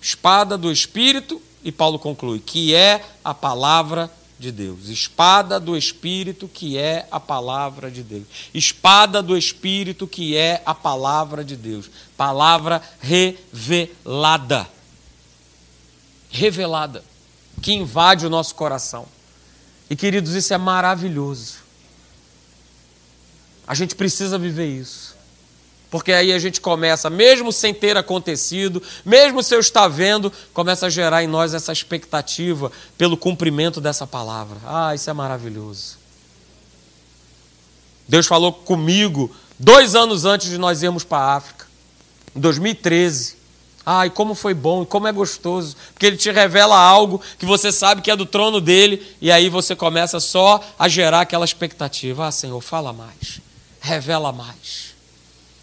Espada 0.00 0.58
do 0.58 0.70
Espírito, 0.70 1.40
e 1.62 1.72
Paulo 1.72 1.98
conclui, 1.98 2.40
que 2.40 2.74
é 2.74 3.04
a 3.24 3.34
palavra 3.34 4.10
de 4.38 4.52
Deus. 4.52 4.88
Espada 4.88 5.58
do 5.58 5.76
Espírito, 5.76 6.46
que 6.48 6.76
é 6.76 7.06
a 7.10 7.18
palavra 7.18 7.90
de 7.90 8.02
Deus. 8.02 8.24
Espada 8.52 9.22
do 9.22 9.36
Espírito, 9.36 10.06
que 10.06 10.36
é 10.36 10.62
a 10.66 10.74
palavra 10.74 11.44
de 11.44 11.56
Deus. 11.56 11.90
Palavra 12.16 12.82
revelada. 13.00 14.68
Revelada. 16.30 17.02
Que 17.62 17.72
invade 17.72 18.26
o 18.26 18.30
nosso 18.30 18.54
coração. 18.54 19.06
E 19.88 19.96
queridos, 19.96 20.34
isso 20.34 20.52
é 20.52 20.58
maravilhoso. 20.58 21.58
A 23.66 23.74
gente 23.74 23.94
precisa 23.94 24.38
viver 24.38 24.66
isso. 24.66 25.15
Porque 25.96 26.12
aí 26.12 26.30
a 26.30 26.38
gente 26.38 26.60
começa, 26.60 27.08
mesmo 27.08 27.50
sem 27.50 27.72
ter 27.72 27.96
acontecido, 27.96 28.82
mesmo 29.02 29.42
se 29.42 29.54
eu 29.54 29.60
estar 29.60 29.88
vendo, 29.88 30.30
começa 30.52 30.84
a 30.84 30.90
gerar 30.90 31.24
em 31.24 31.26
nós 31.26 31.54
essa 31.54 31.72
expectativa 31.72 32.70
pelo 32.98 33.16
cumprimento 33.16 33.80
dessa 33.80 34.06
palavra. 34.06 34.58
Ah, 34.66 34.94
isso 34.94 35.08
é 35.08 35.12
maravilhoso. 35.14 35.96
Deus 38.06 38.26
falou 38.26 38.52
comigo 38.52 39.34
dois 39.58 39.94
anos 39.94 40.26
antes 40.26 40.50
de 40.50 40.58
nós 40.58 40.82
irmos 40.82 41.02
para 41.02 41.16
a 41.16 41.36
África, 41.36 41.66
em 42.36 42.40
2013. 42.40 43.36
Ai, 43.86 44.10
como 44.10 44.34
foi 44.34 44.52
bom 44.52 44.84
como 44.84 45.08
é 45.08 45.12
gostoso, 45.12 45.78
porque 45.94 46.04
ele 46.04 46.18
te 46.18 46.30
revela 46.30 46.78
algo 46.78 47.22
que 47.38 47.46
você 47.46 47.72
sabe 47.72 48.02
que 48.02 48.10
é 48.10 48.16
do 48.16 48.26
trono 48.26 48.60
dele, 48.60 49.16
e 49.18 49.32
aí 49.32 49.48
você 49.48 49.74
começa 49.74 50.20
só 50.20 50.60
a 50.78 50.88
gerar 50.88 51.22
aquela 51.22 51.46
expectativa. 51.46 52.26
Ah, 52.26 52.30
Senhor, 52.30 52.60
fala 52.60 52.92
mais 52.92 53.40
revela 53.86 54.32
mais. 54.32 54.95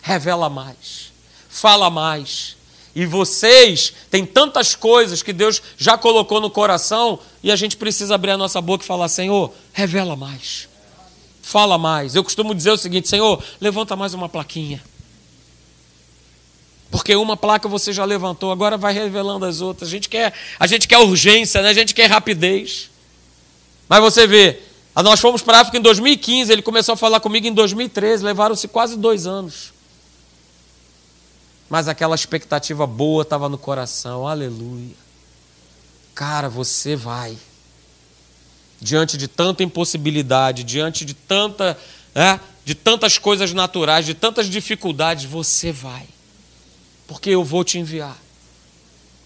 Revela 0.03 0.49
mais. 0.49 1.13
Fala 1.49 1.89
mais. 1.89 2.57
E 2.93 3.05
vocês 3.05 3.93
têm 4.11 4.25
tantas 4.25 4.75
coisas 4.75 5.23
que 5.23 5.33
Deus 5.33 5.63
já 5.77 5.97
colocou 5.97 6.41
no 6.41 6.49
coração 6.49 7.17
e 7.41 7.51
a 7.51 7.55
gente 7.55 7.77
precisa 7.77 8.13
abrir 8.13 8.31
a 8.31 8.37
nossa 8.37 8.61
boca 8.61 8.83
e 8.83 8.87
falar: 8.87 9.07
Senhor, 9.07 9.51
revela 9.71 10.15
mais. 10.15 10.67
Fala 11.41 11.77
mais. 11.77 12.15
Eu 12.15 12.23
costumo 12.23 12.53
dizer 12.53 12.71
o 12.71 12.77
seguinte: 12.77 13.07
Senhor, 13.07 13.41
levanta 13.61 13.95
mais 13.95 14.13
uma 14.13 14.27
plaquinha. 14.27 14.83
Porque 16.91 17.15
uma 17.15 17.35
placa 17.35 17.67
você 17.67 17.91
já 17.91 18.05
levantou, 18.05 18.51
agora 18.51 18.77
vai 18.77 18.93
revelando 18.93 19.45
as 19.45 19.61
outras. 19.61 19.87
A 19.87 19.91
gente 19.91 20.09
quer, 20.09 20.33
a 20.59 20.67
gente 20.67 20.87
quer 20.87 20.99
urgência, 20.99 21.61
né? 21.61 21.69
a 21.69 21.73
gente 21.73 21.95
quer 21.95 22.07
rapidez. 22.07 22.91
Mas 23.89 23.99
você 23.99 24.27
vê, 24.27 24.59
nós 24.97 25.19
fomos 25.19 25.41
para 25.41 25.57
a 25.57 25.61
África 25.61 25.79
em 25.79 25.81
2015, 25.81 26.51
ele 26.51 26.61
começou 26.61 26.93
a 26.93 26.95
falar 26.95 27.19
comigo 27.19 27.47
em 27.47 27.53
2013, 27.53 28.23
levaram-se 28.23 28.67
quase 28.67 28.95
dois 28.95 29.25
anos. 29.25 29.72
Mas 31.73 31.87
aquela 31.87 32.13
expectativa 32.13 32.85
boa 32.85 33.23
estava 33.23 33.49
no 33.49 33.57
coração, 33.57 34.27
aleluia. 34.27 34.93
Cara, 36.13 36.47
você 36.47 36.95
vai. 36.95 37.35
Diante 38.79 39.17
de 39.17 39.27
tanta 39.27 39.63
impossibilidade, 39.63 40.63
diante 40.63 41.03
de, 41.03 41.15
tanta, 41.15 41.75
né, 42.13 42.39
de 42.63 42.75
tantas 42.75 43.17
coisas 43.17 43.53
naturais, 43.53 44.05
de 44.05 44.13
tantas 44.13 44.45
dificuldades, 44.45 45.25
você 45.25 45.71
vai. 45.71 46.05
Porque 47.07 47.31
eu 47.31 47.43
vou 47.43 47.63
te 47.63 47.79
enviar. 47.79 48.19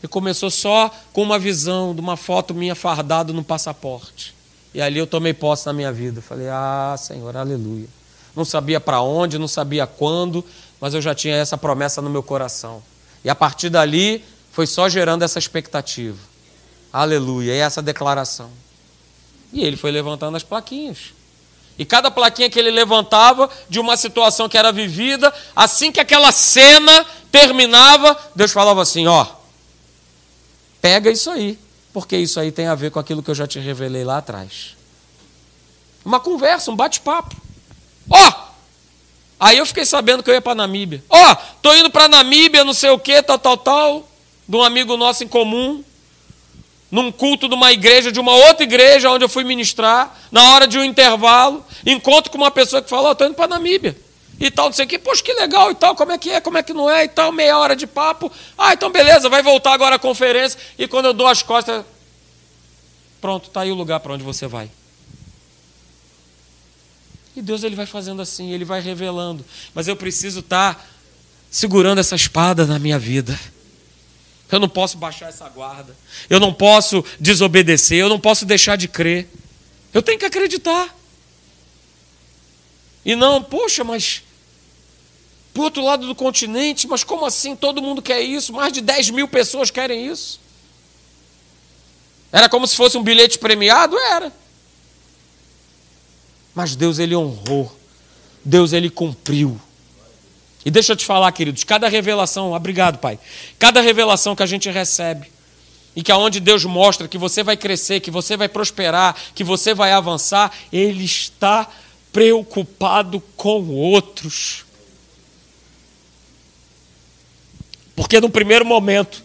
E 0.01 0.07
começou 0.07 0.49
só 0.49 0.89
com 1.11 1.23
uma 1.23 1.37
visão 1.37 1.93
de 1.93 1.99
uma 1.99 2.15
foto 2.15 2.53
minha 2.53 2.75
fardado 2.75 3.33
no 3.33 3.43
passaporte. 3.43 4.33
E 4.73 4.81
ali 4.81 4.97
eu 4.97 5.05
tomei 5.05 5.33
posse 5.33 5.65
na 5.65 5.73
minha 5.73 5.91
vida. 5.91 6.21
Falei, 6.21 6.47
ah, 6.47 6.95
Senhor, 6.97 7.35
aleluia. 7.35 7.96
Não 8.37 8.45
sabia 8.45 8.79
para 8.79 9.01
onde, 9.01 9.37
não 9.37 9.47
sabia 9.47 9.85
quando, 9.85 10.45
mas 10.79 10.93
eu 10.93 11.01
já 11.01 11.13
tinha 11.13 11.35
essa 11.35 11.57
promessa 11.57 12.01
no 12.01 12.09
meu 12.09 12.23
coração. 12.23 12.81
E 13.23 13.29
a 13.29 13.35
partir 13.35 13.69
dali 13.69 14.23
foi 14.51 14.65
só 14.65 14.87
gerando 14.87 15.23
essa 15.23 15.37
expectativa. 15.37 16.17
Aleluia, 16.93 17.53
e 17.53 17.57
essa 17.57 17.81
declaração. 17.81 18.49
E 19.51 19.61
ele 19.63 19.75
foi 19.75 19.91
levantando 19.91 20.37
as 20.37 20.43
plaquinhas. 20.43 21.13
E 21.77 21.83
cada 21.83 22.09
plaquinha 22.09 22.49
que 22.49 22.57
ele 22.57 22.71
levantava 22.71 23.49
de 23.67 23.79
uma 23.79 23.97
situação 23.97 24.47
que 24.47 24.57
era 24.57 24.71
vivida, 24.71 25.33
assim 25.55 25.91
que 25.91 25.99
aquela 25.99 26.31
cena 26.31 27.05
terminava, 27.31 28.17
Deus 28.33 28.51
falava 28.51 28.81
assim: 28.81 29.05
ó, 29.07 29.25
pega 30.81 31.11
isso 31.11 31.29
aí 31.29 31.59
porque 31.97 32.15
isso 32.15 32.39
aí 32.39 32.51
tem 32.51 32.67
a 32.67 32.75
ver 32.75 32.91
com 32.91 32.99
aquilo 32.99 33.23
que 33.23 33.31
eu 33.31 33.33
já 33.33 33.47
te 33.47 33.57
revelei 33.57 34.03
lá 34.03 34.19
atrás. 34.19 34.77
Uma 36.05 36.19
conversa, 36.19 36.69
um 36.69 36.75
bate-papo. 36.75 37.35
Ó! 38.09 38.17
Oh! 38.17 38.47
Aí 39.39 39.57
eu 39.57 39.65
fiquei 39.65 39.85
sabendo 39.85 40.23
que 40.23 40.29
eu 40.29 40.33
ia 40.33 40.41
para 40.41 40.55
Namíbia. 40.55 41.03
Ó, 41.09 41.31
oh, 41.31 41.35
tô 41.61 41.73
indo 41.75 41.89
para 41.91 42.07
Namíbia, 42.07 42.63
não 42.63 42.73
sei 42.73 42.89
o 42.89 42.97
que, 42.97 43.21
tal, 43.21 43.37
tal, 43.37 43.57
tal, 43.57 44.09
de 44.47 44.55
um 44.55 44.63
amigo 44.63 44.97
nosso 44.97 45.23
em 45.23 45.27
comum, 45.27 45.83
num 46.89 47.11
culto 47.11 47.47
de 47.47 47.53
uma 47.53 47.71
igreja, 47.71 48.11
de 48.11 48.19
uma 48.19 48.33
outra 48.33 48.63
igreja 48.63 49.11
onde 49.11 49.25
eu 49.25 49.29
fui 49.29 49.43
ministrar, 49.43 50.17
na 50.31 50.53
hora 50.53 50.67
de 50.67 50.79
um 50.79 50.83
intervalo, 50.83 51.63
encontro 51.85 52.31
com 52.31 52.37
uma 52.37 52.49
pessoa 52.49 52.81
que 52.81 52.89
falou, 52.89 53.07
ó, 53.07 53.11
oh, 53.11 53.15
tô 53.15 53.25
indo 53.25 53.35
para 53.35 53.47
Namíbia 53.47 53.95
e 54.39 54.51
tal, 54.51 54.65
não 54.67 54.73
sei 54.73 54.85
o 54.85 54.87
quê. 54.87 54.97
Poxa, 54.99 55.23
que 55.23 55.33
legal 55.33 55.71
e 55.71 55.75
tal, 55.75 55.95
como 55.95 56.11
é 56.11 56.17
que 56.17 56.29
é, 56.29 56.39
como 56.39 56.57
é 56.57 56.63
que 56.63 56.73
não 56.73 56.89
é 56.89 57.05
e 57.05 57.07
tal, 57.07 57.31
meia 57.31 57.57
hora 57.57 57.75
de 57.75 57.87
papo. 57.87 58.31
Ah, 58.57 58.73
então 58.73 58.91
beleza, 58.91 59.29
vai 59.29 59.41
voltar 59.41 59.73
agora 59.73 59.95
a 59.95 59.99
conferência. 59.99 60.59
E 60.77 60.87
quando 60.87 61.05
eu 61.05 61.13
dou 61.13 61.27
as 61.27 61.41
costas, 61.41 61.83
pronto, 63.19 63.47
está 63.47 63.61
aí 63.61 63.71
o 63.71 63.75
lugar 63.75 63.99
para 63.99 64.13
onde 64.13 64.23
você 64.23 64.47
vai. 64.47 64.69
E 67.37 67.41
Deus 67.41 67.63
ele 67.63 67.75
vai 67.75 67.85
fazendo 67.85 68.19
assim, 68.19 68.51
ele 68.51 68.65
vai 68.65 68.81
revelando. 68.81 69.45
Mas 69.75 69.87
eu 69.87 69.95
preciso 69.95 70.39
estar 70.39 70.73
tá 70.73 70.85
segurando 71.51 71.99
essa 71.99 72.15
espada 72.15 72.65
na 72.65 72.79
minha 72.79 72.97
vida. 72.97 73.39
Eu 74.51 74.59
não 74.59 74.67
posso 74.67 74.97
baixar 74.97 75.29
essa 75.29 75.47
guarda. 75.47 75.95
Eu 76.27 76.39
não 76.39 76.51
posso 76.51 77.05
desobedecer. 77.19 77.99
Eu 77.99 78.09
não 78.09 78.19
posso 78.19 78.43
deixar 78.43 78.75
de 78.75 78.87
crer. 78.87 79.29
Eu 79.93 80.01
tenho 80.01 80.17
que 80.17 80.25
acreditar. 80.25 80.97
E 83.05 83.15
não, 83.15 83.43
poxa, 83.43 83.83
mas 83.83 84.23
para 85.53 85.61
outro 85.61 85.83
lado 85.83 86.07
do 86.07 86.15
continente, 86.15 86.87
mas 86.87 87.03
como 87.03 87.23
assim? 87.23 87.55
Todo 87.55 87.83
mundo 87.83 88.01
quer 88.01 88.19
isso? 88.19 88.51
Mais 88.51 88.73
de 88.73 88.81
10 88.81 89.11
mil 89.11 89.27
pessoas 89.27 89.69
querem 89.69 90.07
isso. 90.07 90.39
Era 92.31 92.49
como 92.49 92.65
se 92.65 92.75
fosse 92.75 92.97
um 92.97 93.03
bilhete 93.03 93.37
premiado? 93.37 93.95
Era. 93.95 94.33
Mas 96.57 96.75
Deus, 96.75 96.97
Ele 96.97 97.15
honrou. 97.15 97.71
Deus, 98.43 98.73
Ele 98.73 98.89
cumpriu. 98.89 99.61
E 100.65 100.71
deixa 100.71 100.93
eu 100.93 100.95
te 100.95 101.05
falar, 101.05 101.31
queridos, 101.31 101.63
cada 101.63 101.87
revelação, 101.87 102.51
obrigado, 102.51 102.97
Pai, 102.97 103.19
cada 103.59 103.79
revelação 103.79 104.35
que 104.35 104.41
a 104.41 104.47
gente 104.47 104.67
recebe, 104.67 105.31
e 105.95 106.01
que 106.01 106.11
aonde 106.11 106.39
Deus 106.39 106.65
mostra 106.65 107.07
que 107.07 107.17
você 107.17 107.43
vai 107.43 107.55
crescer, 107.55 107.99
que 107.99 108.09
você 108.09 108.35
vai 108.35 108.49
prosperar, 108.49 109.15
que 109.35 109.43
você 109.43 109.71
vai 109.75 109.91
avançar, 109.91 110.51
Ele 110.73 111.05
está 111.05 111.69
preocupado 112.11 113.21
com 113.35 113.69
outros. 113.69 114.65
Porque 117.95 118.19
no 118.19 118.31
primeiro 118.31 118.65
momento 118.65 119.23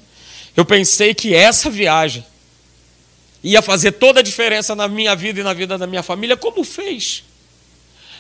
eu 0.55 0.67
pensei 0.67 1.15
que 1.15 1.35
essa 1.35 1.71
viagem 1.71 2.27
ia 3.43 3.61
fazer 3.61 3.93
toda 3.93 4.21
a 4.21 4.23
diferença 4.23 4.75
na 4.75 4.87
minha 4.87 5.15
vida 5.17 5.41
e 5.41 5.43
na 5.43 5.53
vida 5.53 5.77
da 5.77 5.87
minha 5.87 6.03
família, 6.03 6.37
como 6.37 6.63
fez. 6.63 7.25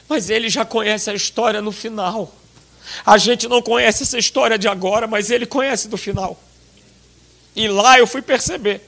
Mas 0.08 0.30
ele 0.30 0.48
já 0.50 0.64
conhece 0.64 1.10
a 1.10 1.14
história 1.14 1.62
no 1.62 1.70
final. 1.70 2.34
A 3.06 3.16
gente 3.16 3.46
não 3.46 3.62
conhece 3.62 4.02
essa 4.02 4.18
história 4.18 4.58
de 4.58 4.66
agora, 4.66 5.06
mas 5.06 5.30
ele 5.30 5.46
conhece 5.46 5.88
do 5.88 5.96
final. 5.96 6.40
E 7.54 7.68
lá 7.68 7.98
eu 7.98 8.06
fui 8.06 8.22
perceber 8.22 8.80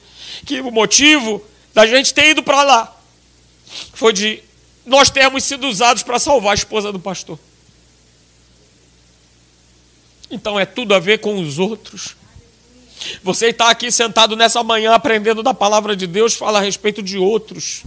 que 0.44 0.60
o 0.60 0.70
motivo 0.70 1.42
da 1.72 1.86
gente 1.86 2.12
ter 2.12 2.30
ido 2.30 2.42
para 2.42 2.62
lá 2.62 2.96
foi 3.92 4.12
de 4.12 4.42
nós 4.84 5.10
termos 5.10 5.44
sido 5.44 5.66
usados 5.66 6.02
para 6.02 6.18
salvar 6.18 6.52
a 6.52 6.54
esposa 6.54 6.92
do 6.92 6.98
pastor. 6.98 7.38
Então 10.30 10.58
é 10.58 10.66
tudo 10.66 10.94
a 10.94 10.98
ver 10.98 11.18
com 11.18 11.40
os 11.40 11.58
outros. 11.58 12.16
Você 13.22 13.48
está 13.48 13.70
aqui 13.70 13.90
sentado 13.90 14.36
nessa 14.36 14.62
manhã 14.62 14.92
aprendendo 14.92 15.42
da 15.42 15.52
palavra 15.52 15.96
de 15.96 16.06
Deus, 16.06 16.34
fala 16.34 16.58
a 16.58 16.62
respeito 16.62 17.02
de 17.02 17.18
outros. 17.18 17.82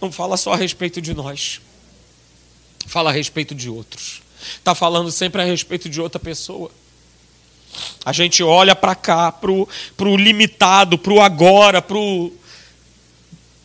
Não 0.00 0.12
fala 0.12 0.36
só 0.36 0.52
a 0.52 0.56
respeito 0.56 1.00
de 1.00 1.14
nós. 1.14 1.60
Fala 2.86 3.10
a 3.10 3.12
respeito 3.12 3.54
de 3.54 3.70
outros. 3.70 4.22
Está 4.56 4.74
falando 4.74 5.10
sempre 5.10 5.40
a 5.40 5.44
respeito 5.44 5.88
de 5.88 6.00
outra 6.00 6.20
pessoa. 6.20 6.70
A 8.04 8.12
gente 8.12 8.42
olha 8.42 8.76
para 8.76 8.94
cá, 8.94 9.32
para 9.32 9.50
o 9.50 10.16
limitado, 10.16 10.98
para 10.98 11.12
o 11.12 11.20
agora, 11.20 11.80
para 11.80 11.96
o 11.96 12.32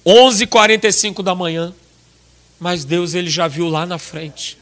11h45 0.05 1.21
da 1.21 1.35
manhã. 1.35 1.73
Mas 2.59 2.83
Deus 2.83 3.13
ele 3.13 3.29
já 3.29 3.47
viu 3.47 3.67
lá 3.67 3.85
na 3.85 3.97
frente. 3.97 4.57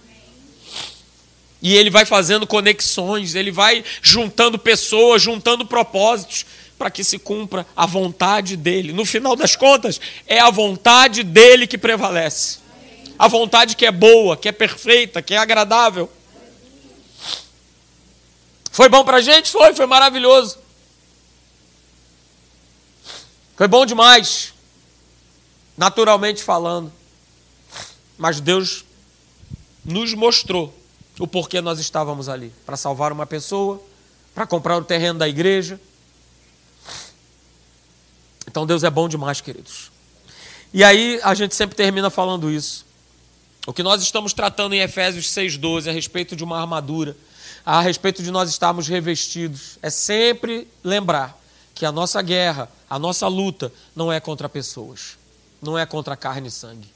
E 1.62 1.76
ele 1.76 1.90
vai 1.90 2.06
fazendo 2.06 2.46
conexões, 2.46 3.36
ele 3.36 3.52
vai 3.52 3.84
juntando 4.02 4.60
pessoas, 4.60 5.22
juntando 5.22 5.66
propósitos 5.66 6.46
para 6.78 6.92
que 6.92 7.04
se 7.04 7.18
cumpra 7.18 7.66
a 7.76 7.86
vontade 7.86 8.56
dele. 8.56 8.94
No 8.94 9.06
final 9.06 9.36
das 9.36 9.56
contas, 9.56 10.00
é 10.28 10.40
a 10.40 10.52
vontade 10.52 11.24
dele 11.24 11.66
que 11.66 11.78
prevalece. 11.78 12.60
A 13.18 13.28
vontade 13.28 13.76
que 13.76 13.86
é 13.86 13.92
boa, 13.92 14.38
que 14.38 14.48
é 14.48 14.52
perfeita, 14.52 15.22
que 15.22 15.34
é 15.34 15.38
agradável. 15.38 16.12
Foi 18.72 18.88
bom 18.88 19.04
para 19.04 19.18
a 19.18 19.22
gente? 19.22 19.50
Foi, 19.50 19.74
foi 19.74 19.88
maravilhoso. 19.88 20.60
Foi 23.56 23.68
bom 23.68 23.88
demais, 23.88 24.54
naturalmente 25.76 26.44
falando. 26.44 26.94
Mas 28.16 28.40
Deus 28.40 28.86
nos 29.84 30.14
mostrou 30.14 30.77
o 31.20 31.28
porquê 31.28 31.62
nós 31.62 31.80
estávamos 31.80 32.30
ali 32.30 32.52
para 32.66 32.78
salvar 32.78 33.12
uma 33.12 33.26
pessoa, 33.26 33.82
para 34.34 34.46
comprar 34.46 34.78
o 34.78 34.84
terreno 34.84 35.20
da 35.20 35.28
igreja. 35.28 35.80
Então 38.48 38.66
Deus 38.66 38.84
é 38.84 38.90
bom 38.90 39.10
demais, 39.10 39.42
queridos. 39.42 39.92
E 40.74 40.84
aí 40.84 41.20
a 41.24 41.34
gente 41.34 41.56
sempre 41.56 41.76
termina 41.76 42.10
falando 42.10 42.52
isso. 42.52 42.86
O 43.66 43.74
que 43.74 43.84
nós 43.84 44.02
estamos 44.02 44.34
tratando 44.34 44.74
em 44.74 44.80
Efésios 44.80 45.28
6,12 45.28 45.90
a 45.90 45.92
respeito 45.92 46.36
de 46.36 46.44
uma 46.44 46.60
armadura 46.60 47.16
a 47.70 47.82
respeito 47.82 48.24
de 48.24 48.32
nós 48.32 48.50
estarmos 48.50 48.88
revestidos 48.88 49.78
é 49.82 49.90
sempre 49.90 50.66
lembrar 50.82 51.38
que 51.76 51.86
a 51.86 51.92
nossa 51.92 52.22
guerra, 52.22 52.72
a 52.90 52.98
nossa 52.98 53.28
luta 53.28 53.74
não 53.94 54.10
é 54.10 54.22
contra 54.22 54.48
pessoas, 54.48 55.18
não 55.62 55.78
é 55.78 55.86
contra 55.86 56.16
carne 56.16 56.48
e 56.48 56.52
sangue. 56.52 56.88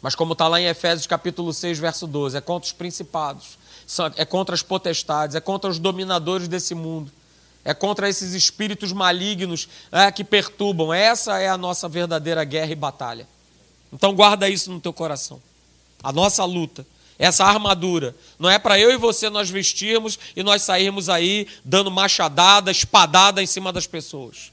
Mas 0.00 0.14
como 0.14 0.32
está 0.32 0.46
lá 0.46 0.60
em 0.60 0.66
Efésios 0.66 1.06
capítulo 1.06 1.52
6, 1.52 1.78
verso 1.78 2.06
12, 2.06 2.36
é 2.36 2.40
contra 2.40 2.66
os 2.66 2.72
principados, 2.72 3.58
é 4.16 4.24
contra 4.24 4.54
as 4.54 4.62
potestades, 4.62 5.34
é 5.34 5.40
contra 5.40 5.68
os 5.68 5.78
dominadores 5.78 6.46
desse 6.46 6.74
mundo, 6.74 7.10
é 7.64 7.74
contra 7.74 8.08
esses 8.08 8.32
espíritos 8.34 8.92
malignos 8.92 9.68
é, 9.90 10.10
que 10.12 10.22
perturbam. 10.22 10.92
Essa 10.92 11.38
é 11.38 11.48
a 11.48 11.56
nossa 11.56 11.88
verdadeira 11.88 12.44
guerra 12.44 12.72
e 12.72 12.76
batalha. 12.76 13.28
Então 13.92 14.14
guarda 14.14 14.48
isso 14.48 14.70
no 14.70 14.80
teu 14.80 14.92
coração. 14.92 15.42
A 16.02 16.12
nossa 16.12 16.44
luta 16.44 16.86
essa 17.18 17.44
armadura. 17.44 18.14
Não 18.38 18.48
é 18.48 18.58
para 18.58 18.78
eu 18.78 18.92
e 18.92 18.96
você 18.96 19.28
nós 19.28 19.50
vestirmos 19.50 20.18
e 20.36 20.42
nós 20.42 20.62
sairmos 20.62 21.08
aí 21.08 21.48
dando 21.64 21.90
machadada, 21.90 22.70
espadada 22.70 23.42
em 23.42 23.46
cima 23.46 23.72
das 23.72 23.86
pessoas. 23.86 24.52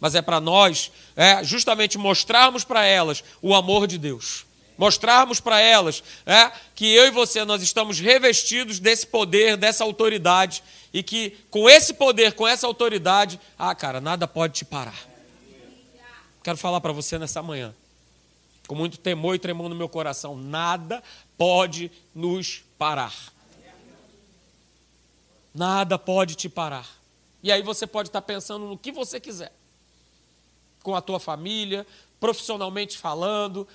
Mas 0.00 0.14
é 0.14 0.20
para 0.20 0.40
nós, 0.40 0.90
é, 1.14 1.42
justamente 1.44 1.96
mostrarmos 1.96 2.64
para 2.64 2.84
elas 2.84 3.22
o 3.40 3.54
amor 3.54 3.86
de 3.86 3.96
Deus. 3.96 4.44
Mostrarmos 4.76 5.40
para 5.40 5.60
elas 5.60 6.02
é, 6.26 6.50
que 6.74 6.92
eu 6.92 7.06
e 7.06 7.10
você 7.10 7.44
nós 7.44 7.62
estamos 7.62 8.00
revestidos 8.00 8.78
desse 8.78 9.06
poder, 9.06 9.56
dessa 9.56 9.84
autoridade 9.84 10.62
e 10.92 11.02
que 11.02 11.36
com 11.50 11.68
esse 11.68 11.94
poder, 11.94 12.34
com 12.34 12.46
essa 12.46 12.66
autoridade, 12.66 13.40
ah, 13.58 13.74
cara, 13.74 14.00
nada 14.00 14.26
pode 14.26 14.54
te 14.54 14.64
parar. 14.64 14.98
Quero 16.42 16.58
falar 16.58 16.80
para 16.80 16.92
você 16.92 17.18
nessa 17.18 17.42
manhã 17.42 17.74
com 18.66 18.74
muito 18.74 18.98
temor 18.98 19.34
e 19.34 19.38
tremor 19.38 19.68
no 19.68 19.74
meu 19.74 19.88
coração, 19.88 20.36
nada 20.36 21.02
pode 21.36 21.90
nos 22.14 22.64
parar. 22.78 23.14
Nada 25.54 25.98
pode 25.98 26.34
te 26.34 26.48
parar. 26.48 26.88
E 27.42 27.52
aí 27.52 27.62
você 27.62 27.86
pode 27.86 28.08
estar 28.08 28.22
pensando 28.22 28.66
no 28.66 28.78
que 28.78 28.90
você 28.90 29.20
quiser. 29.20 29.52
Com 30.82 30.96
a 30.96 31.00
tua 31.00 31.20
família, 31.20 31.86
profissionalmente 32.18 32.98
falando, 32.98 33.68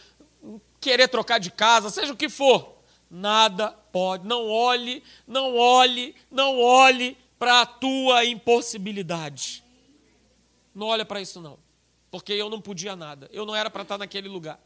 querer 0.79 1.07
trocar 1.07 1.39
de 1.39 1.51
casa, 1.51 1.89
seja 1.89 2.13
o 2.13 2.17
que 2.17 2.29
for. 2.29 2.77
Nada 3.09 3.71
pode. 3.71 4.27
Não 4.27 4.47
olhe, 4.47 5.03
não 5.25 5.55
olhe, 5.55 6.15
não 6.29 6.59
olhe 6.59 7.17
para 7.37 7.61
a 7.61 7.65
tua 7.65 8.25
impossibilidade. 8.25 9.63
Não 10.73 10.87
olha 10.87 11.05
para 11.05 11.21
isso 11.21 11.41
não. 11.41 11.57
Porque 12.11 12.33
eu 12.33 12.49
não 12.49 12.61
podia 12.61 12.95
nada. 12.95 13.29
Eu 13.31 13.45
não 13.45 13.55
era 13.55 13.69
para 13.69 13.83
estar 13.83 13.97
naquele 13.97 14.27
lugar. 14.27 14.59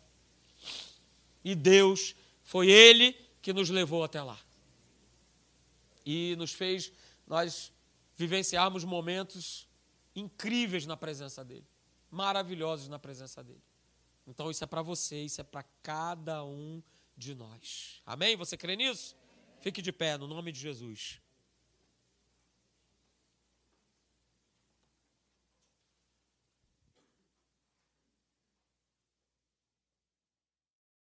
E 1.44 1.56
Deus, 1.56 2.16
foi 2.44 2.70
Ele 2.70 3.16
que 3.42 3.54
nos 3.54 3.70
levou 3.70 4.04
até 4.04 4.22
lá. 4.22 4.38
E 6.06 6.36
nos 6.38 6.54
fez 6.54 6.92
nós 7.28 7.72
vivenciarmos 8.16 8.84
momentos 8.84 9.68
incríveis 10.16 10.86
na 10.86 10.96
presença 10.96 11.44
dEle, 11.44 11.66
maravilhosos 12.12 12.88
na 12.88 13.00
presença 13.00 13.44
dEle. 13.44 13.62
Então 14.26 14.50
isso 14.50 14.64
é 14.64 14.68
para 14.68 14.82
você, 14.82 15.24
isso 15.24 15.42
é 15.42 15.44
para 15.44 15.64
cada 15.82 16.44
um 16.44 16.82
de 17.16 17.36
nós. 17.36 18.02
Amém? 18.06 18.36
Você 18.36 18.58
crê 18.58 18.76
nisso? 18.76 19.16
Fique 19.60 19.82
de 19.82 19.92
pé 19.92 20.18
no 20.18 20.28
nome 20.28 20.52
de 20.52 20.60
Jesus. 20.60 21.22